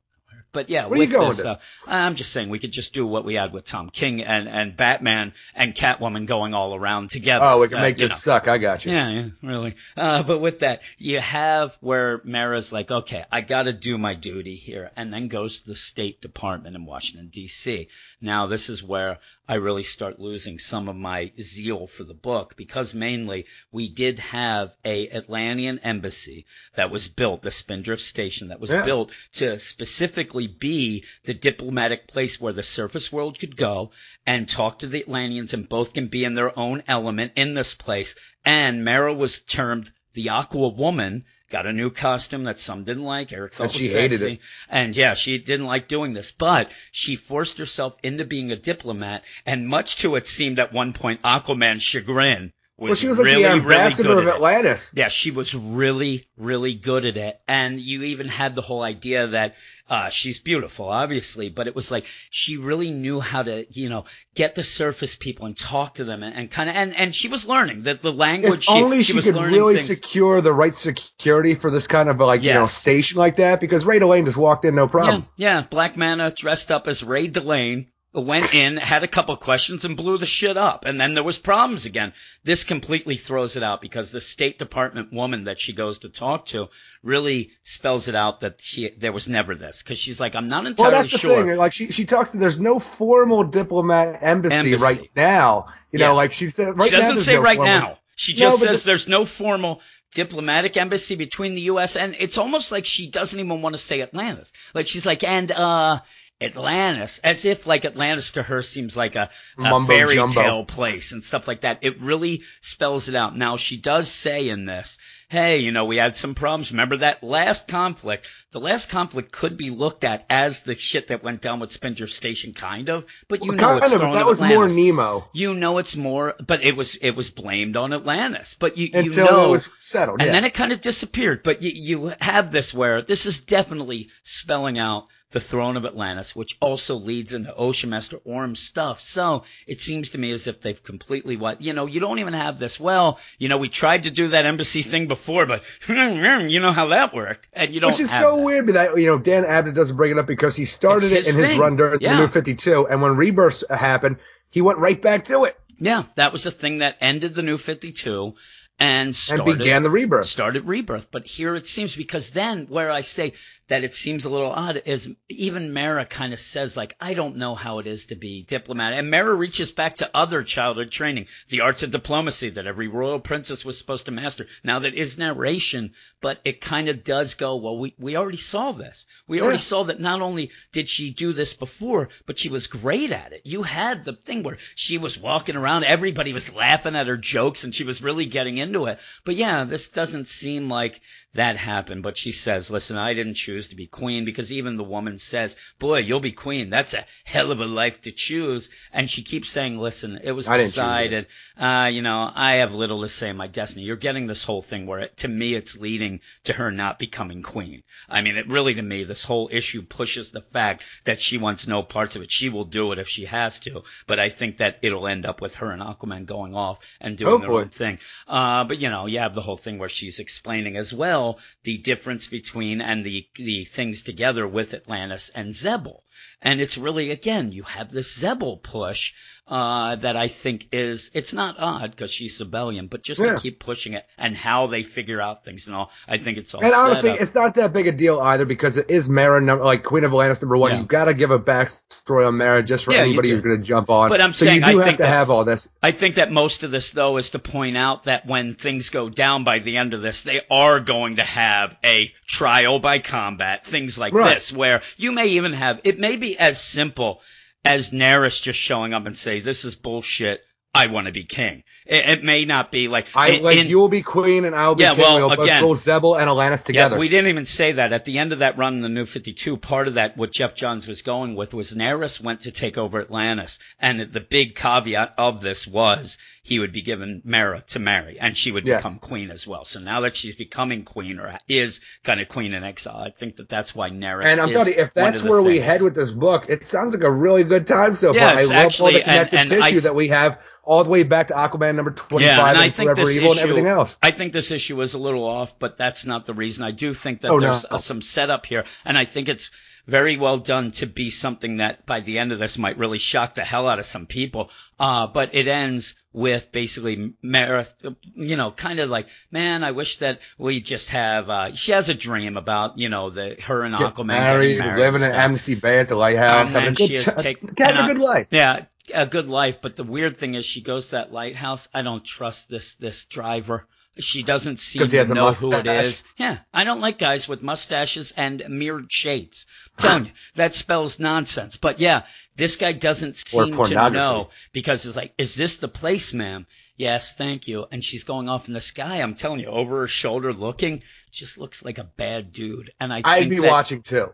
but 0.51 0.69
yeah, 0.69 0.87
Where 0.87 0.99
with 0.99 1.09
this, 1.11 1.45
uh, 1.45 1.59
I'm 1.87 2.15
just 2.15 2.31
saying 2.31 2.49
we 2.49 2.59
could 2.59 2.71
just 2.71 2.93
do 2.93 3.05
what 3.05 3.25
we 3.25 3.35
had 3.35 3.53
with 3.53 3.65
Tom 3.65 3.89
King 3.89 4.21
and, 4.23 4.47
and 4.47 4.75
Batman 4.75 5.33
and 5.55 5.73
Catwoman 5.73 6.25
going 6.25 6.53
all 6.53 6.75
around 6.75 7.09
together. 7.09 7.45
Oh, 7.45 7.59
we 7.59 7.67
can 7.67 7.77
uh, 7.77 7.81
make 7.81 7.97
this 7.97 8.11
know. 8.11 8.17
suck. 8.17 8.47
I 8.47 8.57
got 8.57 8.85
you. 8.85 8.91
Yeah, 8.91 9.09
yeah, 9.09 9.29
really. 9.41 9.75
Uh, 9.95 10.23
but 10.23 10.39
with 10.39 10.59
that, 10.59 10.81
you 10.97 11.19
have 11.19 11.77
where 11.81 12.21
Mera's 12.23 12.73
like, 12.73 12.91
okay, 12.91 13.25
I 13.31 13.41
got 13.41 13.63
to 13.63 13.73
do 13.73 13.97
my 13.97 14.13
duty 14.13 14.55
here, 14.55 14.91
and 14.95 15.13
then 15.13 15.27
goes 15.27 15.61
to 15.61 15.67
the 15.67 15.75
State 15.75 16.21
Department 16.21 16.75
in 16.75 16.85
Washington 16.85 17.27
D.C. 17.27 17.87
Now, 18.21 18.47
this 18.47 18.69
is 18.69 18.83
where 18.83 19.19
I 19.51 19.55
really 19.55 19.83
start 19.83 20.17
losing 20.17 20.59
some 20.59 20.87
of 20.87 20.95
my 20.95 21.33
zeal 21.37 21.85
for 21.85 22.05
the 22.05 22.13
book 22.13 22.55
because 22.55 22.95
mainly 22.95 23.47
we 23.69 23.89
did 23.89 24.19
have 24.19 24.73
a 24.85 25.09
Atlantean 25.09 25.79
embassy 25.79 26.45
that 26.75 26.89
was 26.89 27.09
built, 27.09 27.41
the 27.41 27.51
Spindrift 27.51 28.01
Station 28.01 28.47
that 28.47 28.61
was 28.61 28.71
yeah. 28.71 28.83
built 28.83 29.11
to 29.33 29.59
specifically 29.59 30.40
be 30.47 31.06
the 31.23 31.34
diplomatic 31.34 32.08
place 32.08 32.39
where 32.39 32.54
the 32.54 32.63
surface 32.63 33.12
world 33.12 33.39
could 33.39 33.56
go 33.56 33.91
and 34.25 34.47
talk 34.47 34.80
to 34.80 34.88
the 34.88 35.01
Atlanteans 35.01 35.54
and 35.54 35.67
both 35.67 35.93
can 35.93 36.08
be 36.08 36.23
in 36.23 36.34
their 36.34 36.58
own 36.58 36.84
element 36.88 37.34
in 37.36 37.54
this 37.54 37.75
place. 37.75 38.15
And 38.45 38.84
Mera 38.84 39.13
was 39.13 39.41
termed 39.41 39.91
the 40.13 40.30
Aqua 40.30 40.69
Woman 40.69 41.25
got 41.51 41.65
a 41.65 41.73
new 41.73 41.89
costume 41.89 42.45
that 42.45 42.60
some 42.60 42.84
didn't 42.84 43.04
like. 43.04 43.32
Eric 43.32 43.54
thought 43.54 43.73
was 43.73 43.91
sexy. 43.91 44.39
And 44.69 44.95
yeah, 44.95 45.13
she 45.13 45.38
didn't 45.38 45.65
like 45.67 45.88
doing 45.88 46.13
this, 46.13 46.32
but 46.32 46.71
she 46.91 47.15
forced 47.15 47.60
herself 47.60 47.95
into 48.01 48.25
being 48.25 48.51
a 48.51 48.56
diplomat. 48.56 49.23
And 49.45 49.67
much 49.67 49.97
to 49.97 50.15
it 50.15 50.25
seemed 50.25 50.60
at 50.60 50.73
one 50.73 50.93
point 50.93 51.21
Aquaman's 51.23 51.84
chagrin 51.84 52.54
well, 52.77 52.95
she 52.95 53.07
was 53.07 53.19
like 53.19 53.27
the 53.27 53.45
ambassador 53.45 54.10
really 54.10 54.23
of 54.23 54.27
Atlantis. 54.29 54.91
Yeah, 54.95 55.07
she 55.07 55.29
was 55.29 55.53
really, 55.53 56.27
really 56.36 56.73
good 56.73 57.05
at 57.05 57.15
it. 57.15 57.39
And 57.47 57.79
you 57.79 58.01
even 58.03 58.27
had 58.27 58.55
the 58.55 58.62
whole 58.62 58.81
idea 58.81 59.27
that 59.27 59.55
uh, 59.88 60.10
she's 60.10 60.39
beautiful, 60.39 60.88
obviously, 60.88 61.49
but 61.49 61.67
it 61.67 61.75
was 61.75 61.91
like 61.91 62.07
she 62.31 62.57
really 62.57 62.89
knew 62.89 63.19
how 63.19 63.43
to, 63.43 63.67
you 63.69 63.89
know, 63.89 64.05
get 64.34 64.55
the 64.55 64.63
surface 64.63 65.15
people 65.15 65.45
and 65.45 65.55
talk 65.55 65.95
to 65.95 66.05
them 66.05 66.23
and, 66.23 66.36
and 66.36 66.49
kind 66.49 66.69
of, 66.71 66.75
and, 66.75 66.95
and 66.95 67.13
she 67.13 67.27
was 67.27 67.47
learning 67.47 67.84
that 67.84 68.01
the 68.01 68.12
language. 68.12 68.67
If 68.67 68.73
she, 68.73 68.81
only 68.81 69.03
she, 69.03 69.21
she 69.21 69.31
could 69.31 69.41
really 69.41 69.75
things. 69.75 69.88
secure 69.88 70.41
the 70.41 70.53
right 70.53 70.73
security 70.73 71.53
for 71.53 71.69
this 71.69 71.86
kind 71.86 72.10
of 72.10 72.19
like, 72.19 72.41
yes. 72.41 72.53
you 72.53 72.60
know, 72.60 72.65
station 72.65 73.19
like 73.19 73.36
that, 73.36 73.60
because 73.60 73.86
Ray 73.86 73.99
Delane 73.99 74.25
just 74.25 74.38
walked 74.38 74.65
in, 74.65 74.73
no 74.73 74.88
problem. 74.88 75.27
Yeah, 75.36 75.57
yeah. 75.57 75.67
Black 75.69 75.97
Manta 75.97 76.31
dressed 76.36 76.71
up 76.71 76.88
as 76.88 77.03
Ray 77.03 77.27
Delane 77.27 77.88
went 78.13 78.54
in, 78.54 78.78
had 78.78 79.04
a 79.04 79.08
couple 79.08 79.36
questions, 79.38 79.86
and 79.86 79.95
blew 79.95 80.17
the 80.17 80.26
shit 80.26 80.58
up. 80.58 80.86
And 80.86 81.00
then 81.00 81.13
there 81.13 81.24
was 81.24 81.38
problems 81.38 81.86
again. 81.86 82.12
This 82.43 82.63
completely 82.63 83.15
throws 83.15 83.56
it 83.56 83.63
out 83.63 83.82
because 83.82 84.12
the 84.12 84.19
State 84.19 84.60
Department 84.60 85.13
woman 85.13 85.45
that 85.45 85.60
she 85.60 85.74
goes 85.74 86.00
to 86.00 86.10
talk 86.10 86.47
to 86.47 86.67
really 87.04 87.52
spells 87.63 88.08
it 88.08 88.15
out 88.15 88.41
that 88.41 88.60
she 88.62 88.89
there 88.89 89.13
was 89.13 89.30
never 89.30 89.56
this 89.56 89.82
because 89.82 89.97
she's 89.97 90.19
like, 90.19 90.36
I'm 90.36 90.50
not 90.50 90.65
entirely 90.65 90.91
well, 90.91 91.02
that's 91.02 91.13
the 91.13 91.19
sure. 91.19 91.45
Thing. 91.45 91.58
Like 91.58 91.74
she 91.74 91.91
she 91.91 92.06
talks 92.06 92.32
to 92.32 92.38
there's 92.38 92.60
no 92.60 92.80
formal 92.80 93.45
diplomat 93.45 94.21
embassy, 94.21 94.56
embassy. 94.56 94.84
right 94.84 95.10
now. 95.15 95.67
You 95.91 96.00
yeah. 96.00 96.08
know, 96.08 96.15
like 96.15 96.34
she 96.34 96.50
said. 96.50 96.78
Right 96.78 96.89
she 96.89 96.95
doesn't 96.95 97.15
now, 97.15 97.21
say 97.21 97.36
no 97.36 97.41
right 97.41 97.58
formal. 97.58 97.80
now. 97.80 97.97
She 98.15 98.34
just 98.34 98.62
no, 98.62 98.67
says 98.67 98.84
there's 98.84 99.08
no 99.08 99.26
formal 99.26 99.82
diplomatic 100.13 100.76
embassy 100.76 101.15
between 101.15 101.56
the 101.56 101.62
U.S. 101.62 101.95
and 101.95 102.15
it's 102.19 102.38
almost 102.38 102.71
like 102.71 102.86
she 102.86 103.10
doesn't 103.10 103.39
even 103.39 103.62
want 103.62 103.76
to 103.76 103.82
say 103.82 104.02
Atlantis. 104.02 104.52
Like 104.74 104.88
she's 104.88 105.06
like, 105.06 105.24
and 105.24 105.52
uh, 105.52 106.00
Atlantis, 106.41 107.19
as 107.19 107.45
if 107.45 107.67
like 107.67 107.86
Atlantis 107.86 108.34
to 108.34 108.43
her 108.43 108.62
seems 108.62 108.97
like 108.97 109.15
a, 109.15 109.30
a 109.58 109.86
fairy 109.86 110.15
jumbo. 110.15 110.41
tale 110.41 110.65
place 110.65 111.12
and 111.12 111.23
stuff 111.23 111.47
like 111.47 111.62
that. 111.62 111.80
It 111.82 112.01
really 112.01 112.43
spells 112.62 113.10
it 113.10 113.15
out. 113.15 113.36
Now 113.36 113.58
she 113.58 113.77
does 113.77 114.10
say 114.10 114.49
in 114.49 114.65
this, 114.65 114.97
hey, 115.32 115.60
you 115.60 115.71
know, 115.71 115.86
we 115.86 115.95
had 115.95 116.17
some 116.17 116.36
problems. 116.36 116.71
Remember 116.71 116.97
that 116.97 117.23
last 117.23 117.69
conflict? 117.69 118.27
The 118.51 118.60
last 118.60 118.89
conflict 118.89 119.32
could 119.32 119.56
be 119.56 119.69
looked 119.69 120.04
at 120.04 120.25
as 120.30 120.63
the 120.63 120.75
shit 120.75 121.08
that 121.08 121.23
went 121.23 121.41
down 121.41 121.62
with 121.62 121.71
Spindrift 121.71 122.12
Station, 122.12 122.51
kind 122.54 122.89
of. 122.89 123.06
But 123.30 123.45
you 123.45 123.54
well, 123.54 123.58
know, 123.58 123.77
it's 123.77 123.95
of, 123.95 124.01
that 124.01 124.25
was 124.25 124.41
Atlantis. 124.41 124.75
more 124.75 124.86
Nemo. 124.86 125.30
You 125.32 125.54
know, 125.54 125.77
it's 125.77 125.95
more, 125.95 126.36
but 126.45 126.63
it 126.63 126.75
was 126.75 126.95
it 126.95 127.12
was 127.12 127.32
blamed 127.32 127.77
on 127.77 127.93
Atlantis. 127.93 128.56
But 128.56 128.77
you 128.77 128.89
Until 128.93 129.25
you 129.25 129.32
know, 129.32 129.45
it 129.47 129.51
was 129.51 129.69
settled, 129.80 130.19
and 130.21 130.27
yeah. 130.27 130.34
then 130.34 130.43
it 130.43 130.54
kind 130.54 130.73
of 130.73 130.82
disappeared. 130.82 131.43
But 131.43 131.62
you 131.62 131.71
you 131.73 132.13
have 132.19 132.51
this 132.51 132.73
where 132.73 133.01
this 133.01 133.25
is 133.25 133.39
definitely 133.39 134.10
spelling 134.23 134.77
out 134.77 135.08
the 135.31 135.39
throne 135.39 135.77
of 135.77 135.85
Atlantis, 135.85 136.35
which 136.35 136.57
also 136.61 136.95
leads 136.95 137.33
into 137.33 137.53
Ocean 137.55 137.89
Master 137.89 138.17
Orm's 138.23 138.59
stuff. 138.59 138.99
So 139.01 139.43
it 139.65 139.79
seems 139.79 140.11
to 140.11 140.17
me 140.17 140.31
as 140.31 140.47
if 140.47 140.61
they've 140.61 140.81
completely 140.83 141.37
what, 141.37 141.61
you 141.61 141.73
know, 141.73 141.85
you 141.85 141.99
don't 141.99 142.19
even 142.19 142.33
have 142.33 142.59
this. 142.59 142.79
Well, 142.79 143.19
you 143.37 143.49
know, 143.49 143.57
we 143.57 143.69
tried 143.69 144.03
to 144.03 144.11
do 144.11 144.29
that 144.29 144.45
embassy 144.45 144.81
thing 144.81 145.07
before, 145.07 145.45
but 145.45 145.63
you 145.87 146.59
know 146.59 146.71
how 146.71 146.87
that 146.87 147.13
worked. 147.13 147.47
And 147.53 147.73
you 147.73 147.79
don't 147.79 147.91
Which 147.91 148.01
is 148.01 148.11
so 148.11 148.35
that. 148.35 148.43
weird 148.43 148.67
that, 148.69 148.97
you 148.97 149.07
know, 149.07 149.17
Dan 149.17 149.43
Abnett 149.43 149.73
doesn't 149.73 149.95
bring 149.95 150.11
it 150.11 150.19
up 150.19 150.27
because 150.27 150.55
he 150.55 150.65
started 150.65 151.11
it 151.11 151.27
in 151.27 151.33
thing. 151.33 151.43
his 151.43 151.57
run 151.57 151.77
during 151.77 152.01
yeah. 152.01 152.15
the 152.15 152.21
New 152.21 152.27
52. 152.27 152.87
And 152.87 153.01
when 153.01 153.15
Rebirth 153.15 153.63
happened, 153.69 154.17
he 154.49 154.61
went 154.61 154.79
right 154.79 155.01
back 155.01 155.25
to 155.25 155.45
it. 155.45 155.57
Yeah, 155.79 156.03
that 156.15 156.31
was 156.31 156.43
the 156.43 156.51
thing 156.51 156.79
that 156.79 156.97
ended 157.01 157.33
the 157.33 157.41
New 157.41 157.57
52 157.57 158.35
and 158.81 159.15
started, 159.15 159.47
and 159.47 159.59
began 159.59 159.83
the 159.83 159.89
rebirth. 159.89 160.25
Started 160.25 160.67
rebirth. 160.67 161.09
But 161.11 161.27
here 161.27 161.55
it 161.55 161.67
seems 161.67 161.95
because 161.95 162.31
then 162.31 162.65
where 162.65 162.91
I 162.91 163.01
say 163.01 163.33
that 163.71 163.86
it 163.86 163.93
seems 163.93 164.25
a 164.25 164.29
little 164.29 164.51
odd 164.51 164.81
is 164.84 165.15
even 165.29 165.71
Mera 165.71 166.05
kind 166.05 166.34
of 166.34 166.41
says 166.41 166.75
like, 166.75 166.93
I 166.99 167.13
don't 167.13 167.38
know 167.38 167.55
how 167.55 167.79
it 167.79 167.88
is 167.88 168.07
to 168.07 168.15
be 168.15 168.43
diplomatic. 168.43 168.99
And 168.99 169.10
Mera 169.10 169.34
reaches 169.34 169.71
back 169.71 169.95
to 169.95 170.12
other 170.13 170.43
childhood 170.43 170.91
training, 170.91 171.27
the 171.47 171.62
arts 171.62 171.81
of 171.81 171.89
diplomacy 171.89 172.49
that 172.49 172.67
every 172.67 172.89
royal 172.89 173.21
princess 173.21 173.63
was 173.63 173.77
supposed 173.77 174.07
to 174.07 174.12
master. 174.12 174.47
Now 174.62 174.79
that 174.79 174.93
is 174.93 175.17
narration, 175.17 175.93
but 176.19 176.41
it 176.43 176.60
kind 176.60 176.89
of 176.89 177.05
does 177.05 177.36
go, 177.36 177.55
well, 177.55 177.77
we, 177.77 177.95
we 177.97 178.17
already 178.17 178.36
saw 178.36 178.73
this. 178.73 179.05
We 179.25 179.39
already 179.39 179.55
yeah. 179.55 179.60
saw 179.60 179.84
that 179.84 180.01
not 180.01 180.21
only 180.21 180.51
did 180.73 180.89
she 180.89 181.12
do 181.12 181.31
this 181.31 181.53
before, 181.53 182.10
but 182.25 182.39
she 182.39 182.49
was 182.49 182.67
great 182.67 183.13
at 183.13 183.31
it. 183.31 183.43
You 183.45 183.63
had 183.63 184.03
the 184.03 184.12
thing 184.12 184.43
where 184.43 184.57
she 184.75 184.97
was 184.97 185.17
walking 185.17 185.55
around, 185.55 185.86
everybody 185.86 186.34
was 186.34 186.53
laughing 186.53 186.97
at 186.97 187.07
her 187.07 187.15
jokes 187.15 187.63
and 187.63 187.73
she 187.73 187.86
was 187.86 188.03
really 188.03 188.25
getting 188.25 188.57
into 188.57 188.88
it. 188.88 188.99
But 189.23 189.36
yeah, 189.36 189.63
this 189.63 189.88
doesn't 189.88 190.27
seem 190.27 190.69
like 190.69 190.99
that 191.33 191.55
happened. 191.55 192.03
But 192.03 192.17
she 192.17 192.31
says, 192.31 192.71
listen, 192.71 192.97
I 192.97 193.13
didn't 193.13 193.35
choose 193.35 193.69
to 193.69 193.75
be 193.75 193.87
queen 193.87 194.25
because 194.25 194.51
even 194.51 194.75
the 194.75 194.83
woman 194.83 195.17
says, 195.17 195.55
boy, 195.79 195.99
you'll 195.99 196.19
be 196.19 196.31
queen. 196.31 196.69
That's 196.69 196.93
a 196.93 197.05
hell 197.23 197.51
of 197.51 197.61
a 197.61 197.65
life 197.65 198.01
to 198.01 198.11
choose. 198.11 198.69
And 198.91 199.09
she 199.09 199.23
keeps 199.23 199.49
saying, 199.49 199.77
listen, 199.77 200.19
it 200.23 200.31
was 200.31 200.47
decided, 200.47 201.27
uh, 201.57 201.89
you 201.91 202.01
know, 202.01 202.29
I 202.33 202.55
have 202.55 202.75
little 202.75 203.01
to 203.01 203.09
say 203.09 203.29
in 203.29 203.37
my 203.37 203.47
destiny. 203.47 203.85
You're 203.85 203.95
getting 203.95 204.27
this 204.27 204.43
whole 204.43 204.61
thing 204.61 204.85
where 204.87 204.99
it, 204.99 205.17
to 205.17 205.27
me, 205.27 205.53
it's 205.53 205.77
leading 205.77 206.19
to 206.43 206.53
her 206.53 206.71
not 206.71 206.99
becoming 206.99 207.43
queen. 207.43 207.83
I 208.09 208.21
mean, 208.21 208.35
it 208.35 208.49
really 208.49 208.73
to 208.73 208.81
me, 208.81 209.03
this 209.03 209.23
whole 209.23 209.49
issue 209.51 209.83
pushes 209.83 210.31
the 210.31 210.41
fact 210.41 210.83
that 211.05 211.21
she 211.21 211.37
wants 211.37 211.67
no 211.67 211.81
parts 211.81 212.15
of 212.15 212.21
it. 212.21 212.31
She 212.31 212.49
will 212.49 212.65
do 212.65 212.91
it 212.91 212.99
if 212.99 213.07
she 213.07 213.25
has 213.25 213.59
to, 213.61 213.83
but 214.05 214.19
I 214.19 214.29
think 214.29 214.57
that 214.57 214.79
it'll 214.81 215.07
end 215.07 215.25
up 215.25 215.41
with 215.41 215.55
her 215.55 215.71
and 215.71 215.81
Aquaman 215.81 216.25
going 216.25 216.55
off 216.55 216.79
and 216.99 217.17
doing 217.17 217.31
Hopefully. 217.31 217.53
their 217.53 217.61
own 217.63 217.69
thing. 217.69 217.99
Uh, 218.27 218.63
but 218.65 218.79
you 218.79 218.89
know, 218.89 219.05
you 219.05 219.19
have 219.19 219.33
the 219.33 219.41
whole 219.41 219.57
thing 219.57 219.77
where 219.77 219.89
she's 219.89 220.19
explaining 220.19 220.77
as 220.77 220.93
well 220.93 221.20
the 221.63 221.77
difference 221.77 222.25
between 222.27 222.81
and 222.81 223.05
the 223.05 223.27
the 223.36 223.63
things 223.63 224.01
together 224.01 224.47
with 224.47 224.73
Atlantis 224.73 225.29
and 225.36 225.49
Xebel. 225.53 226.01
And 226.41 226.62
it's 226.62 226.77
really 226.77 227.12
again 227.12 227.51
you 227.51 227.63
have 227.63 227.89
this 227.91 228.23
Xebel 228.23 228.62
push 228.62 229.13
uh, 229.51 229.97
that 229.97 230.15
I 230.15 230.29
think 230.29 230.69
is 230.71 231.12
it's 231.13 231.34
not 231.34 231.57
odd 231.60 231.91
because 231.91 232.10
she's 232.10 232.39
Xebelian, 232.39 232.89
but 232.89 233.03
just 233.03 233.19
yeah. 233.21 233.34
to 233.34 233.39
keep 233.39 233.60
pushing 233.60 233.93
it 233.93 234.05
and 234.17 234.36
how 234.36 234.67
they 234.67 234.81
figure 234.81 235.19
out 235.19 235.43
things 235.43 235.67
and 235.67 235.75
all, 235.75 235.91
I 236.07 236.19
think 236.19 236.38
it's 236.38 236.55
all. 236.55 236.63
And 236.63 236.73
honestly, 236.73 237.10
it's 237.10 237.36
not 237.36 237.55
that 237.55 237.73
big 237.73 237.86
a 237.88 237.91
deal 237.91 238.17
either 238.21 238.45
because 238.45 238.77
it 238.77 238.89
is 238.89 239.10
Mera, 239.10 239.41
number, 239.41 239.65
like 239.65 239.84
Queen 239.84 240.05
of 240.05 240.12
Atlantis 240.12 240.41
number 240.41 240.55
one. 240.55 240.71
Yeah. 240.71 240.79
You 240.79 240.86
got 240.86 241.05
to 241.05 241.13
give 241.13 241.31
a 241.31 241.39
backstory 241.39 242.25
on 242.25 242.38
Mera 242.38 242.63
just 242.63 242.86
for 242.86 242.93
yeah, 242.93 243.01
anybody 243.01 243.31
who's 243.31 243.41
going 243.41 243.57
to 243.57 243.63
jump 243.63 243.89
on. 243.89 244.07
But 244.07 244.21
I'm 244.21 244.31
so 244.31 244.45
saying 244.45 244.62
you 244.63 244.71
do 244.71 244.81
I 244.81 244.86
have 244.86 244.95
to 244.95 245.01
that, 245.03 245.10
have 245.10 245.29
all 245.29 245.43
this. 245.43 245.67
I 245.84 245.91
think 245.91 246.15
that 246.15 246.31
most 246.31 246.63
of 246.63 246.71
this 246.71 246.93
though 246.93 247.17
is 247.17 247.31
to 247.31 247.39
point 247.39 247.75
out 247.75 248.05
that 248.05 248.25
when 248.25 248.53
things 248.53 248.89
go 248.89 249.10
down 249.10 249.43
by 249.43 249.60
the 249.60 249.75
end 249.75 249.93
of 249.93 250.01
this, 250.01 250.23
they 250.23 250.41
are 250.49 250.79
going 250.79 251.17
to 251.17 251.23
have 251.23 251.77
a 251.84 252.13
trial 252.25 252.79
by 252.79 252.99
combat, 252.99 253.65
things 253.65 253.99
like 253.99 254.13
right. 254.13 254.36
this, 254.36 254.53
where 254.53 254.81
you 254.95 255.12
may 255.12 255.27
even 255.27 255.51
have 255.51 255.81
it 255.84 255.99
may 255.99 256.11
be 256.17 256.38
as 256.38 256.62
simple 256.62 257.21
as 257.63 257.93
Nereus 257.93 258.41
just 258.41 258.60
showing 258.60 258.93
up 258.93 259.06
and 259.06 259.15
say, 259.15 259.39
this 259.39 259.65
is 259.65 259.76
bullshit. 259.76 260.43
I 260.74 260.88
want 260.88 261.08
to 261.08 261.12
be 261.12 261.26
king. 261.26 261.63
It, 261.86 262.08
it, 262.08 262.24
may 262.24 262.45
not 262.45 262.71
be 262.71 262.88
like 262.88 263.08
I 263.13 263.39
like 263.39 263.58
in, 263.58 263.67
you 263.67 263.78
will 263.78 263.89
be 263.89 264.04
queen 264.04 264.45
and 264.45 264.56
I'll 264.56 264.76
be 264.76 264.84
yeah, 264.84 264.95
king. 264.95 265.02
Well, 265.02 265.30
we'll 265.30 265.41
again, 265.41 265.62
both 265.62 265.84
Xebel 265.84 266.17
and 266.17 266.30
Atlantis 266.30 266.63
together. 266.63 266.95
Yeah, 266.95 267.00
we 267.00 267.10
didn't 267.10 267.28
even 267.28 267.43
say 267.43 267.74
that 267.74 267.91
at 267.91 268.06
the 268.06 268.19
end 268.19 268.32
of 268.32 268.39
that 268.39 268.58
run 268.58 268.76
in 268.76 268.80
the 268.80 268.88
New 268.88 269.06
Fifty 269.06 269.34
Two. 269.34 269.58
Part 269.58 269.89
of 269.89 269.95
that, 269.95 270.15
what 270.15 270.32
Geoff 270.32 270.56
Johns 270.56 270.88
was 270.88 271.02
going 271.02 271.36
with, 271.36 271.54
was 271.54 271.76
Nereus 271.76 272.21
went 272.21 272.41
to 272.41 272.52
take 272.52 272.78
over 272.78 273.02
Atlantis, 273.02 273.60
and 273.82 274.00
the 274.00 274.21
big 274.21 274.56
caveat 274.56 275.13
of 275.17 275.41
this 275.41 275.67
was 275.67 276.17
he 276.43 276.58
would 276.60 276.73
be 276.73 276.82
given 276.82 277.21
Mera 277.23 277.62
to 277.67 277.80
marry, 277.80 278.19
and 278.19 278.36
she 278.36 278.51
would 278.51 278.65
yes. 278.65 278.82
become 278.82 278.97
queen 278.97 279.30
as 279.30 279.45
well. 279.45 279.63
So 279.63 279.80
now 279.80 280.01
that 280.01 280.15
she's 280.15 280.36
becoming 280.36 280.84
queen 280.84 281.19
or 281.19 281.38
is 281.47 281.82
kind 282.04 282.19
of 282.19 282.30
queen 282.30 282.54
in 282.54 282.63
exile, 282.63 282.97
I 282.97 283.10
think 283.10 283.36
that 283.36 283.47
that's 283.47 283.75
why 283.75 283.89
Nereus. 283.89 284.32
And 284.32 284.41
I'm 284.41 284.49
telling 284.49 284.73
you, 284.73 284.80
if 284.80 284.93
that's 284.93 285.21
where 285.21 285.39
things. 285.39 285.47
we 285.47 285.60
head 285.60 285.82
with 285.82 285.93
this 285.93 286.10
book, 286.10 286.45
it 286.49 286.63
sounds 286.63 286.93
like 286.93 287.04
a 287.04 287.12
really 287.12 287.43
good 287.43 287.67
time 287.67 287.93
so 287.93 288.13
yeah, 288.13 288.30
far. 288.30 288.39
I 288.39 288.41
love 288.41 288.51
actually, 288.54 288.93
all 288.93 288.99
the 288.99 289.04
connective 289.04 289.39
and, 289.39 289.51
and 289.51 289.62
tissue 289.62 289.77
I, 289.77 289.80
that 289.82 289.95
we 289.95 290.08
have 290.08 290.39
all 290.63 290.84
the 290.84 290.89
way 290.89 291.04
back 291.04 291.27
to 291.27 291.36
Aquaman 291.36 291.75
number 291.75 291.91
25 291.91 292.21
yeah, 292.21 292.39
and, 292.39 292.49
and 292.49 292.58
I 292.58 292.69
think 292.69 292.95
this 292.95 293.15
Evil 293.15 293.32
issue, 293.32 293.41
and 293.41 293.49
everything 293.49 293.67
else. 293.67 293.95
I 294.01 294.12
think 294.12 294.34
this 294.34 294.51
issue 294.51 294.75
was 294.75 294.95
a 294.95 294.99
little 294.99 295.23
off, 295.23 295.60
but 295.60 295.77
that's 295.77 296.06
not 296.08 296.25
the 296.25 296.34
reason. 296.34 296.63
I 296.63 296.71
do 296.71 296.93
think 296.93 297.21
that 297.21 297.32
oh, 297.32 297.39
there's 297.39 297.69
no. 297.69 297.77
some 297.77 298.01
setup 298.01 298.47
here, 298.47 298.65
and 298.84 298.97
I 298.97 299.06
think 299.06 299.30
it's 299.30 299.51
very 299.88 300.17
well 300.17 300.38
done 300.38 300.71
to 300.71 300.86
be 300.86 301.10
something 301.10 301.58
that 301.58 301.86
by 301.86 302.01
the 302.01 302.19
end 302.19 302.32
of 302.32 302.39
this 302.39 302.58
might 302.58 302.77
really 302.77 302.99
shock 302.99 303.36
the 303.36 303.43
hell 303.43 303.67
out 303.67 303.80
of 303.80 303.86
some 303.86 304.06
people. 304.06 304.49
Uh, 304.80 305.08
but 305.08 305.34
it 305.34 305.47
ends 305.47 305.95
with 306.13 306.52
basically 306.52 307.13
Marith, 307.24 307.74
you 308.15 308.36
know, 308.36 308.52
kind 308.52 308.80
of 308.80 308.89
like, 308.89 309.08
man, 309.32 309.63
I 309.63 309.71
wish 309.71 309.97
that 309.97 310.19
we 310.38 310.60
just 310.60 310.89
have, 310.89 311.30
uh, 311.30 311.54
she 311.54 311.71
has 311.71 311.89
a 311.89 311.93
dream 311.93 312.38
about, 312.38 312.78
you 312.78 312.89
know, 312.89 313.10
the, 313.10 313.38
her 313.43 313.63
and 313.63 313.74
Aquaman 313.74 314.08
married, 314.08 314.60
married 314.60 314.80
living 314.80 315.02
in 315.02 315.12
Amnesty 315.12 315.56
Bay 315.56 315.80
at 315.80 315.88
the 315.88 315.95
lighthouse, 315.95 316.52
having 316.52 316.74
good, 316.74 316.89
ch- 316.89 317.15
take, 317.17 317.60
having 317.60 317.86
a 317.86 317.93
good 317.93 318.02
life. 318.02 318.28
Yeah, 318.32 318.65
a 318.93 319.06
good 319.06 319.28
life. 319.28 319.62
But 319.62 319.76
the 319.76 319.84
weird 319.84 320.17
thing 320.17 320.34
is, 320.36 320.45
she 320.45 320.62
goes 320.62 320.88
to 320.88 320.91
that 320.91 321.13
lighthouse. 321.13 321.69
I 321.74 321.82
don't 321.82 322.04
trust 322.04 322.50
this 322.50 322.76
this 322.76 323.06
driver. 323.06 323.67
She 323.99 324.23
doesn't 324.23 324.58
seem 324.58 324.88
to 324.88 325.06
know 325.06 325.32
who 325.32 325.54
it 325.54 325.67
is. 325.67 326.04
Yeah, 326.17 326.38
I 326.54 326.63
don't 326.63 326.80
like 326.80 326.97
guys 326.97 327.27
with 327.27 327.43
mustaches 327.43 328.13
and 328.15 328.43
mirrored 328.47 328.91
shades. 328.91 329.45
I'm 329.73 329.82
telling 329.82 330.06
you, 330.06 330.12
that 330.36 330.54
spells 330.54 330.99
nonsense. 330.99 331.58
But 331.58 331.80
yeah, 331.80 332.04
this 332.36 332.56
guy 332.56 332.71
doesn't 332.71 333.17
seem 333.17 333.56
to 333.63 333.89
know 333.91 334.30
because 334.54 334.86
it's 334.86 334.95
like, 334.95 335.13
is 335.17 335.36
this 335.36 335.58
the 335.58 335.67
place, 335.67 336.13
ma'am? 336.13 336.47
Yes, 336.77 337.15
thank 337.15 337.47
you. 337.47 337.67
And 337.69 337.84
she's 337.84 338.06
going 338.06 338.30
off 338.30 338.47
in 338.47 338.54
the 338.54 338.62
sky. 338.62 339.01
I'm 339.01 339.13
telling 339.13 339.41
you, 339.41 339.47
over 339.47 339.82
her 339.82 339.88
shoulder 339.88 340.34
looking, 340.34 340.82
just 341.12 341.38
looks 341.38 341.63
like 341.63 341.77
a 341.77 341.84
bad 341.84 342.32
dude. 342.32 342.71
And 342.80 342.93
I 342.93 343.01
I'd 343.04 343.30
be 343.30 343.39
that, 343.39 343.51
watching 343.51 343.82
too. 343.82 344.13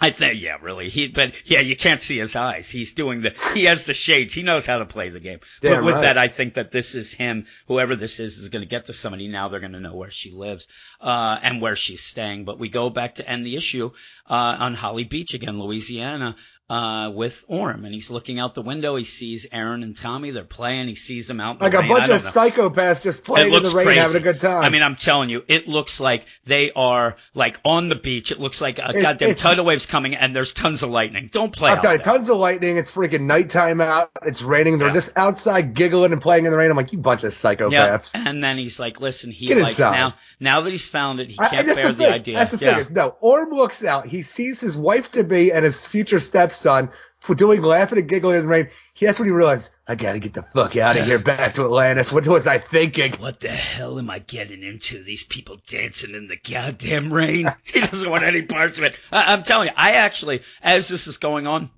I 0.00 0.10
think, 0.10 0.40
yeah, 0.40 0.58
really. 0.62 0.90
He, 0.90 1.08
but 1.08 1.34
yeah, 1.50 1.58
you 1.58 1.74
can't 1.74 2.00
see 2.00 2.18
his 2.18 2.36
eyes. 2.36 2.70
He's 2.70 2.92
doing 2.92 3.22
the, 3.22 3.34
he 3.54 3.64
has 3.64 3.84
the 3.84 3.94
shades. 3.94 4.32
He 4.32 4.44
knows 4.44 4.64
how 4.64 4.78
to 4.78 4.86
play 4.86 5.08
the 5.08 5.18
game. 5.18 5.40
Damn 5.60 5.72
but 5.76 5.84
with 5.84 5.94
right. 5.96 6.00
that, 6.02 6.18
I 6.18 6.28
think 6.28 6.54
that 6.54 6.70
this 6.70 6.94
is 6.94 7.12
him. 7.12 7.46
Whoever 7.66 7.96
this 7.96 8.20
is 8.20 8.38
is 8.38 8.48
going 8.48 8.62
to 8.62 8.68
get 8.68 8.86
to 8.86 8.92
somebody. 8.92 9.26
Now 9.26 9.48
they're 9.48 9.58
going 9.58 9.72
to 9.72 9.80
know 9.80 9.96
where 9.96 10.10
she 10.10 10.30
lives, 10.30 10.68
uh, 11.00 11.40
and 11.42 11.60
where 11.60 11.74
she's 11.74 12.04
staying. 12.04 12.44
But 12.44 12.60
we 12.60 12.68
go 12.68 12.90
back 12.90 13.16
to 13.16 13.28
end 13.28 13.44
the 13.44 13.56
issue, 13.56 13.90
uh, 14.28 14.56
on 14.60 14.74
Holly 14.74 15.04
Beach 15.04 15.34
again, 15.34 15.58
Louisiana 15.58 16.36
uh, 16.70 17.10
with 17.14 17.44
Orm, 17.48 17.84
and 17.84 17.94
he's 17.94 18.10
looking 18.10 18.38
out 18.38 18.54
the 18.54 18.62
window. 18.62 18.96
He 18.96 19.04
sees 19.04 19.46
Aaron 19.50 19.82
and 19.82 19.96
Tommy. 19.96 20.32
They're 20.32 20.44
playing. 20.44 20.88
He 20.88 20.96
sees 20.96 21.26
them 21.26 21.40
out. 21.40 21.60
like 21.60 21.72
a 21.72 21.82
bunch 21.82 22.04
of 22.04 22.08
know. 22.08 22.16
psychopaths 22.16 23.02
just 23.02 23.24
playing 23.24 23.54
in 23.54 23.62
the 23.62 23.70
rain, 23.70 23.86
crazy. 23.86 24.00
having 24.00 24.16
a 24.16 24.20
good 24.20 24.40
time. 24.40 24.64
I 24.64 24.68
mean, 24.68 24.82
I'm 24.82 24.96
telling 24.96 25.30
you, 25.30 25.42
it 25.48 25.66
looks 25.66 25.98
like 25.98 26.26
they 26.44 26.70
are 26.72 27.16
like 27.34 27.58
on 27.64 27.88
the 27.88 27.94
beach. 27.94 28.32
It 28.32 28.38
looks 28.38 28.60
like 28.60 28.78
a 28.78 28.98
it, 28.98 29.00
goddamn 29.00 29.34
tidal 29.34 29.64
waves 29.64 29.86
coming, 29.86 30.14
and 30.14 30.36
there's 30.36 30.52
tons 30.52 30.82
of 30.82 30.90
lightning. 30.90 31.30
Don't 31.32 31.54
play. 31.54 31.70
I'm 31.70 31.80
telling 31.80 31.98
you, 31.98 32.04
tons 32.04 32.28
of 32.28 32.36
lightning. 32.36 32.76
It's 32.76 32.90
freaking 32.90 33.22
nighttime 33.22 33.80
out. 33.80 34.10
It's 34.26 34.42
raining. 34.42 34.76
They're 34.76 34.88
yeah. 34.88 34.94
just 34.94 35.16
outside 35.16 35.72
giggling 35.74 36.12
and 36.12 36.20
playing 36.20 36.44
in 36.44 36.52
the 36.52 36.58
rain. 36.58 36.70
I'm 36.70 36.76
like, 36.76 36.92
you 36.92 36.98
bunch 36.98 37.24
of 37.24 37.32
psychopaths. 37.32 37.70
Yeah. 38.14 38.28
And 38.28 38.44
then 38.44 38.58
he's 38.58 38.78
like, 38.78 39.00
listen, 39.00 39.30
he 39.30 39.46
Get 39.46 39.58
likes 39.58 39.78
inside. 39.78 39.92
now. 39.92 40.14
Now 40.38 40.60
that 40.60 40.70
he's 40.70 40.86
found 40.86 41.20
it, 41.20 41.30
he 41.30 41.36
can't 41.36 41.68
I, 41.68 41.74
bear 41.74 41.88
the, 41.88 41.92
the 41.94 42.12
idea. 42.12 42.34
That's 42.34 42.52
the 42.52 42.58
yeah. 42.58 42.72
thing. 42.72 42.80
Is, 42.80 42.90
no, 42.90 43.16
Orm 43.20 43.50
looks 43.50 43.82
out. 43.82 44.06
He 44.06 44.20
sees 44.20 44.60
his 44.60 44.76
wife 44.76 45.12
to 45.12 45.24
be 45.24 45.50
and 45.50 45.64
his 45.64 45.86
future 45.86 46.18
stepson 46.58 46.90
for 47.20 47.34
doing 47.34 47.62
laughing 47.62 47.98
and 47.98 48.08
giggling 48.08 48.36
in 48.36 48.42
the 48.42 48.48
rain. 48.48 48.68
He, 48.94 49.06
that's 49.06 49.18
when 49.18 49.28
he 49.28 49.34
realized, 49.34 49.70
I 49.86 49.94
gotta 49.94 50.18
get 50.18 50.34
the 50.34 50.42
fuck 50.42 50.76
out 50.76 50.96
of 50.96 51.06
here 51.06 51.18
back 51.18 51.54
to 51.54 51.64
Atlantis. 51.64 52.12
What 52.12 52.26
was 52.26 52.46
I 52.46 52.58
thinking? 52.58 53.12
What 53.14 53.40
the 53.40 53.48
hell 53.48 53.98
am 53.98 54.10
I 54.10 54.18
getting 54.20 54.62
into? 54.62 55.02
These 55.02 55.24
people 55.24 55.56
dancing 55.66 56.14
in 56.14 56.28
the 56.28 56.36
goddamn 56.36 57.12
rain. 57.12 57.52
he 57.64 57.80
doesn't 57.80 58.10
want 58.10 58.24
any 58.24 58.42
parts 58.42 58.78
of 58.78 58.84
it. 58.84 58.98
I- 59.10 59.32
I'm 59.32 59.42
telling 59.42 59.68
you, 59.68 59.74
I 59.76 59.92
actually, 59.92 60.42
as 60.62 60.88
this 60.88 61.06
is 61.06 61.18
going 61.18 61.46
on, 61.46 61.70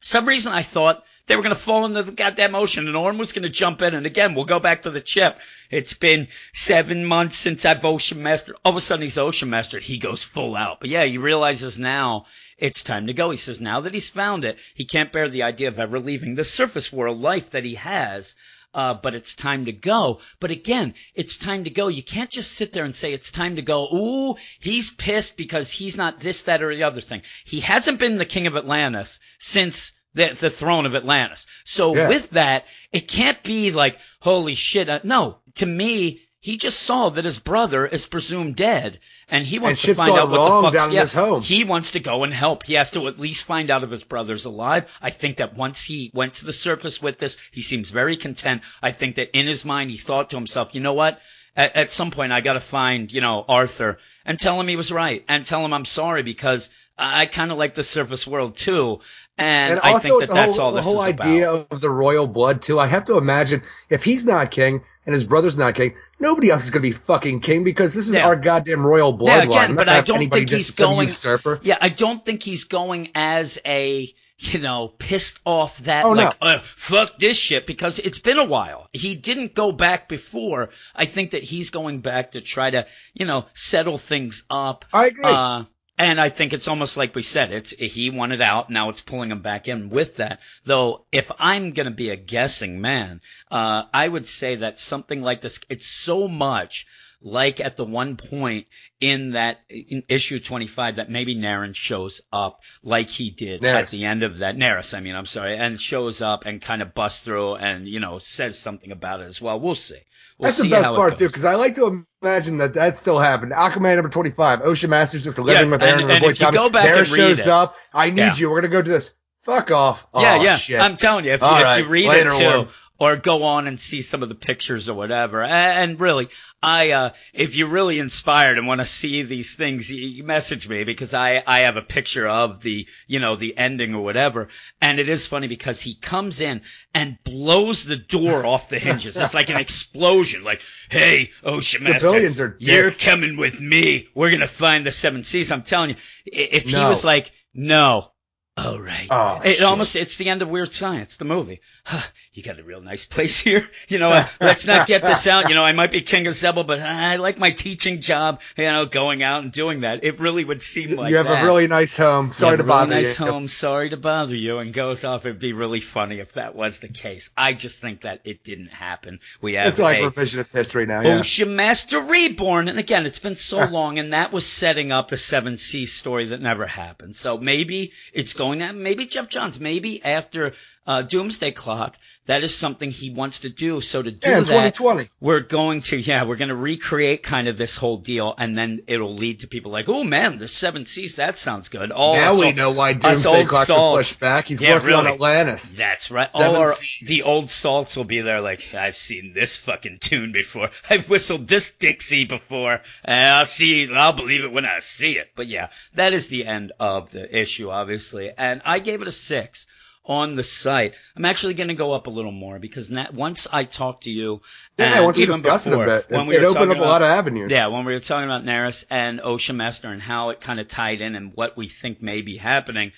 some 0.00 0.26
reason 0.26 0.52
I 0.52 0.62
thought 0.62 1.04
they 1.26 1.36
were 1.36 1.42
going 1.42 1.54
to 1.54 1.60
fall 1.60 1.86
into 1.86 2.02
the 2.02 2.12
goddamn 2.12 2.56
ocean 2.56 2.88
and 2.88 2.96
Orm 2.96 3.16
was 3.16 3.32
going 3.32 3.44
to 3.44 3.48
jump 3.48 3.80
in. 3.82 3.94
And 3.94 4.06
again, 4.06 4.34
we'll 4.34 4.44
go 4.44 4.58
back 4.58 4.82
to 4.82 4.90
the 4.90 5.00
chip. 5.00 5.38
It's 5.70 5.94
been 5.94 6.26
seven 6.52 7.04
months 7.04 7.36
since 7.36 7.64
I've 7.64 7.84
ocean 7.84 8.22
mastered. 8.22 8.56
All 8.64 8.72
of 8.72 8.76
a 8.76 8.80
sudden 8.80 9.04
he's 9.04 9.18
ocean 9.18 9.48
mastered. 9.48 9.84
He 9.84 9.98
goes 9.98 10.24
full 10.24 10.56
out. 10.56 10.80
But 10.80 10.90
yeah, 10.90 11.04
he 11.04 11.18
realizes 11.18 11.78
now 11.78 12.26
it's 12.62 12.84
time 12.84 13.08
to 13.08 13.12
go. 13.12 13.30
He 13.30 13.36
says 13.36 13.60
now 13.60 13.80
that 13.80 13.92
he's 13.92 14.08
found 14.08 14.44
it, 14.44 14.56
he 14.74 14.84
can't 14.84 15.10
bear 15.10 15.28
the 15.28 15.42
idea 15.42 15.66
of 15.66 15.80
ever 15.80 15.98
leaving 15.98 16.36
the 16.36 16.44
surface 16.44 16.92
world 16.92 17.20
life 17.20 17.50
that 17.50 17.64
he 17.64 17.74
has. 17.74 18.36
Uh, 18.72 18.94
but 18.94 19.14
it's 19.14 19.34
time 19.34 19.66
to 19.66 19.72
go. 19.72 20.20
But 20.40 20.52
again, 20.52 20.94
it's 21.14 21.36
time 21.36 21.64
to 21.64 21.70
go. 21.70 21.88
You 21.88 22.02
can't 22.02 22.30
just 22.30 22.52
sit 22.52 22.72
there 22.72 22.84
and 22.84 22.94
say 22.94 23.12
it's 23.12 23.30
time 23.30 23.56
to 23.56 23.62
go. 23.62 23.88
Ooh, 23.92 24.36
he's 24.60 24.90
pissed 24.90 25.36
because 25.36 25.70
he's 25.70 25.98
not 25.98 26.20
this, 26.20 26.44
that, 26.44 26.62
or 26.62 26.74
the 26.74 26.84
other 26.84 27.02
thing. 27.02 27.20
He 27.44 27.60
hasn't 27.60 27.98
been 27.98 28.16
the 28.16 28.24
king 28.24 28.46
of 28.46 28.56
Atlantis 28.56 29.20
since 29.38 29.92
the, 30.14 30.34
the 30.40 30.48
throne 30.48 30.86
of 30.86 30.94
Atlantis. 30.94 31.46
So 31.64 31.94
yeah. 31.94 32.08
with 32.08 32.30
that, 32.30 32.64
it 32.92 33.08
can't 33.08 33.42
be 33.42 33.72
like, 33.72 33.98
holy 34.20 34.54
shit. 34.54 34.88
Uh, 34.88 35.00
no, 35.02 35.38
to 35.56 35.66
me, 35.66 36.22
he 36.42 36.56
just 36.56 36.80
saw 36.80 37.08
that 37.08 37.24
his 37.24 37.38
brother 37.38 37.86
is 37.86 38.04
presumed 38.06 38.56
dead, 38.56 38.98
and 39.28 39.46
he 39.46 39.60
wants 39.60 39.84
and 39.84 39.94
to 39.94 39.94
find 39.94 40.18
out 40.18 40.28
what 40.28 40.72
the 40.72 40.76
fuck's 40.76 40.92
yeah, 40.92 41.38
He 41.38 41.62
wants 41.62 41.92
to 41.92 42.00
go 42.00 42.24
and 42.24 42.34
help. 42.34 42.66
He 42.66 42.74
has 42.74 42.90
to 42.90 43.06
at 43.06 43.20
least 43.20 43.44
find 43.44 43.70
out 43.70 43.84
if 43.84 43.90
his 43.90 44.02
brother's 44.02 44.44
alive. 44.44 44.86
I 45.00 45.10
think 45.10 45.36
that 45.36 45.54
once 45.54 45.84
he 45.84 46.10
went 46.12 46.34
to 46.34 46.44
the 46.44 46.52
surface 46.52 47.00
with 47.00 47.18
this, 47.18 47.38
he 47.52 47.62
seems 47.62 47.90
very 47.90 48.16
content. 48.16 48.62
I 48.82 48.90
think 48.90 49.14
that 49.16 49.38
in 49.38 49.46
his 49.46 49.64
mind, 49.64 49.92
he 49.92 49.96
thought 49.96 50.30
to 50.30 50.36
himself, 50.36 50.74
you 50.74 50.80
know 50.80 50.94
what? 50.94 51.20
At, 51.56 51.76
at 51.76 51.90
some 51.92 52.10
point, 52.10 52.32
I 52.32 52.40
got 52.40 52.54
to 52.54 52.60
find, 52.60 53.12
you 53.12 53.20
know, 53.20 53.44
Arthur 53.48 53.98
and 54.24 54.36
tell 54.36 54.58
him 54.58 54.66
he 54.66 54.74
was 54.74 54.90
right, 54.90 55.24
and 55.28 55.46
tell 55.46 55.64
him 55.64 55.72
I'm 55.72 55.84
sorry 55.84 56.24
because 56.24 56.70
I 56.98 57.26
kind 57.26 57.52
of 57.52 57.58
like 57.58 57.74
the 57.74 57.84
surface 57.84 58.26
world 58.26 58.56
too, 58.56 59.00
and, 59.38 59.72
and 59.72 59.80
I 59.80 59.98
think 59.98 60.20
that 60.20 60.28
that's 60.28 60.56
whole, 60.56 60.66
all 60.66 60.72
this 60.72 60.86
the 60.86 60.92
whole 60.92 61.02
idea 61.02 61.50
of 61.50 61.80
the 61.80 61.90
royal 61.90 62.26
blood 62.26 62.62
too. 62.62 62.78
I 62.78 62.86
have 62.86 63.04
to 63.06 63.16
imagine 63.16 63.62
if 63.88 64.04
he's 64.04 64.26
not 64.26 64.50
king 64.50 64.82
and 65.06 65.14
his 65.14 65.24
brother's 65.24 65.56
not 65.56 65.74
king, 65.74 65.94
nobody 66.22 66.50
else 66.50 66.64
is 66.64 66.70
going 66.70 66.82
to 66.82 66.88
be 66.88 66.96
fucking 66.96 67.40
king 67.40 67.64
because 67.64 67.92
this 67.92 68.08
is 68.08 68.14
yeah. 68.14 68.26
our 68.26 68.36
goddamn 68.36 68.86
royal 68.86 69.12
bloodline. 69.16 69.52
Yeah, 69.52 69.64
again, 69.64 69.76
but 69.76 69.88
I 69.88 70.00
don't 70.00 70.30
think 70.30 70.48
he's 70.48 70.70
going. 70.70 71.08
Usurper. 71.08 71.60
Yeah, 71.62 71.76
I 71.80 71.90
don't 71.90 72.24
think 72.24 72.42
he's 72.42 72.64
going 72.64 73.10
as 73.14 73.58
a 73.66 74.08
you 74.38 74.58
know, 74.58 74.88
pissed 74.88 75.38
off 75.44 75.78
that 75.80 76.04
oh, 76.04 76.12
like, 76.12 76.40
no. 76.40 76.48
uh, 76.48 76.58
fuck 76.64 77.18
this 77.18 77.38
shit 77.38 77.66
because 77.66 77.98
it's 77.98 78.18
been 78.18 78.38
a 78.38 78.44
while. 78.44 78.88
He 78.92 79.14
didn't 79.14 79.54
go 79.54 79.70
back 79.70 80.08
before. 80.08 80.70
I 80.96 81.04
think 81.04 81.32
that 81.32 81.44
he's 81.44 81.70
going 81.70 82.00
back 82.00 82.32
to 82.32 82.40
try 82.40 82.70
to, 82.70 82.86
you 83.14 83.26
know, 83.26 83.46
settle 83.54 83.98
things 83.98 84.44
up. 84.50 84.84
I 84.92 85.06
agree. 85.06 85.24
Uh, 85.24 85.64
and 85.98 86.20
I 86.20 86.30
think 86.30 86.52
it's 86.52 86.68
almost 86.68 86.96
like 86.96 87.14
we 87.14 87.22
said, 87.22 87.52
it's 87.52 87.70
he 87.70 88.10
wanted 88.10 88.40
out, 88.40 88.70
now 88.70 88.88
it's 88.88 89.00
pulling 89.00 89.30
him 89.30 89.42
back 89.42 89.68
in 89.68 89.90
with 89.90 90.16
that. 90.16 90.40
Though, 90.64 91.04
if 91.12 91.30
I'm 91.38 91.72
going 91.72 91.86
to 91.86 91.94
be 91.94 92.10
a 92.10 92.16
guessing 92.16 92.80
man, 92.80 93.20
uh, 93.50 93.84
I 93.92 94.08
would 94.08 94.26
say 94.26 94.56
that 94.56 94.78
something 94.78 95.22
like 95.22 95.40
this, 95.40 95.60
it's 95.68 95.86
so 95.86 96.28
much 96.28 96.86
like 97.22 97.60
at 97.60 97.76
the 97.76 97.84
one 97.84 98.16
point 98.16 98.66
in 99.00 99.30
that 99.30 99.60
in 99.68 100.02
issue 100.08 100.38
25 100.38 100.96
that 100.96 101.10
maybe 101.10 101.36
Naren 101.36 101.74
shows 101.74 102.20
up 102.32 102.62
like 102.82 103.08
he 103.08 103.30
did 103.30 103.64
at 103.64 103.88
the 103.88 104.04
end 104.04 104.22
of 104.22 104.38
that 104.38 104.56
Nereus 104.56 104.94
I 104.94 105.00
mean 105.00 105.14
I'm 105.14 105.26
sorry 105.26 105.56
and 105.56 105.80
shows 105.80 106.20
up 106.20 106.46
and 106.46 106.60
kind 106.60 106.82
of 106.82 106.94
busts 106.94 107.22
through 107.22 107.56
and 107.56 107.86
you 107.86 108.00
know 108.00 108.18
says 108.18 108.58
something 108.58 108.90
about 108.90 109.20
it 109.20 109.24
as 109.24 109.40
well 109.40 109.60
we'll 109.60 109.74
see 109.74 110.00
we'll 110.38 110.48
that's 110.48 110.58
see 110.58 110.68
the 110.68 110.74
best 110.74 110.88
part 110.88 111.16
too 111.16 111.26
because 111.26 111.44
I 111.44 111.54
like 111.54 111.76
to 111.76 112.04
imagine 112.22 112.58
that 112.58 112.74
that 112.74 112.96
still 112.96 113.18
happened 113.18 113.52
Aquaman 113.52 113.96
number 113.96 114.08
25 114.08 114.62
Ocean 114.62 114.90
Masters 114.90 115.24
just 115.24 115.38
living 115.38 115.66
yeah, 115.66 115.70
with 115.70 115.82
Aaron 115.82 116.00
and, 116.00 116.10
and, 116.10 116.12
and 116.12 116.22
boy 116.22 116.32
Tommy. 116.34 116.56
Go 116.56 116.70
back 116.70 116.86
Nereus 116.86 117.14
shows 117.14 117.38
it, 117.40 117.46
up 117.46 117.76
I 117.92 118.10
need 118.10 118.18
yeah. 118.18 118.36
you 118.36 118.50
we're 118.50 118.60
gonna 118.60 118.72
go 118.72 118.82
do 118.82 118.90
this 118.90 119.12
Fuck 119.42 119.72
off. 119.72 120.06
Oh, 120.14 120.22
yeah, 120.22 120.40
yeah. 120.40 120.56
Shit. 120.56 120.80
I'm 120.80 120.96
telling 120.96 121.24
you, 121.24 121.32
if, 121.32 121.40
you, 121.40 121.48
right. 121.48 121.80
if 121.80 121.86
you 121.86 121.90
read 121.90 122.06
Later 122.06 122.30
it 122.30 122.38
too, 122.38 122.68
or 123.02 123.16
go 123.16 123.42
on 123.42 123.66
and 123.66 123.80
see 123.80 124.00
some 124.00 124.22
of 124.22 124.28
the 124.28 124.34
pictures 124.36 124.88
or 124.88 124.94
whatever. 124.94 125.42
And 125.42 125.98
really, 125.98 126.28
I, 126.62 126.92
uh, 126.92 127.10
if 127.32 127.56
you're 127.56 127.66
really 127.66 127.98
inspired 127.98 128.58
and 128.58 128.68
want 128.68 128.80
to 128.80 128.86
see 128.86 129.24
these 129.24 129.56
things, 129.56 129.90
you 129.90 130.22
message 130.22 130.68
me 130.68 130.84
because 130.84 131.12
I, 131.12 131.42
I 131.44 131.60
have 131.60 131.76
a 131.76 131.82
picture 131.82 132.28
of 132.28 132.60
the, 132.60 132.86
you 133.08 133.18
know, 133.18 133.34
the 133.34 133.58
ending 133.58 133.96
or 133.96 134.04
whatever. 134.04 134.50
And 134.80 135.00
it 135.00 135.08
is 135.08 135.26
funny 135.26 135.48
because 135.48 135.80
he 135.80 135.96
comes 135.96 136.40
in 136.40 136.60
and 136.94 137.18
blows 137.24 137.84
the 137.86 137.96
door 137.96 138.46
off 138.52 138.68
the 138.68 138.78
hinges. 138.78 139.16
It's 139.16 139.34
like 139.34 139.50
an 139.50 139.56
explosion. 139.56 140.44
Like, 140.44 140.62
hey, 140.88 141.32
Ocean 141.42 141.82
Master, 141.82 142.56
you're 142.60 142.92
coming 142.92 143.36
with 143.36 143.60
me. 143.60 144.10
We're 144.14 144.30
going 144.30 144.42
to 144.42 144.46
find 144.46 144.86
the 144.86 144.92
seven 144.92 145.24
seas. 145.24 145.50
I'm 145.50 145.62
telling 145.62 145.90
you, 145.90 145.96
if 146.26 146.70
no. 146.70 146.78
he 146.78 146.84
was 146.84 147.04
like, 147.04 147.32
no, 147.52 148.11
Oh 148.54 148.78
right. 148.78 149.06
Oh, 149.10 149.40
it 149.42 149.54
shit. 149.54 149.62
almost 149.62 149.96
it's 149.96 150.18
the 150.18 150.28
end 150.28 150.42
of 150.42 150.48
Weird 150.50 150.70
Science, 150.70 151.16
the 151.16 151.24
movie. 151.24 151.62
Huh, 151.84 152.06
you 152.34 152.42
got 152.42 152.58
a 152.58 152.62
real 152.62 152.82
nice 152.82 153.06
place 153.06 153.40
here. 153.40 153.66
You 153.88 153.98
know, 153.98 154.10
uh, 154.10 154.28
let's 154.42 154.66
not 154.66 154.86
get 154.86 155.02
this 155.06 155.26
out. 155.26 155.48
You 155.48 155.54
know, 155.54 155.64
I 155.64 155.72
might 155.72 155.90
be 155.90 156.02
king 156.02 156.26
of 156.26 156.34
Xebel, 156.34 156.66
but 156.66 156.78
I 156.78 157.16
like 157.16 157.38
my 157.38 157.50
teaching 157.50 158.02
job. 158.02 158.42
You 158.58 158.64
know, 158.64 158.84
going 158.84 159.22
out 159.22 159.42
and 159.42 159.52
doing 159.52 159.80
that. 159.80 160.04
It 160.04 160.20
really 160.20 160.44
would 160.44 160.60
seem 160.60 160.96
like 160.96 161.10
you 161.10 161.16
have 161.16 161.28
that. 161.28 161.44
a 161.44 161.46
really 161.46 161.66
nice 161.66 161.96
home. 161.96 162.30
Sorry 162.30 162.58
to 162.58 162.62
bother 162.62 162.90
really 162.90 163.02
nice 163.04 163.18
you. 163.18 163.24
home. 163.24 163.48
Sorry 163.48 163.88
to 163.88 163.96
bother 163.96 164.36
you. 164.36 164.58
And 164.58 164.74
goes 164.74 165.04
off. 165.04 165.24
It'd 165.24 165.38
be 165.38 165.54
really 165.54 165.80
funny 165.80 166.18
if 166.18 166.34
that 166.34 166.54
was 166.54 166.80
the 166.80 166.88
case. 166.88 167.30
I 167.34 167.54
just 167.54 167.80
think 167.80 168.02
that 168.02 168.20
it 168.24 168.44
didn't 168.44 168.72
happen. 168.72 169.20
We 169.40 169.54
have 169.54 169.68
it's 169.68 169.78
like 169.78 170.00
a 170.00 170.10
revisionist 170.10 170.52
history 170.52 170.84
now. 170.84 171.00
Yeah. 171.00 171.16
Ocean 171.16 171.56
Master 171.56 172.02
Reborn, 172.02 172.68
and 172.68 172.78
again, 172.78 173.06
it's 173.06 173.18
been 173.18 173.36
so 173.36 173.64
long, 173.70 173.98
and 173.98 174.12
that 174.12 174.30
was 174.30 174.44
setting 174.44 174.92
up 174.92 175.08
the 175.08 175.16
Seven 175.16 175.56
Seas 175.56 175.94
story 175.94 176.26
that 176.26 176.42
never 176.42 176.66
happened. 176.66 177.16
So 177.16 177.38
maybe 177.38 177.92
it's 178.12 178.34
going. 178.42 178.82
Maybe 178.82 179.06
Geoff 179.06 179.28
Johns. 179.28 179.60
Maybe 179.60 180.02
after 180.04 180.52
uh, 180.86 181.02
Doomsday 181.02 181.52
Clock, 181.52 181.96
that 182.26 182.42
is 182.44 182.54
something 182.56 182.90
he 182.90 183.10
wants 183.10 183.40
to 183.40 183.48
do. 183.48 183.80
So 183.80 184.02
to 184.02 184.10
do 184.10 184.28
yeah, 184.28 184.40
that, 184.40 184.74
2020. 184.74 185.10
we're 185.20 185.40
going 185.40 185.82
to, 185.82 185.96
yeah, 185.96 186.24
we're 186.24 186.36
going 186.36 186.48
to 186.48 186.56
recreate 186.56 187.22
kind 187.22 187.48
of 187.48 187.56
this 187.56 187.76
whole 187.76 187.96
deal, 187.96 188.34
and 188.36 188.56
then 188.56 188.82
it'll 188.86 189.14
lead 189.14 189.40
to 189.40 189.48
people 189.48 189.72
like, 189.72 189.88
oh 189.88 190.04
man, 190.04 190.38
the 190.38 190.48
Seven 190.48 190.86
Seas, 190.86 191.16
that 191.16 191.38
sounds 191.38 191.68
good. 191.68 191.90
All 191.90 192.14
now 192.14 192.38
we 192.38 192.52
know 192.52 192.72
why 192.72 192.92
Doomsday 192.94 193.44
Clock 193.44 193.68
was 193.68 193.96
pushed 193.96 194.20
back. 194.20 194.46
He's 194.46 194.60
yeah, 194.60 194.74
working 194.74 194.88
really. 194.88 195.00
on 195.00 195.14
Atlantis. 195.14 195.72
That's 195.72 196.10
right. 196.10 196.28
Seven 196.28 196.56
All 196.56 196.62
our, 196.62 196.74
seas. 196.74 197.08
the 197.08 197.22
old 197.22 197.50
salts 197.50 197.96
will 197.96 198.04
be 198.04 198.20
there 198.20 198.40
like, 198.40 198.74
I've 198.74 198.96
seen 198.96 199.32
this 199.32 199.56
fucking 199.56 199.98
tune 200.00 200.32
before. 200.32 200.70
I've 200.90 201.08
whistled 201.08 201.46
this 201.46 201.72
Dixie 201.72 202.24
before. 202.24 202.80
I'll 203.04 203.46
see, 203.46 203.92
I'll 203.92 204.12
believe 204.12 204.44
it 204.44 204.52
when 204.52 204.64
I 204.64 204.80
see 204.80 205.18
it. 205.18 205.30
But 205.36 205.46
yeah, 205.46 205.68
that 205.94 206.12
is 206.12 206.28
the 206.28 206.46
end 206.46 206.72
of 206.78 207.10
the 207.10 207.36
issue, 207.36 207.70
obviously. 207.70 208.32
And 208.36 208.62
I 208.64 208.78
gave 208.78 209.02
it 209.02 209.08
a 209.08 209.12
six 209.12 209.66
on 210.04 210.34
the 210.34 210.44
site. 210.44 210.94
I'm 211.16 211.24
actually 211.24 211.54
going 211.54 211.68
to 211.68 211.74
go 211.74 211.92
up 211.92 212.06
a 212.06 212.10
little 212.10 212.32
more 212.32 212.58
because 212.58 212.90
once 213.12 213.46
I 213.52 213.64
talked 213.64 214.04
to 214.04 214.10
you, 214.10 214.42
yeah, 214.78 215.00
once 215.00 215.16
we 215.16 215.26
discussed 215.26 215.66
before, 215.66 215.84
it 215.84 215.88
a 215.88 216.02
bit, 216.08 216.10
when 216.10 216.22
it, 216.22 216.28
we 216.28 216.36
it 216.36 216.44
opened 216.44 216.70
up 216.70 216.76
about, 216.76 216.86
a 216.86 216.88
lot 216.88 217.02
of 217.02 217.08
avenues. 217.08 217.50
Yeah, 217.50 217.68
when 217.68 217.84
we 217.84 217.92
were 217.92 218.00
talking 218.00 218.24
about 218.24 218.44
Nereus 218.44 218.84
and 218.90 219.20
Ocean 219.22 219.56
Master 219.56 219.88
and 219.88 220.02
how 220.02 220.30
it 220.30 220.40
kind 220.40 220.58
of 220.60 220.68
tied 220.68 221.00
in 221.00 221.14
and 221.14 221.32
what 221.34 221.56
we 221.56 221.68
think 221.68 222.02
may 222.02 222.22
be 222.22 222.36
happening. 222.36 222.92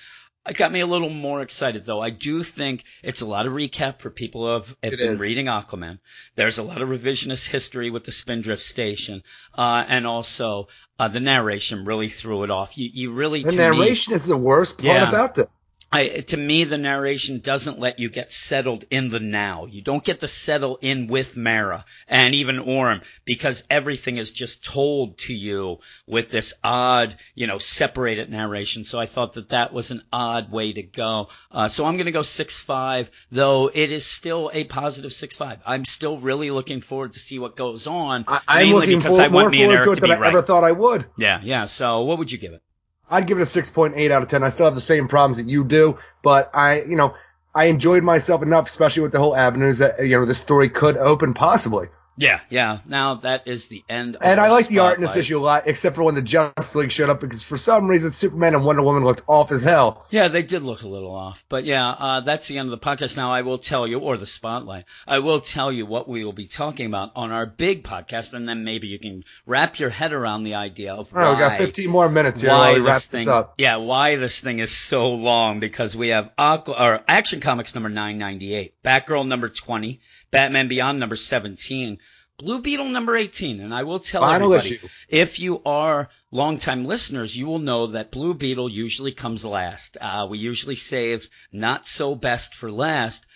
It 0.46 0.58
got 0.58 0.70
me 0.70 0.80
a 0.80 0.86
little 0.86 1.08
more 1.08 1.40
excited 1.40 1.86
though. 1.86 2.02
I 2.02 2.10
do 2.10 2.42
think 2.42 2.84
it's 3.02 3.22
a 3.22 3.26
lot 3.26 3.46
of 3.46 3.54
recap 3.54 4.00
for 4.00 4.10
people 4.10 4.44
who 4.44 4.52
have, 4.52 4.76
have 4.82 4.98
been 4.98 5.14
is. 5.14 5.20
reading 5.20 5.46
Aquaman. 5.46 6.00
There's 6.34 6.58
a 6.58 6.62
lot 6.62 6.82
of 6.82 6.90
revisionist 6.90 7.48
history 7.48 7.88
with 7.90 8.04
the 8.04 8.12
Spindrift 8.12 8.62
Station, 8.62 9.22
uh, 9.54 9.86
and 9.88 10.06
also, 10.06 10.68
uh, 10.98 11.08
the 11.08 11.20
narration 11.20 11.86
really 11.86 12.08
threw 12.08 12.44
it 12.44 12.50
off. 12.50 12.76
You, 12.76 12.90
you 12.92 13.12
really, 13.12 13.42
the 13.42 13.52
narration 13.52 14.12
me, 14.12 14.16
is 14.16 14.26
the 14.26 14.36
worst 14.36 14.76
part 14.76 14.84
yeah, 14.84 15.08
about 15.08 15.34
this. 15.34 15.68
I, 15.94 16.08
to 16.22 16.36
me, 16.36 16.64
the 16.64 16.76
narration 16.76 17.38
doesn't 17.38 17.78
let 17.78 18.00
you 18.00 18.08
get 18.08 18.32
settled 18.32 18.84
in 18.90 19.10
the 19.10 19.20
now. 19.20 19.66
You 19.66 19.80
don't 19.80 20.02
get 20.02 20.20
to 20.20 20.28
settle 20.28 20.76
in 20.80 21.06
with 21.06 21.36
Mera 21.36 21.84
and 22.08 22.34
even 22.34 22.58
Orm 22.58 23.02
because 23.24 23.62
everything 23.70 24.16
is 24.16 24.32
just 24.32 24.64
told 24.64 25.18
to 25.18 25.32
you 25.32 25.78
with 26.04 26.30
this 26.30 26.54
odd, 26.64 27.14
you 27.36 27.46
know, 27.46 27.58
separated 27.58 28.28
narration. 28.28 28.82
So 28.82 28.98
I 28.98 29.06
thought 29.06 29.34
that 29.34 29.50
that 29.50 29.72
was 29.72 29.92
an 29.92 30.02
odd 30.12 30.50
way 30.50 30.72
to 30.72 30.82
go. 30.82 31.28
Uh, 31.52 31.68
so 31.68 31.86
I'm 31.86 31.94
going 31.94 32.06
to 32.06 32.10
go 32.10 32.22
six 32.22 32.58
five, 32.58 33.08
though 33.30 33.70
it 33.72 33.92
is 33.92 34.04
still 34.04 34.50
a 34.52 34.64
positive 34.64 35.12
six 35.12 35.36
five. 35.36 35.60
I'm 35.64 35.84
still 35.84 36.18
really 36.18 36.50
looking 36.50 36.80
forward 36.80 37.12
to 37.12 37.20
see 37.20 37.38
what 37.38 37.54
goes 37.54 37.86
on. 37.86 38.24
I, 38.26 38.62
am 38.64 38.74
looking 38.74 38.98
because 38.98 39.18
for, 39.18 39.22
I 39.22 39.28
want 39.28 39.44
more 39.44 39.50
me 39.50 39.62
and 39.62 39.72
Eric 39.72 39.84
to, 39.84 39.92
it 39.92 40.00
than 40.00 40.10
I 40.10 40.18
right. 40.18 40.34
ever 40.34 40.42
thought 40.42 40.64
I 40.64 40.72
would. 40.72 41.06
Yeah, 41.16 41.40
yeah. 41.44 41.66
So 41.66 42.02
what 42.02 42.18
would 42.18 42.32
you 42.32 42.38
give 42.38 42.52
it? 42.52 42.64
I'd 43.10 43.26
give 43.26 43.38
it 43.38 43.42
a 43.42 43.44
6.8 43.44 44.10
out 44.10 44.22
of 44.22 44.28
10. 44.28 44.42
I 44.42 44.48
still 44.48 44.66
have 44.66 44.74
the 44.74 44.80
same 44.80 45.08
problems 45.08 45.36
that 45.36 45.46
you 45.46 45.64
do, 45.64 45.98
but 46.22 46.50
I, 46.54 46.82
you 46.82 46.96
know, 46.96 47.14
I 47.54 47.66
enjoyed 47.66 48.02
myself 48.02 48.42
enough, 48.42 48.66
especially 48.66 49.02
with 49.02 49.12
the 49.12 49.18
whole 49.18 49.36
avenues 49.36 49.78
that, 49.78 50.04
you 50.04 50.18
know, 50.18 50.24
the 50.24 50.34
story 50.34 50.68
could 50.68 50.96
open 50.96 51.34
possibly. 51.34 51.88
Yeah, 52.16 52.40
yeah. 52.48 52.78
Now 52.86 53.14
that 53.16 53.48
is 53.48 53.68
the 53.68 53.82
end. 53.88 54.16
and 54.20 54.40
I 54.40 54.50
like 54.50 54.68
the 54.68 54.80
art 54.80 54.96
in 54.96 55.00
this 55.00 55.16
issue 55.16 55.38
a 55.38 55.40
lot, 55.40 55.64
except 55.66 55.96
for 55.96 56.04
when 56.04 56.14
the 56.14 56.22
Justice 56.22 56.74
League 56.74 56.92
showed 56.92 57.10
up, 57.10 57.20
because 57.20 57.42
for 57.42 57.56
some 57.56 57.88
reason 57.88 58.10
Superman 58.10 58.54
and 58.54 58.64
Wonder 58.64 58.82
Woman 58.82 59.04
looked 59.04 59.22
off 59.26 59.50
as 59.50 59.62
hell. 59.62 60.06
Yeah, 60.10 60.28
they 60.28 60.42
did 60.42 60.62
look 60.62 60.82
a 60.82 60.88
little 60.88 61.14
off. 61.14 61.44
But 61.48 61.64
yeah, 61.64 61.88
uh, 61.88 62.20
that's 62.20 62.48
the 62.48 62.58
end 62.58 62.72
of 62.72 62.78
the 62.78 62.84
podcast. 62.84 63.16
Now 63.16 63.32
I 63.32 63.42
will 63.42 63.58
tell 63.58 63.86
you, 63.86 63.98
or 63.98 64.16
the 64.16 64.26
spotlight, 64.26 64.84
I 65.06 65.18
will 65.18 65.40
tell 65.40 65.72
you 65.72 65.86
what 65.86 66.08
we 66.08 66.24
will 66.24 66.32
be 66.32 66.46
talking 66.46 66.86
about 66.86 67.12
on 67.16 67.32
our 67.32 67.46
big 67.46 67.82
podcast, 67.82 68.32
and 68.32 68.48
then 68.48 68.64
maybe 68.64 68.86
you 68.88 68.98
can 68.98 69.24
wrap 69.46 69.78
your 69.78 69.90
head 69.90 70.12
around 70.12 70.44
the 70.44 70.54
idea 70.54 70.94
of 70.94 71.12
why. 71.12 71.24
Oh, 71.26 71.32
we 71.32 71.38
got 71.38 71.58
15 71.58 71.90
more 71.90 72.08
minutes 72.08 72.40
here 72.40 72.50
why 72.50 72.76
wrap 72.76 72.96
this, 72.96 73.06
thing, 73.06 73.20
this 73.20 73.28
up. 73.28 73.54
Yeah, 73.58 73.76
why 73.76 74.16
this 74.16 74.40
thing 74.40 74.60
is 74.60 74.70
so 74.70 75.14
long 75.14 75.60
because 75.60 75.96
we 75.96 76.08
have 76.08 76.30
Aqua, 76.38 76.74
or 76.74 77.04
Action 77.08 77.40
Comics 77.40 77.74
number 77.74 77.88
998, 77.88 78.74
Batgirl 78.84 79.26
number 79.26 79.48
20, 79.48 80.00
Batman 80.34 80.68
Beyond 80.68 80.98
number 80.98 81.16
17. 81.16 81.98
Blue 82.38 82.60
Beetle 82.60 82.88
number 82.88 83.16
18. 83.16 83.60
And 83.60 83.72
I 83.72 83.84
will 83.84 84.00
tell 84.00 84.22
Final 84.22 84.52
everybody, 84.52 84.74
issue. 84.76 84.88
if 85.08 85.38
you 85.38 85.62
are 85.64 86.10
longtime 86.32 86.84
listeners, 86.84 87.36
you 87.36 87.46
will 87.46 87.60
know 87.60 87.86
that 87.88 88.10
Blue 88.10 88.34
Beetle 88.34 88.68
usually 88.68 89.12
comes 89.12 89.44
last. 89.44 89.96
Uh, 90.00 90.26
we 90.28 90.38
usually 90.38 90.74
save 90.74 91.30
not 91.52 91.86
so 91.86 92.16
best 92.16 92.54
for 92.54 92.70
last 92.72 93.26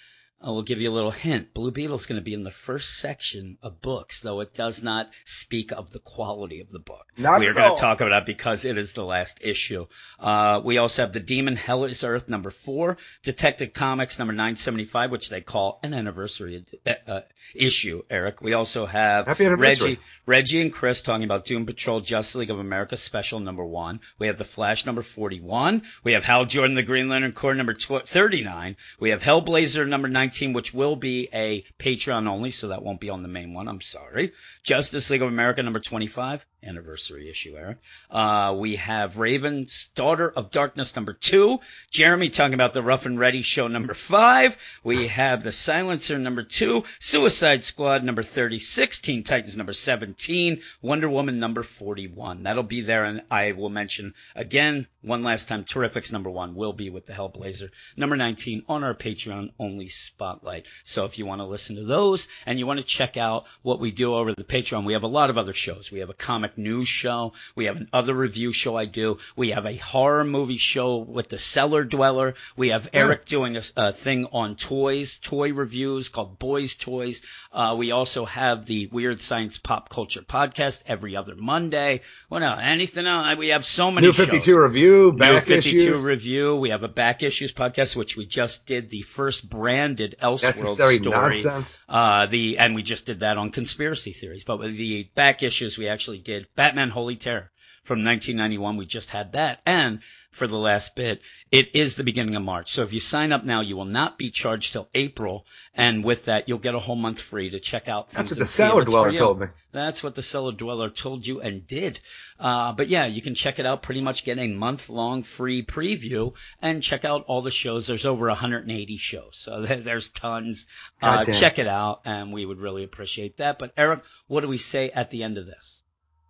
I 0.41 0.51
will 0.51 0.63
give 0.63 0.81
you 0.81 0.89
a 0.89 0.95
little 0.95 1.11
hint. 1.11 1.53
Blue 1.53 1.73
Beetle 1.73 1.97
is 1.97 2.07
going 2.07 2.21
to 2.21 2.25
be 2.25 2.33
in 2.33 2.45
the 2.45 2.53
first 2.53 3.01
section 3.01 3.59
of 3.61 3.83
books, 3.83 4.21
though 4.21 4.39
it 4.41 4.55
does 4.55 4.85
not 4.85 5.11
speak 5.25 5.73
of 5.73 5.91
the 5.91 5.99
quality 5.99 6.61
of 6.61 6.71
the 6.71 6.79
book. 6.79 7.07
Not 7.17 7.41
we 7.41 7.49
are 7.49 7.55
going 7.55 7.75
to 7.75 7.81
talk 7.81 8.01
about 8.01 8.11
that 8.11 8.27
because 8.27 8.65
it 8.65 8.79
is 8.79 8.95
the 8.95 9.05
last 9.05 9.41
issue. 9.43 9.87
Uh, 10.21 10.61
we 10.63 10.79
also 10.79 11.03
have 11.03 11.13
the 11.13 11.19
Demon 11.19 11.57
Hell 11.57 11.85
is 11.85 12.05
Earth 12.05 12.29
number 12.29 12.51
four, 12.51 12.99
Detective 13.25 13.73
Comics 13.73 14.21
number 14.21 14.33
975, 14.33 15.11
which 15.11 15.29
they 15.29 15.41
call 15.41 15.81
an 15.83 15.93
anniversary 15.93 16.65
uh, 16.87 16.93
uh, 17.09 17.21
issue, 17.53 18.05
Eric. 18.09 18.41
We 18.41 18.53
also 18.53 18.87
have 18.87 19.27
Reggie, 19.27 19.99
Reggie 20.25 20.61
and 20.61 20.73
Chris 20.73 21.03
talking 21.03 21.25
about 21.25 21.47
Doom 21.47 21.67
Patrol 21.67 21.99
Justice 21.99 22.37
League 22.37 22.51
of 22.51 22.61
America 22.61 22.97
special 22.97 23.41
number 23.41 23.65
one. 23.65 23.99
We 24.21 24.29
have 24.29 24.39
the 24.39 24.45
Flash 24.45 24.87
number 24.87 25.03
41. 25.03 25.83
We 26.05 26.13
have 26.13 26.23
Hal 26.23 26.45
Jordan, 26.45 26.77
the 26.77 26.85
Green 26.85 27.09
Lantern 27.09 27.33
Corps 27.33 27.57
number 27.57 27.75
39. 27.75 28.77
We 29.01 29.11
have 29.11 29.21
Hellblazer 29.21 29.89
number 29.89 30.07
9 30.07 30.28
19, 30.29 30.53
which 30.53 30.75
will 30.75 30.95
be 30.95 31.31
a 31.33 31.65
Patreon 31.79 32.29
only, 32.29 32.51
so 32.51 32.69
that 32.69 32.83
won't 32.83 33.01
be 33.01 33.09
on 33.09 33.23
the 33.23 33.29
main 33.29 33.55
one. 33.55 33.67
I'm 33.67 33.81
sorry. 33.81 34.33
Justice 34.63 35.09
League 35.09 35.23
of 35.23 35.29
America 35.29 35.63
number 35.63 35.79
25, 35.79 36.45
anniversary 36.63 37.31
issue, 37.31 37.57
Eric. 37.57 37.79
Uh, 38.11 38.55
we 38.59 38.77
have 38.77 39.19
Raven's 39.19 39.89
Daughter 39.95 40.31
of 40.31 40.51
Darkness 40.51 40.95
number 40.97 41.15
two. 41.15 41.61
Jeremy 41.91 42.29
talking 42.29 42.53
about 42.53 42.75
the 42.75 42.83
Rough 42.83 43.07
and 43.07 43.19
Ready 43.19 43.41
show 43.41 43.69
number 43.69 43.95
five. 43.95 44.59
We 44.85 45.07
have 45.09 45.43
the 45.43 45.51
Silencer 45.51 46.19
number 46.19 46.43
two, 46.43 46.85
Suicide 46.99 47.65
Squad 47.65 48.05
number 48.05 48.23
36, 48.23 49.01
Teen 49.01 49.23
Titans 49.23 49.57
number 49.57 49.73
17, 49.73 50.61
Wonder 50.83 51.09
Woman 51.09 51.39
number 51.39 51.63
41. 51.63 52.43
That'll 52.43 52.63
be 52.63 52.83
there, 52.83 53.05
and 53.05 53.23
I 53.31 53.53
will 53.53 53.71
mention 53.71 54.13
again 54.37 54.89
one 55.01 55.23
last 55.23 55.49
time, 55.49 55.65
Terrifics 55.65 56.13
number 56.13 56.29
one 56.29 56.55
will 56.55 56.73
be 56.73 56.91
with 56.91 57.07
the 57.07 57.13
Hellblazer 57.13 57.71
number 57.97 58.17
19 58.17 58.65
on 58.69 58.85
our 58.85 58.95
Patreon 58.95 59.53
only 59.59 59.87
spotlight. 60.19 60.67
So 60.83 61.05
if 61.05 61.17
you 61.17 61.27
want 61.27 61.41
to 61.43 61.45
listen 61.45 61.77
to 61.77 61.85
those 61.85 62.27
and 62.45 62.59
you 62.59 62.67
want 62.67 62.81
to 62.81 62.87
check 62.87 63.17
out 63.17 63.47
what 63.63 63.79
we 63.79 63.93
do 63.93 64.15
over 64.15 64.35
the 64.35 64.43
Patreon, 64.43 64.85
we 64.85 64.95
have 64.95 65.05
a 65.05 65.09
lot 65.09 65.31
of 65.31 65.39
other 65.39 65.53
shows. 65.53 65.93
We 65.93 66.01
have 66.01 66.11
a 66.11 66.15
comic 66.15 66.59
news 66.59 66.89
show. 66.89 67.35
We 67.55 67.67
have 67.67 67.77
an 67.77 67.89
other 67.93 68.15
review 68.15 68.51
show 68.51 68.77
I 68.77 68.87
do. 68.87 69.19
We 69.37 69.51
have 69.51 69.65
a 69.65 69.77
horror 69.77 70.25
movie 70.25 70.57
show 70.57 70.97
with 70.97 71.29
the 71.29 71.39
Cellar 71.39 71.85
Dweller. 71.85 72.35
We 72.57 72.71
have 72.71 72.89
Eric 72.93 73.27
doing 73.27 73.57
a, 73.57 73.63
a 73.77 73.93
thing 73.93 74.27
on 74.33 74.57
toys, 74.57 75.21
toy 75.21 75.53
reviews 75.53 76.09
called 76.09 76.41
Boys 76.41 76.75
Toys. 76.75 77.23
Uh, 77.53 77.77
we 77.79 77.93
also 77.93 78.25
have 78.25 78.67
the 78.67 78.89
Weird 78.89 79.21
Science 79.21 79.57
Pop 79.59 79.89
Culture 79.89 80.23
podcast 80.23 80.83
every 80.89 81.15
other 81.15 81.37
Monday. 81.37 82.01
What 82.29 82.43
else? 82.43 82.59
Anything 82.61 83.07
else? 83.07 83.39
We 83.39 83.49
have 83.49 83.65
so 83.65 83.93
many 83.93 84.09
New 84.09 84.13
52 84.13 84.43
shows. 84.43 84.57
review, 84.57 85.13
back 85.13 85.35
New 85.35 85.41
52 85.41 85.77
issues. 85.77 86.05
review. 86.05 86.57
We 86.57 86.71
have 86.71 86.83
a 86.83 86.89
back 86.89 87.23
issues 87.23 87.53
podcast, 87.53 87.95
which 87.95 88.17
we 88.17 88.27
just 88.27 88.67
did 88.67 88.89
the 88.89 89.03
first 89.03 89.49
branded 89.49 90.08
did 90.09 90.19
Elseworld 90.21 90.75
story. 90.75 90.99
Nonsense. 90.99 91.79
Uh, 91.89 92.27
the 92.27 92.59
and 92.59 92.75
we 92.75 92.83
just 92.83 93.07
did 93.07 93.21
that 93.21 93.39
on 93.39 93.51
conspiracy 93.51 94.13
theories. 94.13 94.45
But 94.45 94.59
with 94.59 94.77
the 94.77 95.05
back 95.15 95.43
issues, 95.43 95.79
we 95.79 95.89
actually 95.89 96.19
did 96.19 96.47
Batman 96.57 96.91
Holy 96.91 97.17
Terror 97.17 97.51
from 97.89 98.05
1991. 98.05 98.77
We 98.77 98.87
just 98.87 99.11
had 99.11 99.33
that. 99.33 99.63
And 99.65 100.01
for 100.31 100.47
the 100.47 100.59
last 100.59 100.95
bit, 100.95 101.23
it 101.51 101.75
is 101.75 101.97
the 101.97 102.05
beginning 102.05 102.37
of 102.37 102.43
March. 102.43 102.71
So 102.71 102.83
if 102.83 102.93
you 102.93 103.01
sign 103.01 103.33
up 103.33 103.45
now, 103.45 103.63
you 103.63 103.77
will 103.77 103.87
not 103.87 104.19
be 104.19 104.31
charged 104.31 104.75
till 104.75 104.91
April. 104.95 105.47
And 105.75 106.05
with 106.05 106.27
that, 106.27 106.49
you'll 106.49 106.59
get 106.59 106.75
a 106.75 106.79
whole 106.79 106.97
month 106.97 107.19
free 107.19 107.49
to 107.49 107.59
check 107.59 107.89
out 107.89 108.11
things. 108.11 108.29
That's 108.29 108.39
what 108.39 108.45
the 108.45 108.47
cellar 108.47 108.85
dweller 108.85 109.13
told 109.15 109.41
me. 109.41 109.47
That's 109.73 110.05
what 110.05 110.15
the 110.15 110.23
cellar 110.23 110.53
dweller 110.53 110.91
told 110.91 111.27
you 111.27 111.41
and 111.41 111.67
did. 111.67 111.99
Uh, 112.39 112.73
but 112.73 112.89
yeah, 112.89 113.07
you 113.07 113.23
can 113.23 113.35
check 113.35 113.59
it 113.59 113.65
out. 113.65 113.83
Pretty 113.83 114.03
much 114.03 114.25
get 114.25 114.39
a 114.39 114.49
month 114.49 114.91
long 114.91 115.23
free 115.23 115.63
preview 115.65 116.35
and 116.61 116.83
check 116.83 117.07
out 117.07 117.25
all 117.27 117.41
the 117.41 117.51
shows. 117.51 117.87
There's 117.87 118.07
over 118.07 118.29
180 118.29 118.97
shows. 118.99 119.39
So 119.39 119.63
there's 119.67 120.11
tons. 120.11 120.67
Uh, 121.01 121.25
check 121.25 121.59
it 121.59 121.67
out 121.67 122.03
and 122.05 122.35
we 122.35 122.45
would 122.45 122.61
really 122.61 122.85
appreciate 122.85 123.39
that. 123.39 123.59
But 123.59 123.73
Eric, 123.79 124.01
what 124.27 124.43
do 124.43 124.49
we 124.49 124.59
say 124.59 124.91
at 124.91 125.11
the 125.11 125.23
end 125.23 125.39
of 125.39 125.47
this? 125.47 125.78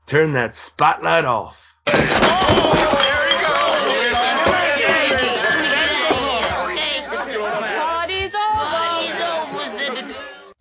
Turn 0.09 0.33
that 0.33 0.55
spotlight 0.55 1.27
off. 1.27 1.75